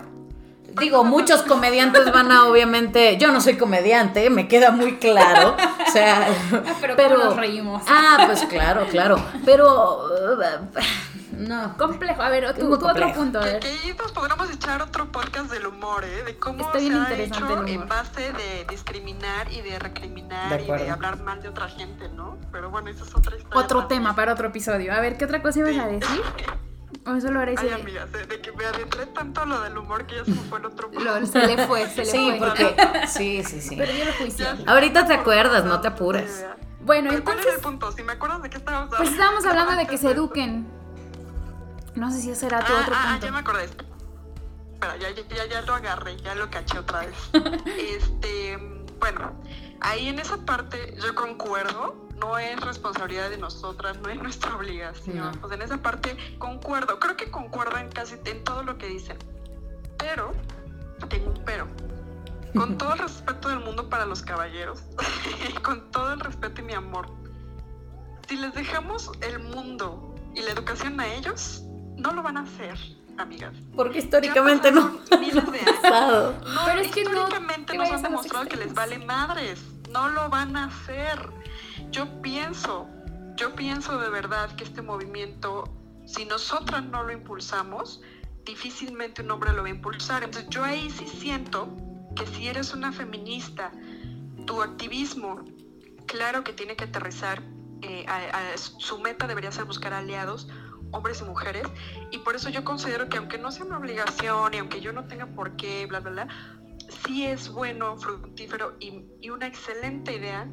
Digo, 0.80 1.04
muchos 1.04 1.41
comediantes 1.41 2.12
van 2.12 2.32
a, 2.32 2.45
obviamente, 2.45 3.18
yo 3.18 3.32
no 3.32 3.41
soy 3.41 3.58
comediante, 3.58 4.30
me 4.30 4.47
queda 4.47 4.72
muy 4.72 4.97
claro. 4.97 5.56
O 5.88 5.91
sea, 5.91 6.28
pero 6.95 7.16
¿cómo 7.16 7.26
nos 7.26 7.36
reímos? 7.38 7.84
Ah, 7.88 8.24
pues 8.28 8.43
claro, 8.45 8.86
claro. 8.89 9.18
Pero 9.45 10.04
uh, 10.06 11.09
no. 11.40 11.78
Complejo. 11.78 12.22
A 12.22 12.30
ver, 12.30 12.54
tú, 12.54 12.78
tú 12.78 12.88
otro 12.88 13.14
punto, 13.14 13.40
Que, 13.40 13.48
ahí 13.68 13.96
nos 13.98 14.12
podríamos 14.12 14.50
echar 14.52 14.82
otro 14.82 15.12
podcast 15.12 15.50
del 15.52 15.66
humor, 15.68 16.04
¿eh? 16.04 16.24
De 16.24 16.38
cómo 16.38 16.66
Está 16.66 16.78
bien 16.80 16.92
se 16.94 16.98
ha 16.98 17.02
interesante 17.02 17.38
hecho 17.38 17.46
el 17.48 17.60
humor. 17.60 17.70
en 17.70 17.88
base 17.90 18.34
de 18.34 18.66
discriminar 18.70 19.52
y 19.52 19.62
de 19.62 19.80
recriminar 19.80 20.50
De 20.58 20.64
y 20.64 20.68
de 20.84 20.90
hablar 20.90 21.22
mal 21.24 21.42
de 21.42 21.50
otra 21.50 21.68
gente, 21.70 22.10
¿no? 22.10 22.38
Pero 22.52 22.70
bueno, 22.70 22.90
esa 22.90 23.04
es 23.04 23.16
otra 23.16 23.36
historia. 23.38 23.60
Otro 23.66 23.80
también. 23.82 24.02
tema 24.02 24.16
para 24.16 24.34
otro 24.34 24.48
episodio. 24.48 24.94
A 24.94 25.00
ver, 25.00 25.18
¿qué 25.18 25.26
otra 25.26 25.42
cosa 25.42 25.60
ibas 25.60 25.78
a 25.78 25.88
decir? 25.88 26.22
O 27.06 27.20
solo 27.22 27.42
era 27.42 27.52
Ay, 27.58 27.68
ese. 27.68 27.74
amigas, 27.74 28.12
de, 28.12 28.28
que 28.42 28.52
me 28.52 28.66
adentré 28.66 29.06
tanto 29.08 29.46
lo 29.46 29.62
del 29.62 29.78
humor 29.78 30.06
que 30.06 30.16
ya 30.18 30.26
se 30.26 30.32
me 30.32 30.38
fue 30.42 30.60
el 30.60 30.66
otro 30.66 30.90
punto. 30.92 31.04
Lo- 31.04 31.26
se 31.26 31.48
le 31.48 31.66
fue, 31.66 31.88
se 31.88 32.00
le 32.00 32.06
Sí, 32.06 32.34
fue. 32.38 32.48
porque 32.50 32.76
sí, 33.08 33.44
sí, 33.44 33.62
sí. 33.62 33.76
Perdió 33.78 34.04
el 34.04 34.14
juicio. 34.14 34.46
Ya. 34.58 34.72
Ahorita 34.72 35.06
te 35.08 35.14
acuerdas, 35.14 35.64
no 35.66 35.80
te 35.82 35.88
apures. 35.88 36.46
Bueno, 36.82 37.10
Pero, 37.12 37.24
¿Cuál 37.24 37.38
entonces, 37.38 37.46
era 37.46 37.56
el 37.56 37.62
punto? 37.62 37.92
Si 37.92 38.04
me 38.04 38.14
acuerdas 38.14 38.42
de 38.42 38.50
qué 38.50 38.58
estábamos 38.58 38.96
pues 38.96 39.10
estábamos 39.12 39.46
hablando 39.46 39.76
de 39.76 39.88
que 39.88 39.98
se 39.98 40.12
eduquen. 40.12 40.68
No 42.00 42.10
sé 42.12 42.22
si 42.22 42.32
ese 42.32 42.45
era 42.45 42.60
tu 42.64 42.72
Ah, 42.72 42.82
otro 42.82 42.95
ah, 42.95 43.10
punto. 43.12 43.26
ya 43.26 43.32
me 43.34 43.39
acordé. 43.39 43.64
Espera, 43.66 44.95
ya, 44.97 45.45
ya, 45.47 45.62
lo 45.64 45.76
agarré, 45.76 46.16
ya 46.22 46.34
lo 46.34 46.50
caché 46.50 46.80
otra 46.80 47.02
vez. 47.02 47.16
este, 47.78 48.58
bueno, 49.00 49.34
ahí 49.82 50.08
en 50.08 50.20
esa 50.20 50.38
parte 50.45 50.95
yo 51.04 51.14
concuerdo, 51.14 52.08
no 52.16 52.38
es 52.39 52.60
responsabilidad 52.62 53.30
de 53.30 53.38
nosotras, 53.38 54.00
no 54.00 54.10
es 54.10 54.22
nuestra 54.22 54.56
obligación. 54.56 55.18
No. 55.18 55.47
Sea, 55.47 55.56
en 55.56 55.62
esa 55.62 55.78
parte 55.82 56.16
concuerdo, 56.38 57.00
creo 57.00 57.18
que 57.18 57.30
concuerdan 57.30 57.89
casi 57.89 58.16
en 58.24 58.45
todo 58.45 58.64
lo 58.64 58.78
que 58.78 58.88
dicen. 58.88 59.18
Pero, 59.97 60.32
tengo 61.10 61.32
un 61.32 61.43
pero. 61.43 61.68
Con 62.56 62.78
todo 62.78 62.93
el 62.93 63.00
respeto 63.00 63.50
del 63.50 63.60
mundo 63.60 63.89
para 63.89 64.06
los 64.06 64.22
caballeros, 64.22 64.84
con 65.64 65.91
todo 65.91 66.14
el 66.14 66.20
respeto 66.22 66.62
y 66.62 66.64
mi 66.64 66.74
amor, 66.74 67.10
si 68.28 68.38
les 68.38 68.54
dejamos 68.54 69.12
el 69.22 69.39
mundo 69.39 70.16
y 70.34 70.41
la 70.41 70.52
educación 70.52 71.00
a 71.00 71.08
ellos, 71.08 71.64
no 72.00 72.12
lo 72.14 72.24
van 72.24 72.38
a 72.38 72.41
hacer, 72.41 72.78
amigas. 73.18 73.54
Porque 73.76 74.00
históricamente 74.00 74.72
no. 74.72 75.00
miles 75.20 75.52
de 75.52 75.60
años. 75.60 76.34
No, 76.54 76.62
Pero 76.66 76.82
es 76.82 76.91
que 76.91 77.02
históricamente 77.02 77.72
te 77.74 77.78
nos 77.78 77.91
han 77.91 78.02
demostrado 78.04 78.45
que 78.47 78.58
les 78.58 78.74
vale 78.74 78.97
madres. 79.00 79.62
No 79.91 80.10
lo 80.10 80.30
van 80.30 80.56
a 80.56 80.66
hacer. 80.66 81.30
Yo 81.91 82.22
pienso, 82.22 82.88
yo 83.36 83.56
pienso 83.56 83.97
de 84.00 84.10
verdad 84.10 84.56
que 84.56 84.64
este 84.64 84.82
movimiento, 84.82 85.64
si 86.06 86.26
nosotras 86.26 86.84
no 86.86 87.04
lo 87.04 87.12
impulsamos, 87.12 88.02
difícilmente 88.45 89.22
un 89.22 89.32
hombre 89.32 89.54
lo 89.54 89.62
va 89.64 89.68
a 89.68 89.72
impulsar. 89.72 90.24
Entonces 90.24 90.50
yo 90.50 90.64
ahí 90.64 90.89
sí 90.89 91.08
siento 91.08 91.70
que 92.16 92.26
si 92.28 92.47
eres 92.47 92.74
una 92.74 92.91
feminista, 92.91 93.72
tu 94.45 94.62
activismo, 94.62 95.43
claro 96.06 96.43
que 96.43 96.54
tiene 96.54 96.76
que 96.76 96.86
aterrizar, 96.86 97.41
eh, 97.82 98.06
a- 98.08 98.54
a- 98.54 98.58
su 98.58 99.00
meta 99.00 99.28
debería 99.28 99.52
ser 99.52 99.66
buscar 99.66 99.93
aliados, 99.93 100.47
hombres 100.92 101.22
y 101.22 101.24
mujeres, 101.24 101.64
y 102.12 102.20
por 102.20 102.36
eso 102.36 102.50
yo 102.50 102.64
considero 102.64 103.10
que 103.10 103.18
aunque 103.18 103.38
no 103.38 103.52
sea 103.52 103.66
una 103.66 103.78
obligación 103.78 104.54
y 104.54 104.58
aunque 104.58 104.82
yo 104.82 104.92
no 104.94 105.06
tenga 105.06 105.28
por 105.28 105.56
qué, 105.56 105.86
bla, 105.86 106.00
bla, 106.00 106.12
bla, 106.12 106.28
sí 107.06 107.26
es 107.26 107.50
bueno, 107.50 107.98
fructífero 107.98 108.76
y, 108.80 109.06
y 109.22 109.30
una 109.30 109.48
excelente 109.48 110.16
idea 110.16 110.48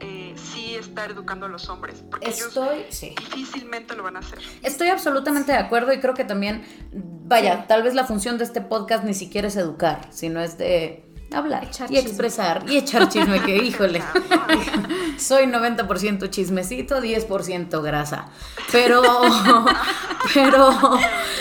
eh, 0.00 0.32
sí 0.36 0.76
estar 0.76 1.10
educando 1.10 1.46
a 1.46 1.48
los 1.48 1.68
hombres, 1.68 2.04
porque 2.08 2.28
Estoy, 2.28 2.78
ellos 2.78 2.94
sí. 2.94 3.14
difícilmente 3.18 3.96
lo 3.96 4.04
van 4.04 4.16
a 4.16 4.20
hacer. 4.20 4.38
Estoy 4.62 4.88
absolutamente 4.88 5.50
de 5.50 5.58
acuerdo 5.58 5.92
y 5.92 5.98
creo 5.98 6.14
que 6.14 6.24
también, 6.24 6.62
vaya, 6.92 7.66
tal 7.66 7.82
vez 7.82 7.94
la 7.94 8.04
función 8.04 8.38
de 8.38 8.44
este 8.44 8.60
podcast 8.60 9.02
ni 9.02 9.14
siquiera 9.14 9.48
es 9.48 9.56
educar, 9.56 10.06
sino 10.10 10.40
es 10.40 10.56
de 10.56 11.07
hablar 11.32 11.64
Echar 11.64 11.90
y 11.90 11.94
chisme. 11.94 12.08
expresar 12.08 12.64
y 12.68 12.78
echar 12.78 13.08
chisme, 13.08 13.40
que 13.42 13.56
híjole, 13.64 14.02
soy 15.18 15.44
90% 15.44 16.30
chismecito, 16.30 17.00
10% 17.00 17.82
grasa. 17.82 18.28
Pero, 18.72 19.02
pero 20.34 20.70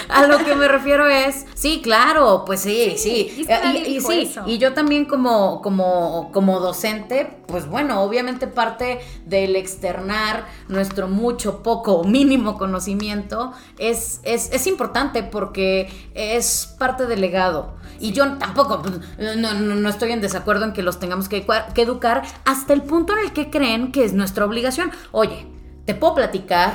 a 0.10 0.28
lo 0.28 0.38
que 0.44 0.56
me 0.56 0.68
refiero 0.68 1.08
es, 1.08 1.46
sí, 1.56 1.82
claro, 1.82 2.44
pues 2.46 2.62
sí, 2.62 2.96
sí. 2.98 3.46
y 3.48 3.84
dijo 3.84 4.12
sí, 4.12 4.22
eso. 4.22 4.44
y 4.46 4.58
yo 4.58 4.74
también 4.74 5.06
como, 5.06 5.62
como, 5.62 6.32
como 6.34 6.60
docente, 6.60 7.38
pues 7.48 7.68
bueno, 7.68 8.02
obviamente 8.02 8.48
parte 8.48 9.00
del 9.26 9.56
externar 9.56 10.46
nuestro 10.68 11.08
mucho, 11.08 11.64
poco 11.64 11.94
o 11.94 12.04
mínimo 12.04 12.58
conocimiento 12.58 13.54
es, 13.78 14.20
es, 14.24 14.52
es 14.52 14.68
importante 14.68 15.24
porque 15.24 15.90
es 16.14 16.76
parte 16.78 17.06
del 17.08 17.22
legado. 17.22 17.78
Y 18.00 18.12
yo 18.12 18.34
tampoco, 18.38 18.84
no, 19.18 19.36
no, 19.36 19.54
no 19.54 19.89
estoy 19.89 20.12
en 20.12 20.22
desacuerdo 20.22 20.66
en 20.66 20.74
que 20.74 20.84
los 20.84 21.00
tengamos 21.00 21.30
que, 21.30 21.45
educar 21.76 22.24
hasta 22.45 22.74
el 22.74 22.84
punto 22.84 23.14
en 23.18 23.26
el 23.26 23.34
que 23.34 23.50
creen 23.50 23.91
que 23.91 24.04
es 24.04 24.14
nuestra 24.14 24.45
obligación. 24.45 24.91
Oye, 25.12 25.48
te 25.86 25.95
puedo 25.95 26.16
platicar, 26.16 26.74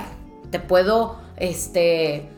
te 0.51 0.59
puedo, 0.59 1.19
este, 1.37 2.29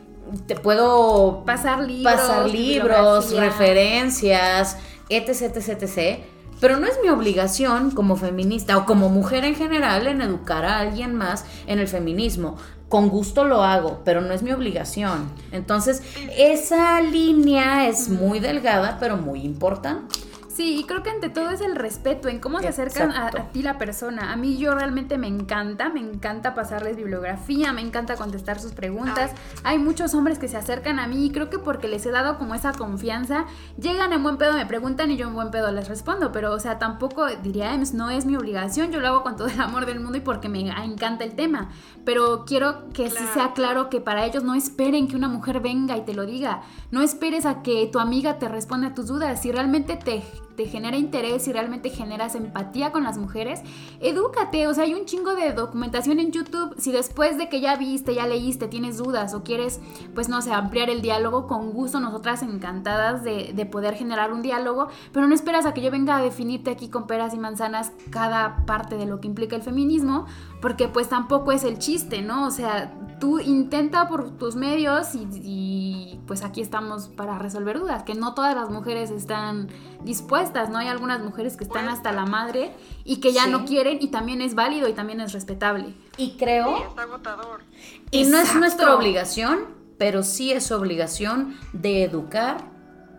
te 0.47 0.55
puedo 0.55 1.43
Pasar 1.45 1.81
libros. 1.87 2.13
pasar 2.13 2.49
libros, 2.49 3.31
referencias, 3.35 4.77
etc, 5.09 5.29
etc, 5.55 5.81
etc. 5.81 6.19
Pero 6.61 6.77
no 6.77 6.87
es 6.87 6.97
mi 7.03 7.09
obligación 7.09 7.91
como 7.91 8.15
feminista 8.15 8.77
o 8.77 8.85
como 8.85 9.09
mujer 9.09 9.43
en 9.43 9.55
general 9.55 10.07
en 10.07 10.21
educar 10.21 10.63
a 10.65 10.79
alguien 10.79 11.13
más 11.15 11.45
en 11.67 11.79
el 11.79 11.87
feminismo. 11.87 12.57
Con 12.89 13.09
gusto 13.09 13.43
lo 13.45 13.63
hago, 13.63 14.01
pero 14.05 14.21
no 14.21 14.33
es 14.33 14.43
mi 14.43 14.51
obligación. 14.51 15.31
Entonces, 15.51 16.03
esa 16.37 17.01
línea 17.01 17.87
es 17.87 18.09
muy 18.09 18.39
delgada, 18.39 18.97
pero 18.99 19.17
muy 19.17 19.41
importante. 19.41 20.19
Sí, 20.55 20.77
y 20.79 20.83
creo 20.85 21.03
que 21.03 21.09
ante 21.09 21.27
todo 21.27 21.49
es 21.49 21.59
el 21.59 21.75
respeto 21.75 22.29
en 22.29 22.39
cómo 22.39 22.61
se 22.61 22.69
acercan 22.69 23.11
a, 23.11 23.29
ti 23.51 23.61
la 23.61 23.77
persona. 23.77 24.31
A 24.31 24.37
mí 24.37 24.55
yo 24.57 24.73
realmente 24.73 25.17
me 25.17 25.27
encanta, 25.27 25.89
me 25.89 25.99
encanta 25.99 26.55
pasarles 26.55 26.95
bibliografía, 26.95 27.73
me 27.73 27.81
encanta 27.81 28.15
contestar 28.15 28.61
sus 28.61 28.71
preguntas. 28.71 29.31
Hay 29.65 29.79
muchos 29.79 30.15
hombres 30.15 30.39
que 30.39 30.47
se 30.47 30.55
acercan 30.55 30.97
a 30.99 31.07
mí 31.07 31.25
y 31.25 31.31
creo 31.31 31.49
que 31.49 31.59
porque 31.59 31.89
les 31.89 32.05
he 32.05 32.11
dado 32.11 32.37
como 32.37 32.55
esa 32.55 32.71
confianza, 32.71 33.47
llegan 33.77 34.13
en 34.13 34.23
buen 34.23 34.37
pedo, 34.37 34.53
me 34.53 34.65
preguntan 34.65 35.11
y 35.11 35.17
yo 35.17 35.27
en 35.27 35.33
buen 35.33 35.51
pedo 35.51 35.73
les 35.73 35.89
respondo, 35.89 36.31
pero 36.31 36.53
o 36.53 36.59
sea, 36.61 36.79
tampoco 36.79 37.27
diría, 37.43 37.73
"Ems, 37.73 37.93
no 37.93 38.09
es 38.09 38.25
mi 38.25 38.37
obligación, 38.37 38.93
yo 38.93 39.01
lo 39.01 39.09
hago 39.09 39.23
con 39.23 39.35
todo 39.35 39.47
el 39.47 39.59
amor 39.59 39.85
del 39.85 39.99
mundo 39.99 40.17
y 40.17 40.21
porque 40.21 40.47
me 40.47 40.61
encanta 40.61 41.25
el 41.25 41.35
tema, 41.35 41.69
pero 42.05 42.45
quiero 42.45 42.87
que 42.93 43.09
sí 43.09 43.25
sea 43.33 43.51
claro 43.51 43.89
que 43.89 43.99
para 43.99 44.23
ellos 44.23 44.45
no 44.45 44.55
esperen 44.55 45.09
que 45.09 45.17
una 45.17 45.27
mujer 45.27 45.59
venga 45.59 45.97
y 45.97 46.05
te 46.05 46.13
lo 46.13 46.25
diga, 46.25 46.61
no 46.91 47.01
esperes 47.01 47.45
a 47.45 47.61
que 47.61 47.89
tu 47.91 47.99
amiga 47.99 48.39
te 48.39 48.47
responda 48.47 48.87
a 48.87 48.93
tus 48.95 49.07
dudas, 49.07 49.41
si 49.41 49.51
realmente 49.51 49.97
te 49.97 50.23
te 50.55 50.65
genera 50.67 50.97
interés, 50.97 51.43
si 51.43 51.53
realmente 51.53 51.89
generas 51.89 52.35
empatía 52.35 52.91
con 52.91 53.03
las 53.03 53.17
mujeres, 53.17 53.61
edúcate, 53.99 54.67
o 54.67 54.73
sea, 54.73 54.85
hay 54.85 54.93
un 54.93 55.05
chingo 55.05 55.35
de 55.35 55.53
documentación 55.53 56.19
en 56.19 56.31
YouTube, 56.31 56.75
si 56.77 56.91
después 56.91 57.37
de 57.37 57.49
que 57.49 57.61
ya 57.61 57.75
viste, 57.75 58.15
ya 58.15 58.25
leíste, 58.27 58.67
tienes 58.67 58.97
dudas 58.97 59.33
o 59.33 59.43
quieres, 59.43 59.79
pues 60.13 60.29
no 60.29 60.41
sé, 60.41 60.51
ampliar 60.51 60.89
el 60.89 61.01
diálogo, 61.01 61.47
con 61.47 61.71
gusto 61.71 61.99
nosotras 61.99 62.41
encantadas 62.41 63.23
de, 63.23 63.51
de 63.53 63.65
poder 63.65 63.95
generar 63.95 64.31
un 64.31 64.41
diálogo, 64.41 64.87
pero 65.11 65.27
no 65.27 65.35
esperas 65.35 65.65
a 65.65 65.73
que 65.73 65.81
yo 65.81 65.91
venga 65.91 66.17
a 66.17 66.21
definirte 66.21 66.71
aquí 66.71 66.89
con 66.89 67.07
peras 67.07 67.33
y 67.33 67.37
manzanas 67.37 67.91
cada 68.09 68.65
parte 68.65 68.97
de 68.97 69.05
lo 69.05 69.19
que 69.19 69.27
implica 69.27 69.55
el 69.55 69.61
feminismo, 69.61 70.25
porque 70.65 70.87
pues 70.87 71.09
tampoco 71.09 71.51
es 71.51 71.63
el 71.63 71.77
chiste, 71.77 72.23
¿no? 72.23 72.47
O 72.47 72.49
sea, 72.49 72.91
tú 73.19 73.37
intenta 73.39 74.07
por 74.07 74.31
tus 74.31 74.55
medios 74.55 75.13
y, 75.13 75.27
y, 75.43 76.19
pues 76.25 76.41
aquí 76.43 76.59
estamos 76.59 77.07
para 77.09 77.37
resolver 77.37 77.77
dudas, 77.77 78.01
que 78.01 78.15
no 78.15 78.33
todas 78.33 78.55
las 78.55 78.71
mujeres 78.71 79.11
están 79.11 79.67
dispuestas, 80.03 80.71
¿no? 80.71 80.79
Hay 80.79 80.87
algunas 80.87 81.21
mujeres 81.23 81.55
que 81.55 81.65
están 81.65 81.87
hasta 81.87 82.11
la 82.13 82.25
madre 82.25 82.71
y 83.03 83.17
que 83.17 83.31
ya 83.31 83.43
Sí. 83.43 83.51
no 83.51 83.65
quieren 83.65 83.99
y 84.01 84.07
también 84.07 84.41
es 84.41 84.55
válido 84.55 84.87
y 84.87 84.93
también 84.93 85.21
es 85.21 85.33
respetable. 85.33 85.93
Y 86.17 86.29
Sí, 86.31 86.35
creo, 86.39 86.77
está 86.77 87.03
agotador. 87.03 87.61
y 88.09 88.23
no 88.23 88.39
es 88.39 88.55
nuestra 88.55 88.95
obligación, 88.95 89.65
pero 89.99 90.23
sí 90.23 90.51
es 90.51 90.71
obligación 90.71 91.55
de 91.73 92.03
educar 92.03 92.57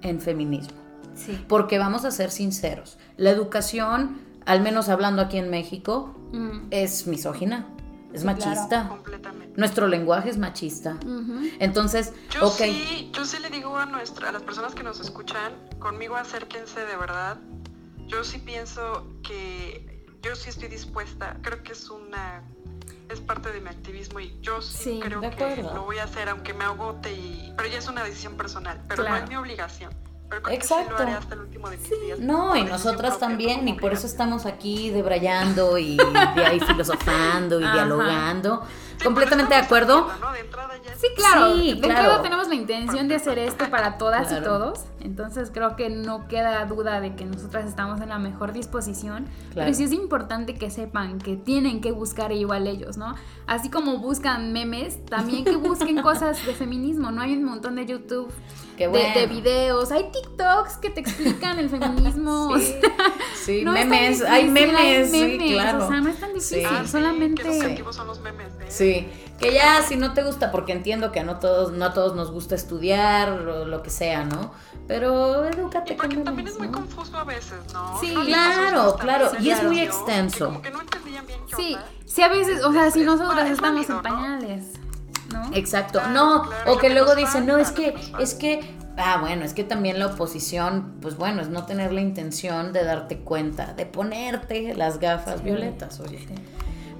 en 0.03 0.21
feminismo. 0.21 0.77
Sí. 1.15 1.39
Porque 1.47 1.79
vamos 1.79 2.05
a 2.05 2.11
ser 2.11 2.33
sinceros, 2.33 2.99
la 3.17 3.31
educación, 3.31 4.19
al 4.47 4.63
menos 4.63 4.89
hablando 4.89 5.23
aquí 5.23 5.39
en 5.39 5.49
México, 5.49 6.13
Mm. 6.39 6.68
es 6.70 7.07
misógina, 7.07 7.66
es 8.12 8.20
Sí, 8.20 8.26
machista. 8.26 8.89
Completamente. 8.89 9.55
Nuestro 9.59 9.87
lenguaje 9.89 10.30
es 10.30 10.39
machista. 10.39 10.97
Entonces, 11.59 12.12
Yo 12.30 12.47
ok. 12.49 12.57
sí, 12.59 13.11
yo 13.12 13.24
sí 13.24 13.39
le 13.41 13.51
digo 13.51 13.76
a 13.76 13.87
nuestra, 13.87 14.28
a 14.28 14.32
las 14.32 14.43
personas 14.43 14.74
que 14.74 14.82
nos 14.82 15.01
escuchan, 15.01 15.53
conmigo 15.78 16.16
acérquense 16.16 16.80
de 16.84 16.97
verdad. 16.97 17.39
Yo 18.07 18.22
sí 18.24 18.39
pienso 18.39 19.07
que 19.22 20.05
yo 20.22 20.34
sí 20.37 20.51
estoy 20.51 20.68
dispuesta. 20.68 21.37
Creo 21.43 21.62
que 21.62 21.72
es 21.72 21.89
una 21.91 22.43
es 23.09 23.20
parte 23.20 23.53
de 23.53 23.61
mi 23.61 23.68
activismo 23.68 24.18
y 24.18 24.37
yo 24.43 24.61
sí, 24.61 24.95
Sí, 24.95 25.01
creo 25.01 25.20
que 25.20 25.62
lo 25.62 25.84
voy 25.84 25.99
a 25.99 26.05
hacer 26.05 26.28
aunque 26.28 26.53
me 26.53 26.64
agote 26.64 27.12
y 27.12 27.53
pero 27.57 27.68
ya 27.68 27.78
es 27.78 27.87
una 27.89 28.03
decisión 28.03 28.37
personal, 28.37 28.82
pero 28.89 29.03
Claro. 29.05 29.18
no 29.18 29.22
es 29.24 29.30
mi 29.30 29.37
obligación. 29.37 29.93
Pero 30.29 30.43
creo 30.43 30.59
que 30.59 30.64
Exacto. 30.64 30.85
sí 30.85 30.91
lo 30.91 30.99
haré 30.99 31.12
hasta 31.12 31.35
el 31.35 31.41
último 31.43 31.70
de 31.70 31.77
mis 31.77 31.91
días. 31.91 32.18
No, 32.18 32.57
y 32.57 32.64
nosotras 32.64 33.18
también, 33.18 33.66
y 33.68 33.74
por 33.74 33.93
eso 33.93 34.07
estamos 34.07 34.45
aquí 34.47 34.91
debrayando 34.91 35.79
y, 35.79 35.99
ahí 36.45 36.61
filosofando 36.66 37.61
y 37.61 37.64
Ajá. 37.64 37.74
dialogando. 37.74 38.62
Completamente 39.05 39.55
de 39.55 39.61
acuerdo. 39.61 40.07
haciendo, 40.09 40.27
¿no? 40.27 40.33
De 40.33 40.47
ya 40.85 40.95
Sí, 40.97 41.07
claro. 41.17 41.55
Sí, 41.57 41.75
de 41.75 41.81
claro. 41.81 42.01
entrada 42.01 42.23
tenemos 42.23 42.49
la 42.49 42.55
intención 42.55 43.09
de 43.09 43.15
hacer 43.17 43.39
esto 43.39 43.69
para 43.71 43.99
todas 43.99 44.29
Claro. 44.29 44.43
y 44.43 44.45
todos. 44.45 44.81
Entonces 45.01 45.51
creo 45.53 45.77
que 45.77 45.89
no 45.91 46.27
queda 46.27 46.65
duda 46.67 47.01
de 47.01 47.15
que 47.15 47.25
nosotras 47.25 47.67
estamos 47.67 48.01
en 48.01 48.09
la 48.09 48.19
mejor 48.19 48.53
disposición. 48.53 49.25
Claro. 49.53 49.67
Pero 49.67 49.75
sí 49.75 49.85
es 49.85 49.93
importante 49.93 50.55
que 50.57 50.71
sepan 50.71 51.19
que 51.19 51.37
tienen 51.37 51.81
que 51.81 51.93
buscar 51.93 52.33
igual 52.33 52.67
ellos, 52.67 52.97
¿no? 52.97 53.15
Así 53.47 53.71
como 53.71 53.99
buscan 53.99 54.53
memes, 54.53 55.05
también 55.07 55.45
que 55.45 55.57
busquen 55.57 56.01
cosas 56.03 56.45
de 56.45 56.55
feminismo, 56.55 57.11
¿no? 57.13 57.23
Hay 57.23 57.35
un 57.35 57.45
montón 57.45 57.77
de 57.77 57.87
YouTube 57.87 58.33
Qué 58.77 58.85
de, 58.85 58.89
bueno. 58.89 59.15
de 59.15 59.27
videos, 59.27 59.93
hay 59.93 60.11
TikToks 60.11 60.79
que 60.79 60.91
te 60.91 61.01
explican 61.01 61.59
el 61.59 61.69
feminismo. 61.71 62.49
o 62.51 62.59
Sí, 62.59 62.73
sea, 62.81 62.91
sí, 63.35 63.63
no 63.65 63.75
es 63.75 63.81
tan 63.81 63.89
memes, 63.91 64.09
difícil, 64.19 64.27
hay 64.35 64.49
memes, 64.51 65.11
sí, 65.11 65.19
memes, 65.21 65.53
claro. 65.53 65.85
O 65.85 65.89
sea, 65.89 66.01
no 66.01 66.09
es 66.09 66.17
tan 66.21 66.29
difícil, 66.35 66.59
Sí. 66.59 66.65
Ah, 66.69 66.85
solamente... 66.87 67.43
Son 67.93 68.07
los 68.09 68.21
memes, 68.21 68.49
¿eh? 68.61 68.67
Sí, 68.69 68.86
que 69.39 69.53
ya 69.53 69.82
si 69.82 69.97
no 69.97 70.12
te 70.14 70.22
gusta, 70.22 70.51
porque 70.51 70.72
entiendo 70.72 71.12
que 71.12 71.20
a 71.20 71.24
no 71.24 71.39
todos, 71.39 71.72
no 71.72 71.84
a 71.84 71.93
todos 71.93 72.14
nos 72.16 72.30
gusta 72.30 72.55
estudiar 72.55 73.30
o 73.30 73.64
lo 73.66 73.82
que 73.82 73.91
sea, 73.91 74.24
¿no? 74.24 74.53
Pero 74.89 75.45
edúcate 75.45 75.93
Y 75.93 75.97
porque 75.97 76.14
con 76.16 76.24
también 76.24 76.49
es 76.49 76.59
muy 76.59 76.68
¿no? 76.68 76.72
confuso 76.78 77.16
a 77.18 77.24
veces, 77.24 77.59
¿no? 77.72 77.99
Sí, 78.01 78.14
No 78.14 78.24
claro, 78.24 78.97
claro, 78.97 79.30
y 79.41 79.51
es 79.51 79.62
muy 79.62 79.80
extenso. 79.80 80.47
Que 80.47 80.51
como 80.53 80.62
que 80.62 80.70
no 80.70 80.80
entendían 80.80 81.26
bien 81.26 81.41
qué 81.49 81.57
Sí, 81.57 81.74
onda. 81.74 81.87
sí, 82.07 82.22
a 82.22 82.28
veces, 82.28 82.64
o 82.64 82.72
sea, 82.72 82.91
si 82.91 83.01
nosotras 83.03 83.47
es 83.47 83.53
estamos 83.53 83.89
en 83.91 84.03
pañales, 84.03 84.64
¿no? 85.32 85.51
Exacto, 85.53 85.99
Claro, 85.99 86.14
no, 86.14 86.43
claro, 86.49 86.72
o 86.72 86.78
que 86.78 86.89
que 86.89 86.95
luego 86.95 87.14
dicen, 87.16 87.47
no, 87.47 87.59
es 87.59 87.72
que, 87.72 87.87
que 87.87 87.93
nos 87.93 88.03
falta". 88.11 88.22
es 88.22 88.34
que, 88.34 88.76
ah, 88.97 89.18
bueno, 89.20 89.45
es 89.45 89.53
que 89.55 89.64
también 89.64 89.99
la 89.99 90.07
oposición, 90.07 90.95
pues 91.03 91.16
bueno, 91.16 91.43
es 91.43 91.49
no 91.49 91.66
tener 91.66 91.93
la 91.93 92.01
intención 92.01 92.72
de 92.72 92.84
darte 92.84 93.18
cuenta, 93.18 93.74
de 93.74 93.87
ponerte 93.87 94.74
las 94.74 94.99
gafas 95.01 95.43
violetas, 95.43 96.01
oye. 96.01 96.26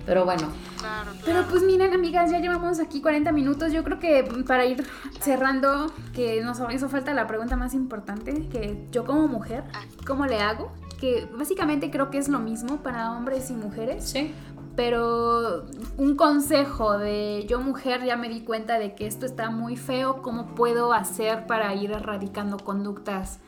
Pero 0.07 0.25
bueno, 0.25 0.49
Claro, 0.79 1.11
claro. 1.11 1.23
Pero 1.25 1.45
pues 1.49 1.63
miren, 1.65 1.93
amigas, 1.93 2.31
ya 2.31 2.39
llevamos 2.39 2.79
aquí 2.81 3.01
40 3.01 3.33
minutos. 3.33 3.73
Yo 3.73 3.83
creo 3.83 3.99
que 3.99 4.23
para 4.47 4.65
ir 4.65 4.87
cerrando, 5.21 5.93
que 6.15 6.41
nos 6.43 6.61
hizo 6.73 6.89
falta 6.89 7.13
la 7.13 7.27
pregunta 7.27 7.57
más 7.57 7.75
importante, 7.75 8.49
que 8.49 8.87
yo 8.93 9.05
como 9.05 9.27
mujer, 9.27 9.65
¿cómo 10.07 10.27
le 10.27 10.41
hago? 10.41 10.73
Que 11.01 11.29
básicamente 11.37 11.91
creo 11.91 12.11
que 12.11 12.19
es 12.19 12.29
lo 12.29 12.39
mismo 12.39 12.79
para 12.79 13.13
hombres 13.13 13.51
y 13.51 13.55
mujeres, 13.55 14.09
sí, 14.09 14.33
pero 14.77 15.65
un 15.97 16.17
consejo 16.17 16.99
de 16.99 17.45
yo 17.49 17.61
mujer 17.61 18.05
ya 18.05 18.17
me 18.17 18.29
di 18.29 18.41
cuenta 18.41 18.79
de 18.79 18.95
que 18.95 19.07
esto 19.07 19.27
está 19.27 19.51
muy 19.51 19.77
feo, 19.77 20.23
¿cómo 20.23 20.55
puedo 20.55 20.93
hacer 20.93 21.47
para 21.47 21.75
ir 21.75 21.91
erradicando 21.91 22.59
conductas 22.59 23.41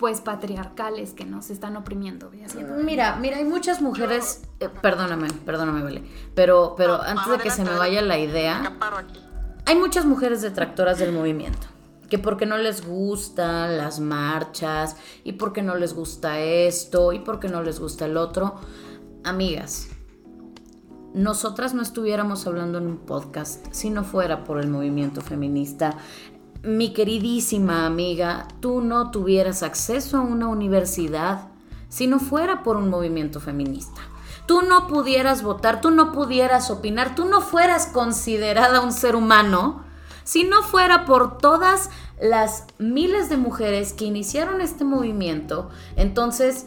pues 0.00 0.22
patriarcales 0.22 1.12
que 1.12 1.26
nos 1.26 1.50
están 1.50 1.76
oprimiendo 1.76 2.30
haciendo 2.42 2.74
Mira, 2.76 3.16
mira, 3.16 3.36
hay 3.36 3.44
muchas 3.44 3.82
mujeres, 3.82 4.40
eh, 4.58 4.70
perdóname, 4.80 5.28
perdóname, 5.44 5.82
Vale, 5.82 6.02
pero, 6.34 6.74
pero 6.74 6.96
No, 6.96 7.02
antes 7.02 7.28
de 7.28 7.38
que 7.38 7.50
se 7.50 7.62
me 7.62 7.74
vaya 7.76 8.00
la 8.00 8.18
idea, 8.18 8.78
hay 9.66 9.76
muchas 9.76 10.06
mujeres 10.06 10.40
detractoras 10.40 10.98
del 10.98 11.12
movimiento, 11.12 11.66
que 12.08 12.18
porque 12.18 12.46
no 12.46 12.56
les 12.56 12.86
gustan 12.86 13.76
las 13.76 14.00
marchas, 14.00 14.96
y 15.22 15.32
porque 15.32 15.60
no 15.60 15.74
les 15.74 15.92
gusta 15.92 16.40
esto, 16.40 17.12
y 17.12 17.18
porque 17.18 17.48
no 17.48 17.62
les 17.62 17.78
gusta 17.78 18.06
el 18.06 18.16
otro. 18.16 18.54
Amigas, 19.22 19.88
nosotras 21.12 21.74
no 21.74 21.82
estuviéramos 21.82 22.46
hablando 22.46 22.78
en 22.78 22.86
un 22.86 22.96
podcast 22.96 23.66
si 23.72 23.90
no 23.90 24.02
fuera 24.02 24.44
por 24.44 24.60
el 24.60 24.68
movimiento 24.68 25.20
feminista. 25.20 25.98
Mi 26.62 26.92
queridísima 26.92 27.86
amiga, 27.86 28.46
tú 28.60 28.82
no 28.82 29.10
tuvieras 29.10 29.62
acceso 29.62 30.18
a 30.18 30.20
una 30.20 30.48
universidad 30.48 31.48
si 31.88 32.06
no 32.06 32.18
fuera 32.18 32.62
por 32.62 32.76
un 32.76 32.90
movimiento 32.90 33.40
feminista. 33.40 34.02
Tú 34.44 34.60
no 34.60 34.86
pudieras 34.86 35.42
votar, 35.42 35.80
tú 35.80 35.90
no 35.90 36.12
pudieras 36.12 36.70
opinar, 36.70 37.14
tú 37.14 37.24
no 37.24 37.40
fueras 37.40 37.86
considerada 37.86 38.82
un 38.82 38.92
ser 38.92 39.16
humano 39.16 39.84
si 40.24 40.44
no 40.44 40.62
fuera 40.62 41.06
por 41.06 41.38
todas 41.38 41.88
las 42.20 42.66
miles 42.78 43.30
de 43.30 43.38
mujeres 43.38 43.94
que 43.94 44.04
iniciaron 44.04 44.60
este 44.60 44.84
movimiento. 44.84 45.70
Entonces, 45.96 46.66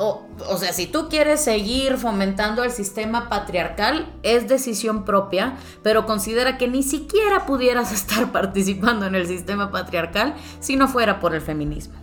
o, 0.00 0.26
o 0.48 0.56
sea, 0.56 0.72
si 0.72 0.86
tú 0.86 1.08
quieres 1.08 1.44
seguir 1.44 1.98
fomentando 1.98 2.64
el 2.64 2.70
sistema 2.70 3.28
patriarcal, 3.28 4.10
es 4.22 4.48
decisión 4.48 5.04
propia, 5.04 5.56
pero 5.82 6.06
considera 6.06 6.56
que 6.58 6.66
ni 6.68 6.82
siquiera 6.82 7.44
pudieras 7.46 7.92
estar 8.00 8.32
participando 8.32 9.06
en 9.06 9.14
el 9.14 9.26
sistema 9.26 9.70
patriarcal 9.70 10.34
si 10.60 10.76
no 10.76 10.88
fuera 10.88 11.20
por 11.20 11.34
el 11.34 11.42
feminismo. 11.42 11.94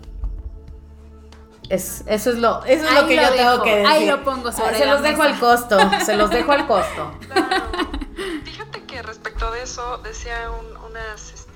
Es, 1.69 2.03
eso 2.07 2.29
es 2.29 2.37
lo, 2.37 2.63
eso 2.63 2.85
es 2.87 2.93
lo 2.93 3.07
que 3.07 3.15
lo 3.17 3.21
yo 3.23 3.29
tengo 3.33 3.63
que 3.63 3.71
decir. 3.75 3.87
ahí 3.87 4.05
lo 4.05 4.23
pongo 4.23 4.51
sobre 4.53 4.77
Se 4.77 4.85
la 4.85 4.93
los 4.93 5.01
dejo 5.03 5.21
al 5.23 5.37
costo, 5.37 5.77
se 6.05 6.15
los 6.15 6.29
dejo 6.29 6.51
al 6.53 6.65
costo. 6.67 7.11
Claro. 7.27 8.41
Fíjate 8.45 8.83
que 8.85 9.01
respecto 9.03 9.51
de 9.51 9.61
eso, 9.63 9.97
decía 9.99 10.49
un- 10.51 10.77
unas 10.89 11.31
este, 11.33 11.51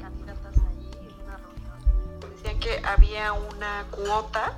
candidatas 0.00 0.54
ahí 0.56 0.90
en 1.02 1.24
una 1.24 1.36
reunión, 1.36 2.34
decían 2.36 2.58
que 2.60 2.80
había 2.86 3.32
una 3.32 3.84
cuota, 3.90 4.54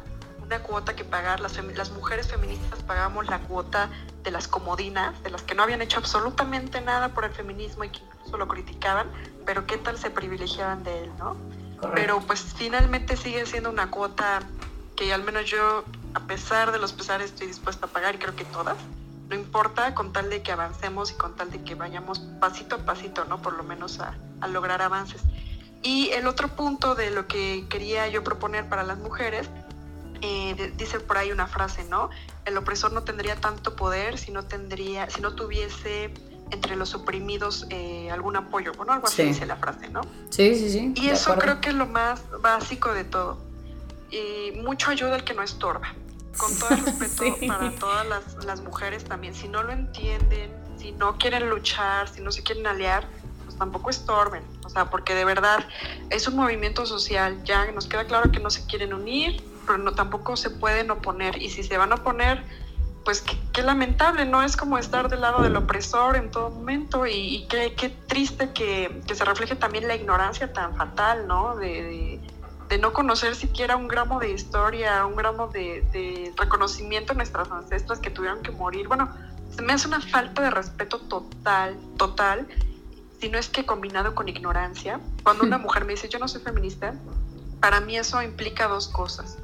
una 0.48 0.62
cuota 0.62 0.96
que 0.96 1.04
pagar, 1.04 1.40
las, 1.40 1.62
las 1.62 1.90
mujeres 1.90 2.28
feministas 2.28 2.82
pagamos 2.82 3.26
la 3.26 3.38
cuota 3.40 3.90
de 4.24 4.30
las 4.30 4.48
comodinas, 4.48 5.22
de 5.22 5.28
las 5.28 5.42
que 5.42 5.54
no 5.54 5.62
habían 5.62 5.82
hecho 5.82 5.98
absolutamente 5.98 6.80
nada 6.80 7.10
por 7.10 7.26
el 7.26 7.32
feminismo 7.32 7.84
y 7.84 7.90
que 7.90 7.98
incluso 7.98 8.38
lo 8.38 8.48
criticaban, 8.48 9.10
pero 9.44 9.66
qué 9.66 9.76
tal 9.76 9.98
se 9.98 10.08
privilegiaban 10.08 10.82
de 10.84 11.04
él, 11.04 11.10
¿no? 11.18 11.36
Pero 11.94 12.20
pues 12.20 12.40
finalmente 12.56 13.18
sigue 13.18 13.44
siendo 13.44 13.68
una 13.68 13.90
cuota 13.90 14.40
que 14.96 15.12
al 15.12 15.22
menos 15.22 15.44
yo, 15.44 15.84
a 16.14 16.20
pesar 16.20 16.72
de 16.72 16.78
los 16.78 16.94
pesares, 16.94 17.26
estoy 17.26 17.46
dispuesta 17.46 17.84
a 17.84 17.90
pagar 17.90 18.14
y 18.14 18.18
creo 18.18 18.34
que 18.34 18.46
todas. 18.46 18.76
No 19.28 19.34
importa, 19.34 19.94
con 19.94 20.14
tal 20.14 20.30
de 20.30 20.40
que 20.40 20.50
avancemos 20.50 21.10
y 21.10 21.14
con 21.14 21.36
tal 21.36 21.50
de 21.50 21.62
que 21.62 21.74
vayamos 21.74 22.20
pasito 22.40 22.76
a 22.76 22.78
pasito, 22.78 23.26
¿no? 23.26 23.42
Por 23.42 23.52
lo 23.52 23.64
menos 23.64 24.00
a, 24.00 24.16
a 24.40 24.48
lograr 24.48 24.80
avances. 24.80 25.20
Y 25.82 26.08
el 26.12 26.26
otro 26.26 26.48
punto 26.48 26.94
de 26.94 27.10
lo 27.10 27.26
que 27.26 27.66
quería 27.68 28.08
yo 28.08 28.24
proponer 28.24 28.66
para 28.68 28.82
las 28.82 28.96
mujeres, 28.98 29.48
eh, 30.22 30.72
dice 30.76 31.00
por 31.00 31.18
ahí 31.18 31.30
una 31.32 31.46
frase, 31.46 31.84
¿no? 31.84 32.10
El 32.44 32.56
opresor 32.56 32.92
no 32.92 33.02
tendría 33.04 33.36
tanto 33.36 33.76
poder 33.76 34.18
si 34.18 34.30
no 34.30 34.44
tendría, 34.44 35.08
si 35.10 35.20
no 35.20 35.34
tuviese 35.34 36.12
entre 36.50 36.76
los 36.76 36.94
oprimidos 36.94 37.66
eh, 37.70 38.10
algún 38.10 38.36
apoyo. 38.36 38.72
Bueno, 38.72 38.92
algo 38.94 39.06
así 39.06 39.16
Sí. 39.16 39.22
dice 39.24 39.44
la 39.46 39.56
frase, 39.56 39.88
¿no? 39.90 40.00
Sí, 40.30 40.54
sí, 40.54 40.70
sí. 40.70 40.92
Y 40.96 41.08
eso 41.10 41.32
acuerdo. 41.32 41.42
creo 41.42 41.60
que 41.60 41.68
es 41.70 41.74
lo 41.74 41.86
más 41.86 42.22
básico 42.40 42.92
de 42.94 43.04
todo. 43.04 43.38
Y 44.10 44.52
mucho 44.62 44.90
ayuda 44.90 45.16
el 45.16 45.24
que 45.24 45.34
no 45.34 45.42
estorba. 45.42 45.94
Con 46.38 46.56
todo 46.58 46.70
el 46.70 46.84
respeto 46.86 47.36
Sí. 47.40 47.46
para 47.46 47.70
todas 47.72 48.06
las, 48.06 48.44
las 48.46 48.60
mujeres 48.62 49.04
también. 49.04 49.34
Si 49.34 49.46
no 49.48 49.62
lo 49.62 49.72
entienden, 49.72 50.50
si 50.78 50.92
no 50.92 51.18
quieren 51.18 51.50
luchar, 51.50 52.08
si 52.08 52.22
no 52.22 52.32
se 52.32 52.42
quieren 52.42 52.66
aliar, 52.66 53.04
pues 53.44 53.58
tampoco 53.58 53.90
estorben. 53.90 54.42
O 54.64 54.70
sea, 54.70 54.88
porque 54.88 55.14
de 55.14 55.26
verdad 55.26 55.66
es 56.08 56.26
un 56.28 56.36
movimiento 56.36 56.86
social. 56.86 57.42
Ya 57.44 57.70
nos 57.72 57.86
queda 57.86 58.06
claro 58.06 58.32
que 58.32 58.40
no 58.40 58.48
se 58.48 58.64
quieren 58.64 58.94
unir, 58.94 59.42
pero 59.68 59.78
no, 59.78 59.92
tampoco 59.92 60.36
se 60.36 60.50
pueden 60.50 60.90
oponer. 60.90 61.40
Y 61.40 61.50
si 61.50 61.62
se 61.62 61.76
van 61.76 61.92
a 61.92 61.96
oponer, 61.96 62.42
pues 63.04 63.20
qué, 63.20 63.38
qué 63.52 63.62
lamentable, 63.62 64.24
¿no? 64.24 64.42
Es 64.42 64.56
como 64.56 64.78
estar 64.78 65.08
del 65.08 65.20
lado 65.20 65.42
del 65.42 65.54
opresor 65.56 66.16
en 66.16 66.30
todo 66.30 66.50
momento 66.50 67.06
y, 67.06 67.36
y 67.36 67.46
qué, 67.48 67.74
qué 67.74 67.90
triste 67.90 68.52
que, 68.52 69.02
que 69.06 69.14
se 69.14 69.24
refleje 69.24 69.54
también 69.54 69.86
la 69.86 69.94
ignorancia 69.94 70.52
tan 70.52 70.74
fatal, 70.74 71.28
¿no? 71.28 71.54
De, 71.56 71.68
de, 71.68 72.20
de 72.68 72.78
no 72.78 72.92
conocer 72.92 73.34
siquiera 73.36 73.76
un 73.76 73.88
gramo 73.88 74.18
de 74.18 74.30
historia, 74.30 75.04
un 75.06 75.16
gramo 75.16 75.48
de, 75.48 75.82
de 75.92 76.32
reconocimiento 76.36 77.12
a 77.12 77.16
nuestras 77.16 77.50
ancestras 77.50 77.98
que 77.98 78.10
tuvieron 78.10 78.42
que 78.42 78.50
morir. 78.50 78.88
Bueno, 78.88 79.14
se 79.54 79.62
me 79.62 79.74
hace 79.74 79.86
una 79.86 80.00
falta 80.00 80.42
de 80.42 80.50
respeto 80.50 80.98
total, 80.98 81.76
total, 81.96 82.48
si 83.20 83.28
no 83.28 83.38
es 83.38 83.48
que 83.48 83.66
combinado 83.66 84.14
con 84.14 84.28
ignorancia. 84.28 84.98
Cuando 85.22 85.44
una 85.44 85.58
mujer 85.58 85.84
me 85.84 85.92
dice, 85.92 86.08
yo 86.08 86.18
no 86.18 86.26
soy 86.26 86.40
feminista, 86.40 86.94
para 87.60 87.80
mí 87.80 87.96
eso 87.96 88.22
implica 88.22 88.66
dos 88.66 88.88
cosas 88.88 89.38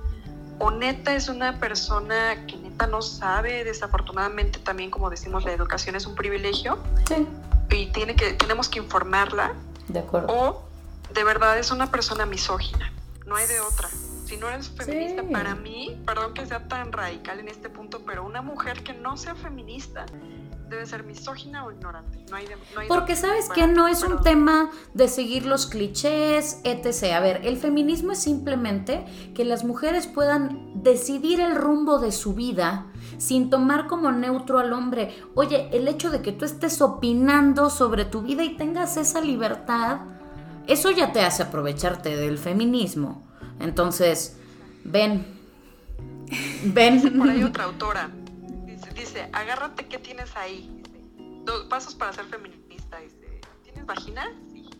o 0.58 0.70
neta 0.70 1.14
es 1.14 1.28
una 1.28 1.58
persona 1.58 2.46
que 2.46 2.56
neta 2.56 2.86
no 2.86 3.02
sabe, 3.02 3.64
desafortunadamente 3.64 4.58
también 4.58 4.90
como 4.90 5.10
decimos 5.10 5.44
la 5.44 5.52
educación 5.52 5.96
es 5.96 6.06
un 6.06 6.14
privilegio 6.14 6.78
Sí, 7.08 7.26
y 7.70 7.86
tiene 7.86 8.14
que, 8.14 8.32
tenemos 8.34 8.68
que 8.68 8.78
informarla, 8.78 9.54
de 9.88 9.98
acuerdo. 9.98 10.28
o 10.30 10.64
de 11.12 11.24
verdad 11.24 11.58
es 11.58 11.70
una 11.70 11.90
persona 11.90 12.26
misógina, 12.26 12.92
no 13.26 13.36
hay 13.36 13.46
de 13.46 13.60
otra. 13.60 13.88
Si 13.88 14.14
si 14.24 14.40
no 14.40 14.48
eres 14.48 14.68
feminista, 14.70 15.22
para 15.22 15.54
mí, 15.54 16.00
perdón 16.06 16.34
que 16.34 16.44
sea 16.46 16.66
tan 16.66 16.90
radical 16.90 17.38
en 17.38 17.46
este 17.46 17.68
punto, 17.68 18.00
pero 18.04 18.24
una 18.24 18.42
mujer 18.42 18.82
que 18.82 18.92
no 18.92 19.16
sea 19.16 19.34
feminista 19.34 20.06
debe 20.74 20.86
ser 20.86 21.04
misógina 21.04 21.64
o 21.64 21.72
ignorante. 21.72 22.24
No 22.30 22.36
hay 22.36 22.46
Porque 22.88 23.16
sabes 23.16 23.48
que 23.48 23.66
no 23.66 23.88
es 23.88 24.02
un 24.02 24.20
tema 24.22 24.70
de 24.92 25.08
seguir 25.08 25.46
los 25.46 25.66
clichés, 25.66 26.60
etc. 26.64 27.14
A 27.14 27.20
ver, 27.20 27.40
el 27.44 27.56
feminismo 27.56 28.12
es 28.12 28.18
simplemente 28.18 29.04
que 29.34 29.44
las 29.44 29.64
mujeres 29.64 30.06
puedan 30.06 30.82
decidir 30.82 31.40
el 31.40 31.54
rumbo 31.54 31.98
de 31.98 32.12
su 32.12 32.34
vida 32.34 32.86
sin 33.18 33.50
tomar 33.50 33.86
como 33.86 34.12
neutro 34.12 34.58
al 34.58 34.72
hombre. 34.72 35.14
Oye, 35.34 35.68
el 35.72 35.88
hecho 35.88 36.10
de 36.10 36.20
que 36.20 36.32
tú 36.32 36.44
estés 36.44 36.80
opinando 36.80 37.70
sobre 37.70 38.04
tu 38.04 38.22
vida 38.22 38.44
y 38.44 38.56
tengas 38.56 38.96
esa 38.96 39.20
libertad, 39.20 40.00
eso 40.66 40.90
ya 40.90 41.12
te 41.12 41.20
hace 41.20 41.44
aprovecharte 41.44 42.16
del 42.16 42.38
feminismo. 42.38 43.26
Entonces, 43.60 44.36
ven. 44.84 45.26
Ven. 46.64 47.18
Por 47.18 47.28
ahí 47.28 47.44
otra 47.44 47.64
autora. 47.64 48.10
Dice, 48.94 49.28
agárrate 49.32 49.86
qué 49.86 49.98
tienes 49.98 50.34
ahí. 50.36 50.82
dos 51.44 51.64
pasos 51.66 51.94
para 51.94 52.12
ser 52.12 52.24
feminista. 52.26 52.98
Dice, 52.98 53.40
¿tienes 53.62 53.86
vagina? 53.86 54.32
Sí. 54.50 54.70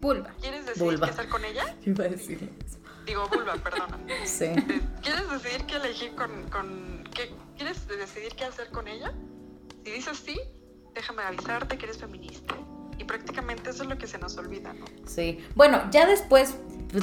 Vulva. 0.00 0.34
¿Quieres 0.40 0.66
decidir 0.66 0.98
qué 0.98 1.10
hacer 1.10 1.28
con 1.28 1.44
ella? 1.44 1.76
Iba 1.84 2.04
a 2.04 2.08
decir 2.08 2.50
Digo, 3.06 3.28
vulva, 3.28 3.54
perdona. 3.56 3.98
Sí. 4.24 4.46
¿Quieres 5.02 5.30
decidir 5.30 5.66
qué 5.66 5.76
elegir 5.76 6.14
con, 6.14 6.48
con 6.50 7.04
qué, 7.14 7.30
¿Quieres 7.56 7.86
decidir 7.86 8.34
qué 8.34 8.44
hacer 8.44 8.70
con 8.70 8.88
ella? 8.88 9.12
Si 9.84 9.90
dices 9.90 10.18
sí, 10.24 10.40
déjame 10.94 11.22
avisarte 11.22 11.76
que 11.76 11.86
eres 11.86 11.98
feminista. 11.98 12.54
Y 12.98 13.04
prácticamente 13.04 13.70
eso 13.70 13.82
es 13.82 13.88
lo 13.88 13.96
que 13.96 14.06
se 14.06 14.18
nos 14.18 14.36
olvida, 14.36 14.72
¿no? 14.74 14.84
Sí. 15.06 15.44
Bueno, 15.54 15.82
ya 15.90 16.06
después 16.06 16.56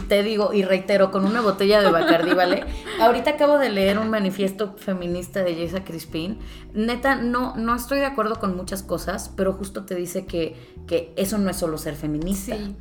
te 0.07 0.23
digo 0.23 0.53
y 0.53 0.63
reitero 0.63 1.11
con 1.11 1.25
una 1.25 1.41
botella 1.41 1.81
de 1.81 1.89
Bacardi, 1.89 2.33
¿vale? 2.33 2.65
Ahorita 2.99 3.31
acabo 3.31 3.57
de 3.57 3.69
leer 3.69 3.99
un 3.99 4.09
manifiesto 4.09 4.73
feminista 4.77 5.43
de 5.43 5.55
Jessa 5.55 5.83
Crispin. 5.83 6.39
Neta, 6.73 7.15
no, 7.15 7.55
no 7.55 7.75
estoy 7.75 7.99
de 7.99 8.05
acuerdo 8.05 8.39
con 8.39 8.55
muchas 8.55 8.83
cosas, 8.83 9.31
pero 9.35 9.53
justo 9.53 9.85
te 9.85 9.95
dice 9.95 10.25
que, 10.25 10.55
que 10.87 11.13
eso 11.15 11.37
no 11.37 11.49
es 11.49 11.57
solo 11.57 11.77
ser 11.77 11.95
feminista. 11.95 12.55
Sí. 12.55 12.75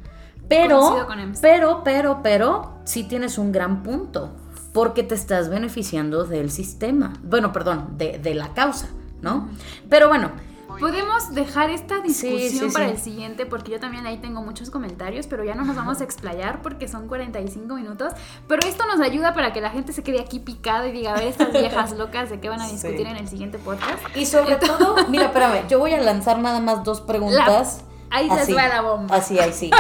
Pero, 0.49 1.07
pero, 1.41 1.83
pero, 1.85 2.21
pero, 2.23 2.79
sí 2.85 3.05
tienes 3.05 3.37
un 3.37 3.51
gran 3.51 3.83
punto, 3.83 4.33
porque 4.73 5.03
te 5.03 5.15
estás 5.15 5.49
beneficiando 5.49 6.25
del 6.25 6.51
sistema. 6.51 7.15
Bueno, 7.25 7.53
perdón, 7.53 7.99
de, 7.99 8.19
de 8.19 8.35
la 8.35 8.55
causa, 8.55 8.89
¿no? 9.23 9.49
Pero 9.89 10.09
bueno, 10.09 10.31
Podemos 10.79 11.35
dejar 11.35 11.71
esta 11.71 12.01
discusión 12.01 12.73
para 12.73 12.89
el 12.89 12.99
siguiente 12.99 13.47
porque 13.47 13.73
yo 13.73 13.81
también 13.81 14.07
ahí 14.07 14.19
tengo 14.19 14.43
muchos 14.43 14.71
comentarios, 14.71 15.27
pero 15.27 15.45
ya 15.45 15.55
no 15.55 15.65
nos 15.65 15.77
vamos 15.77 16.01
a 16.01 16.05
explayar 16.05 16.63
porque 16.63 16.89
son 16.89 17.09
45 17.09 17.75
minutos. 17.75 18.13
Pero 18.47 18.67
esto 18.67 18.85
nos 18.87 19.01
ayuda 19.01 19.35
para 19.35 19.53
que 19.53 19.61
la 19.61 19.71
gente 19.71 19.93
se 19.93 20.03
quede 20.03 20.21
aquí 20.21 20.39
picada 20.39 20.87
y 20.89 20.93
diga, 20.93 21.13
a 21.13 21.19
ver, 21.19 21.29
estas 21.29 21.53
viejas 21.53 21.93
locas 21.99 22.31
de 22.31 22.41
qué 22.41 22.49
van 22.49 22.61
a 22.61 22.69
discutir 22.69 23.07
en 23.07 23.17
el 23.17 23.29
siguiente 23.29 23.59
podcast. 23.59 23.99
Y 24.15 24.27
sobre 24.27 24.57
todo, 24.57 24.97
mira, 25.09 25.27
espérame, 25.27 25.67
yo 25.69 25.79
voy 25.79 25.93
a 25.93 26.01
lanzar 26.01 26.39
nada 26.39 26.61
más 26.61 26.85
dos 26.85 27.01
preguntas. 27.01 27.85
Ahí 28.11 28.29
se 28.45 28.55
va 28.55 28.69
la 28.69 28.83
bomba. 28.83 29.17
Así, 29.17 29.39
ahí 29.39 29.53
sí. 29.53 29.71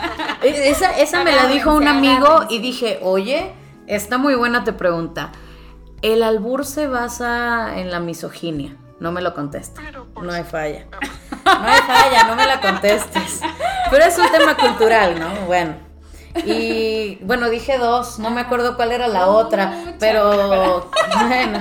esa 0.42 0.98
esa 0.98 1.22
me 1.24 1.34
la 1.34 1.46
dijo 1.46 1.74
un 1.74 1.86
amigo 1.86 2.46
y 2.48 2.58
dije, 2.58 2.98
oye, 3.02 3.52
está 3.86 4.18
muy 4.18 4.34
buena 4.34 4.64
tu 4.64 4.76
pregunta. 4.76 5.32
El 6.02 6.22
albur 6.22 6.66
se 6.66 6.86
basa 6.86 7.78
en 7.78 7.90
la 7.90 8.00
misoginia. 8.00 8.76
No 8.98 9.12
me 9.12 9.20
lo 9.20 9.34
contestes. 9.34 9.84
No 10.22 10.32
hay 10.32 10.44
falla. 10.44 10.86
No 11.44 11.64
hay 11.64 11.80
falla, 11.82 12.24
no 12.24 12.34
me 12.34 12.44
la 12.44 12.60
contestes. 12.60 13.40
Pero 13.88 14.04
es 14.04 14.18
un 14.18 14.28
tema 14.32 14.56
cultural, 14.56 15.16
¿no? 15.16 15.46
Bueno. 15.46 15.76
Y 16.44 17.18
bueno, 17.22 17.48
dije 17.48 17.78
dos, 17.78 18.18
no 18.18 18.30
me 18.30 18.40
acuerdo 18.40 18.76
cuál 18.76 18.92
era 18.92 19.06
la 19.08 19.28
otra, 19.28 19.94
pero 19.98 20.90
bueno, 21.28 21.60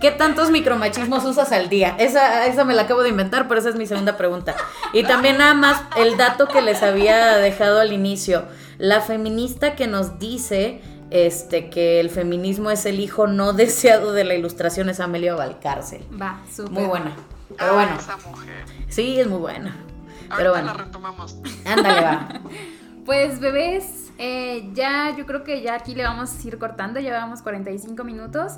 ¿qué 0.00 0.10
tantos 0.10 0.50
micromachismos 0.50 1.24
usas 1.24 1.52
al 1.52 1.68
día? 1.68 1.96
Esa, 1.98 2.46
esa 2.46 2.64
me 2.64 2.74
la 2.74 2.82
acabo 2.82 3.02
de 3.02 3.08
inventar, 3.08 3.48
pero 3.48 3.58
esa 3.60 3.70
es 3.70 3.76
mi 3.76 3.86
segunda 3.86 4.16
pregunta. 4.16 4.54
Y 4.92 5.02
también 5.04 5.38
nada 5.38 5.54
más 5.54 5.82
el 5.96 6.16
dato 6.16 6.46
que 6.46 6.62
les 6.62 6.82
había 6.82 7.38
dejado 7.38 7.80
al 7.80 7.92
inicio, 7.92 8.44
la 8.78 9.00
feminista 9.00 9.74
que 9.74 9.86
nos 9.86 10.18
dice 10.18 10.80
este, 11.14 11.70
que 11.70 12.00
el 12.00 12.10
feminismo 12.10 12.72
es 12.72 12.84
el 12.86 12.98
hijo 12.98 13.28
no 13.28 13.52
deseado 13.54 14.12
de 14.12 14.24
la 14.24 14.34
ilustración 14.34 14.88
es 14.88 14.98
Amelia 15.00 15.34
Valcárcel. 15.34 16.04
Va, 16.20 16.42
súper. 16.52 16.72
Muy 16.72 16.84
buena. 16.84 17.16
Pero 17.56 17.70
ah, 17.70 17.72
bueno. 17.72 17.96
Sí, 18.88 19.20
es 19.20 19.28
muy 19.28 19.38
buena. 19.38 19.76
Pero 20.36 20.50
bueno. 20.50 20.66
la 20.66 20.72
retomamos. 20.74 21.36
Ándale, 21.64 22.00
va. 22.00 22.28
pues 23.06 23.38
bebés, 23.38 24.10
eh, 24.18 24.70
ya 24.74 25.14
yo 25.16 25.24
creo 25.24 25.44
que 25.44 25.62
ya 25.62 25.74
aquí 25.74 25.94
le 25.94 26.02
vamos 26.02 26.32
a 26.32 26.48
ir 26.48 26.58
cortando, 26.58 26.98
ya 26.98 27.10
llevamos 27.10 27.42
45 27.42 28.02
minutos. 28.02 28.54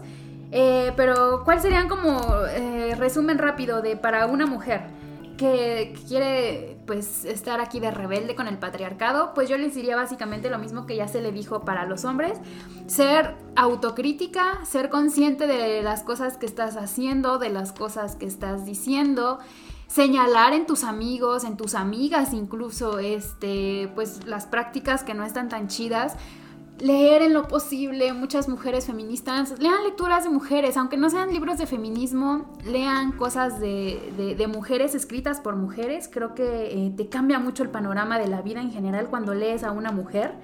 Eh, 0.51 0.93
pero, 0.97 1.43
¿cuál 1.45 1.61
serían 1.61 1.89
como 1.89 2.21
eh, 2.49 2.95
resumen 2.97 3.37
rápido 3.37 3.83
de 3.83 3.97
para 3.97 4.27
una 4.27 4.47
mujer? 4.47 4.83
que 5.37 5.95
quiere 6.09 6.76
pues 6.87 7.25
estar 7.25 7.61
aquí 7.61 7.81
de 7.81 7.91
rebelde 7.91 8.35
con 8.35 8.49
el 8.49 8.59
patriarcado, 8.59 9.33
pues 9.35 9.49
yo 9.49 9.59
les 9.59 9.75
diría 9.75 9.97
básicamente 9.97 10.51
lo 10.51 10.59
mismo 10.59 10.87
que 10.87 10.97
ya 10.97 11.09
se 11.09 11.21
le 11.21 11.33
dijo 11.33 11.65
para 11.65 11.85
los 11.85 12.05
hombres, 12.05 12.39
ser 12.87 13.35
autocrítica, 13.57 14.65
ser 14.65 14.89
consciente 14.89 15.47
de 15.47 15.83
las 15.83 16.03
cosas 16.03 16.39
que 16.39 16.47
estás 16.47 16.77
haciendo, 16.77 17.39
de 17.39 17.51
las 17.51 17.73
cosas 17.73 18.17
que 18.17 18.27
estás 18.27 18.65
diciendo, 18.65 19.39
señalar 19.89 20.53
en 20.53 20.67
tus 20.67 20.85
amigos, 20.85 21.45
en 21.45 21.57
tus 21.57 21.75
amigas 21.75 22.33
incluso, 22.33 22.99
este, 22.99 23.91
pues 23.95 24.27
las 24.27 24.47
prácticas 24.47 25.05
que 25.05 25.15
no 25.15 25.25
están 25.25 25.49
tan 25.49 25.69
chidas, 25.69 26.17
leer 26.79 27.23
en 27.23 27.33
lo 27.33 27.49
posible 27.49 28.13
muchas 28.13 28.49
mujeres 28.49 28.87
feministas, 28.87 29.59
lean 29.59 29.83
lecturas 29.85 30.25
de 30.25 30.31
mujeres, 30.31 30.77
aunque 30.77 30.97
no 30.97 31.09
sean 31.09 31.33
libros 31.33 31.59
de 31.59 31.67
feminismo, 31.67 32.53
lean 32.65 33.13
cosas 33.13 33.61
de, 33.61 34.47
mujeres 34.53 34.95
escritas 34.95 35.41
por 35.41 35.57
mujeres, 35.57 36.09
creo 36.13 36.35
que 36.35 36.87
eh, 36.87 36.93
te 36.97 37.09
cambia 37.09 37.39
mucho 37.39 37.63
el 37.63 37.71
panorama 37.71 38.19
de 38.19 38.29
la 38.29 38.43
vida 38.43 38.61
en 38.61 38.71
general 38.71 39.09
cuando 39.09 39.35
lees 39.35 39.65
a 39.65 39.73
una 39.73 39.91
mujer. 39.91 40.35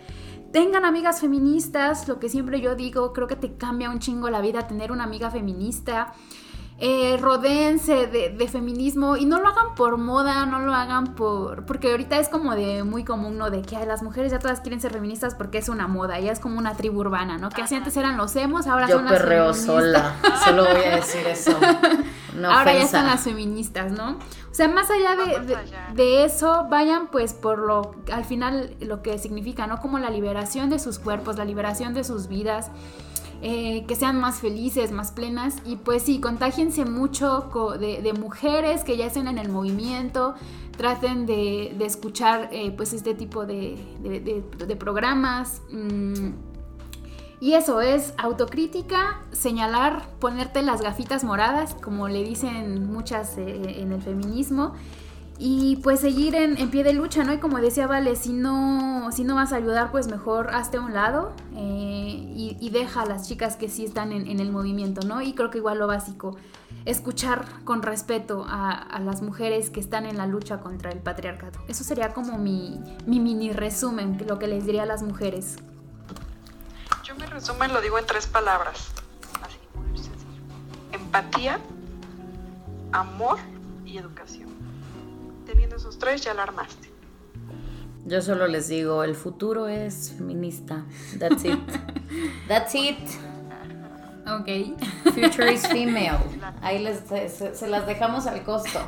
Tengan 0.53 0.85
amigas 0.85 1.21
feministas, 1.21 2.09
lo 2.09 2.19
que 2.19 2.29
siempre 2.29 2.61
yo 2.61 2.75
digo, 2.75 3.13
creo 3.13 3.27
que 3.27 3.37
te 3.37 3.55
cambia 3.57 3.91
un 3.91 4.01
chingo 4.01 4.29
la 4.29 4.41
vida 4.41 4.67
tener 4.67 4.93
una 4.93 5.05
amiga 5.05 5.31
feminista 5.31 6.13
eh, 6.85 7.17
rodéense 7.17 8.09
de, 8.09 8.49
feminismo 8.49 9.17
y 9.17 9.25
no 9.25 9.39
lo 9.39 9.47
hagan 9.47 9.77
por 9.77 9.99
moda, 9.99 10.47
no 10.47 10.59
lo 10.59 10.75
hagan 10.75 11.15
por... 11.15 11.65
Porque 11.65 11.93
ahorita 11.93 12.19
es 12.19 12.29
como 12.29 12.57
de 12.57 12.83
muy 12.83 13.05
común, 13.05 13.39
¿no? 13.39 13.51
De 13.51 13.63
que 13.63 13.87
las 13.87 14.03
mujeres 14.03 14.33
ya 14.33 14.41
todas 14.41 14.63
quieren 14.63 14.81
ser 14.81 14.91
feministas 14.93 15.37
porque 15.37 15.59
es 15.59 15.69
una 15.69 15.87
moda, 15.87 16.19
ya 16.19 16.33
es 16.33 16.41
como 16.41 16.59
una 16.59 16.75
tribu 16.75 16.99
urbana, 16.99 17.39
¿no? 17.39 17.51
Que 17.51 17.63
así 17.63 17.77
antes 17.77 17.97
eran 17.97 18.17
los 18.17 18.35
emos, 18.35 18.67
ahora 18.67 18.89
son 18.89 19.05
las 19.05 19.13
perreo 19.13 19.55
sola, 19.55 20.17
solo 20.45 20.65
voy 20.65 20.83
a 20.83 20.97
decir 20.97 21.25
eso. 21.25 21.57
ahora 22.45 22.73
ya 22.73 22.83
están 22.83 23.07
las 23.07 23.21
feministas, 23.21 23.93
¿no? 23.93 24.19
O 24.51 24.55
sea, 24.55 24.67
más 24.67 24.91
allá 24.91 25.15
de, 25.15 25.57
de, 25.95 26.25
eso, 26.25 26.67
vayan 26.69 27.13
pues 27.13 27.33
por 27.33 27.61
lo, 27.61 27.95
al 28.13 28.25
final, 28.25 28.75
lo 28.81 29.03
que 29.03 29.19
significa, 29.19 29.69
¿no? 29.69 29.81
Como 29.81 30.01
la 30.01 30.11
liberación 30.11 30.69
de 30.69 30.81
sus 30.81 30.99
cuerpos, 30.99 31.37
la 31.39 31.45
liberación 31.45 31.95
de 31.95 32.03
sus 32.03 32.27
vidas. 32.27 32.73
Eh, 33.45 33.85
que 33.89 33.97
sean 33.97 34.21
más 34.21 34.39
felices, 34.39 34.93
más 34.93 35.11
plenas. 35.11 35.57
Y 35.65 35.75
pues 35.75 36.05
sí, 36.05 36.21
contágiense 36.21 36.85
mucho 36.85 37.51
de, 37.79 38.13
mujeres 38.13 38.85
que 38.85 38.97
ya 38.97 39.07
estén 39.07 39.27
en 39.27 39.37
el 39.37 39.49
movimiento, 39.49 40.35
traten 40.77 41.27
de, 41.27 41.75
escuchar 41.85 42.51
eh, 42.53 42.71
pues 42.71 42.93
este 42.93 43.15
tipo 43.15 43.45
de, 43.45 43.77
programas. 44.79 45.61
Mm, 45.73 46.35
y 47.41 47.55
eso 47.55 47.81
es 47.81 48.15
autocrítica, 48.17 49.21
señalar, 49.33 50.07
ponerte 50.21 50.63
las 50.63 50.81
gafitas 50.81 51.25
moradas, 51.25 51.75
como 51.75 52.07
le 52.07 52.23
dicen 52.23 52.93
muchas 52.93 53.37
eh, 53.39 53.81
en 53.81 53.91
el 53.91 54.01
feminismo, 54.01 54.75
y 55.45 55.75
pues 55.83 55.99
seguir 55.99 56.37
en, 56.37 56.71
pie 56.71 56.85
de 56.85 56.93
lucha, 56.93 57.25
¿no? 57.25 57.33
Y 57.33 57.39
como 57.39 57.59
decía 57.59 57.89
Vale, 57.89 58.15
si 58.15 58.33
no, 58.33 59.11
si 59.11 59.25
no 59.25 59.35
vas 59.35 59.53
a 59.53 59.57
ayudar, 59.57 59.91
pues 59.91 60.07
mejor 60.07 60.55
hazte 60.55 60.77
a 60.77 60.81
un 60.81 60.95
lado 60.95 61.33
eh, 61.57 62.33
y, 62.61 62.71
deja 62.71 63.03
a 63.03 63.07
las 63.07 63.27
chicas 63.27 63.57
que 63.57 63.69
sí 63.69 63.85
están 63.85 64.13
en, 64.13 64.39
el 64.39 64.53
movimiento, 64.53 65.05
¿no? 65.05 65.21
Y 65.21 65.35
creo 65.35 65.51
que 65.51 65.59
igual 65.59 65.81
lo 65.81 65.89
básico, 65.89 66.37
escuchar 66.85 67.45
con 67.65 67.83
respeto 67.83 68.47
a, 68.49 69.01
las 69.01 69.21
mujeres 69.21 69.69
que 69.71 69.81
están 69.81 70.07
en 70.07 70.17
la 70.17 70.29
lucha 70.29 70.61
contra 70.61 70.93
el 70.93 71.01
patriarcado. 71.01 71.59
Eso 71.67 71.83
sería 71.83 72.15
como 72.15 72.39
mi, 72.39 72.81
mi 73.07 73.19
mini 73.19 73.53
resumen, 73.53 74.25
lo 74.29 74.39
que 74.39 74.47
les 74.47 74.65
diría 74.65 74.85
a 74.85 74.87
las 74.87 75.03
mujeres. 75.03 75.57
Yo 77.03 77.17
mi 77.17 77.25
resumen 77.25 77.75
lo 77.75 77.81
digo 77.81 77.99
en 77.99 78.07
tres 78.07 78.29
palabras, 78.29 78.93
así 79.43 79.59
muy 79.75 79.99
sencillo. 79.99 80.41
Empatía, 80.93 81.59
amor 82.93 83.39
y 83.85 83.99
educación 83.99 84.42
esos 85.75 85.99
tres 85.99 86.23
ya 86.23 86.35
la 86.35 86.45
armaste. 86.45 86.91
Yo 88.05 88.21
solo 88.21 88.49
les 88.49 88.69
digo, 88.69 89.05
el 89.05 89.15
futuro 89.15 89.69
es 89.69 90.15
feminista. 90.17 90.85
That's 91.19 91.45
it. 91.45 91.59
That's 92.49 92.75
it. 92.75 92.99
Ok. 94.27 94.77
Future 95.15 95.53
is 95.53 95.67
female. 95.69 96.19
Ahí 96.61 96.83
les, 96.83 97.01
se, 97.33 97.69
las 97.69 97.87
dejamos 97.87 98.27
al 98.27 98.43
costo. 98.43 98.81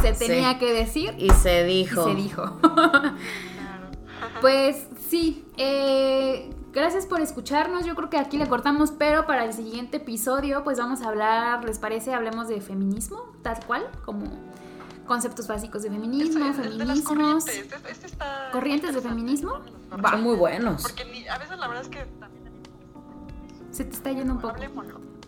Se 0.00 0.12
tenía 0.12 0.58
que 0.58 0.72
decir. 0.72 1.14
Y 1.18 1.30
se 1.30 1.64
dijo. 1.64 2.08
Y 2.08 2.12
se 2.12 2.22
dijo. 2.22 2.58
pues 4.40 4.86
sí, 5.08 5.44
eh, 5.56 6.50
gracias 6.72 7.06
por 7.06 7.20
escucharnos. 7.20 7.84
Yo 7.84 7.94
creo 7.94 8.10
que 8.10 8.18
aquí 8.18 8.38
le 8.38 8.46
cortamos, 8.46 8.92
pero 8.92 9.26
para 9.26 9.44
el 9.44 9.52
siguiente 9.52 9.98
episodio, 9.98 10.64
pues 10.64 10.78
vamos 10.78 11.02
a 11.02 11.08
hablar, 11.08 11.64
¿les 11.64 11.78
parece? 11.78 12.14
Hablemos 12.14 12.48
de 12.48 12.60
feminismo, 12.60 13.32
tal 13.42 13.64
cual, 13.66 13.86
como 14.04 14.53
conceptos 15.06 15.46
básicos 15.46 15.82
de 15.82 15.90
feminismo, 15.90 16.44
Este- 16.46 16.62
este 16.62 16.62
de 16.62 16.78
feminismos. 16.78 17.08
corrientes, 17.08 17.56
este- 17.58 17.90
este 17.90 18.06
está 18.06 18.48
¿Corrientes 18.52 18.92
de 18.92 18.98
interesante. 18.98 19.08
feminismo? 19.22 19.52
Va. 20.04 20.10
Son 20.10 20.22
muy 20.22 20.36
buenos. 20.36 20.82
Porque 20.82 21.04
ni- 21.06 21.26
a 21.28 21.38
veces 21.38 21.58
la 21.58 21.68
verdad 21.68 21.82
es 21.84 21.88
que 21.90 22.04
también 22.18 22.44
Se 23.70 23.84
te 23.84 23.90
está 23.94 24.12
yendo 24.12 24.34
un 24.34 24.40
poco. 24.40 24.54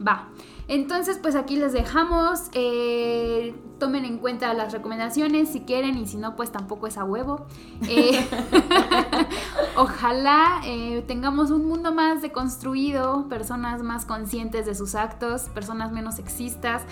Va. 0.06 0.28
Entonces, 0.68 1.18
pues 1.20 1.34
aquí 1.36 1.56
les 1.56 1.72
dejamos. 1.72 2.42
eh, 2.52 3.54
tomen 3.78 4.04
en 4.06 4.18
cuenta 4.18 4.52
las 4.54 4.72
recomendaciones 4.72 5.50
si 5.50 5.60
quieren 5.62 5.98
y 5.98 6.06
si 6.06 6.16
no, 6.16 6.34
pues 6.36 6.50
tampoco 6.50 6.86
es 6.86 6.96
a 6.96 7.04
huevo. 7.04 7.46
Eh, 7.88 8.26
ojalá 9.76 10.60
eh, 10.64 11.04
tengamos 11.06 11.50
un 11.50 11.66
mundo 11.66 11.92
más 11.92 12.22
deconstruido, 12.22 13.28
personas 13.28 13.82
más 13.82 14.04
conscientes 14.06 14.66
de 14.66 14.74
sus 14.74 14.94
actos, 14.94 15.42
personas 15.54 15.92
menos 15.92 16.16
sexistas, 16.16 16.82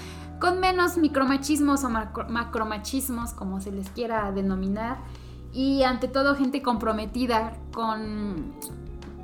con 0.45 0.61
menos 0.61 0.99
micromachismos 0.99 1.84
o 1.84 1.88
macro- 1.88 2.28
macromachismos, 2.28 3.32
como 3.32 3.62
se 3.62 3.72
les 3.72 3.88
quiera 3.88 4.30
denominar. 4.30 4.99
Y 5.55 5.84
ante 5.84 6.07
todo, 6.07 6.34
gente 6.34 6.61
comprometida 6.61 7.55
con 7.72 8.53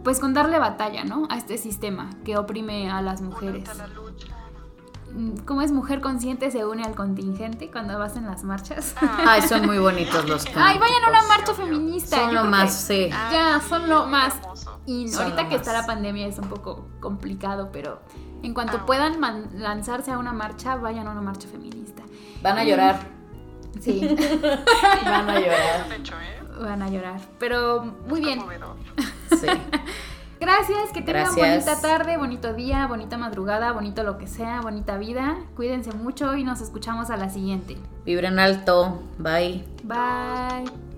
pues 0.03 0.19
con 0.19 0.33
darle 0.33 0.59
batalla, 0.59 1.05
¿no? 1.05 1.27
A 1.29 1.37
este 1.37 1.59
sistema 1.59 2.09
que 2.25 2.39
oprime 2.39 2.91
a 2.91 3.03
las 3.03 3.21
mujeres. 3.21 3.69
Únete 3.69 3.71
a 3.71 3.75
la 3.75 3.87
lucha. 3.89 4.29
Mm, 5.13 5.37
¿Cómo 5.45 5.61
es 5.61 5.73
mujer 5.73 6.01
consciente 6.01 6.51
se 6.51 6.65
une 6.65 6.85
al 6.85 6.95
contingente 6.95 7.71
cuando 7.71 7.99
vas 7.99 8.17
en 8.17 8.25
las 8.25 8.43
marchas? 8.43 8.95
Ay, 9.27 9.43
son 9.43 9.67
muy 9.67 9.79
bonitos 9.79 10.27
los 10.27 10.45
cantos. 10.45 10.63
Ay, 10.65 10.79
vayan 10.79 11.05
a 11.05 11.09
una 11.11 11.23
marcha 11.29 11.53
feminista. 11.53 12.17
Son 12.17 12.35
lo 12.35 12.45
más, 12.45 12.73
sí. 12.73 13.11
Ya, 13.11 13.61
son 13.69 13.91
lo 13.91 14.07
más. 14.07 14.37
Son 14.87 15.23
ahorita 15.23 15.49
que 15.49 15.57
está 15.57 15.73
la 15.73 15.87
pandemia 15.87 16.27
es 16.27 16.39
un 16.39 16.49
poco 16.49 16.89
complicado, 17.01 17.71
pero 17.73 18.01
en 18.43 18.55
cuanto 18.55 18.79
Ah, 18.79 18.87
puedan 18.87 19.21
lanzarse 19.55 20.11
a 20.11 20.19
una 20.19 20.33
marcha, 20.33 20.77
vayan 20.77 21.07
a 21.07 21.11
una 21.13 21.21
marcha 21.21 21.49
feminista. 21.49 22.03
Van 22.43 22.59
a 22.59 22.65
llorar. 22.65 22.99
Sí, 23.81 24.01
Van 25.05 25.31
a 25.31 25.39
llorar. 25.41 25.87
¿eh? 25.93 26.41
van 26.61 26.83
a 26.83 26.91
llorar. 26.91 27.21
Pero 27.39 27.85
muy 28.09 28.21
bien. 28.21 28.43
Sí. 29.31 29.47
Gracias, 30.41 30.91
que 30.93 31.03
tengan 31.03 31.25
Gracias. 31.37 31.65
bonita 31.67 31.81
tarde, 31.81 32.17
bonito 32.17 32.53
día, 32.55 32.87
bonita 32.87 33.17
madrugada, 33.17 33.73
bonito 33.73 34.03
lo 34.03 34.19
que 34.19 34.27
sea, 34.27 34.61
bonita 34.61 34.97
vida. 34.99 35.37
Cuídense 35.55 35.93
mucho 35.93 36.35
y 36.35 36.43
nos 36.45 36.61
escuchamos 36.61 37.11
a 37.11 37.17
la 37.17 37.29
siguiente. 37.29 37.77
Vibren 38.05 38.39
alto. 38.39 39.03
Bye. 39.19 39.65
Bye. 39.85 40.90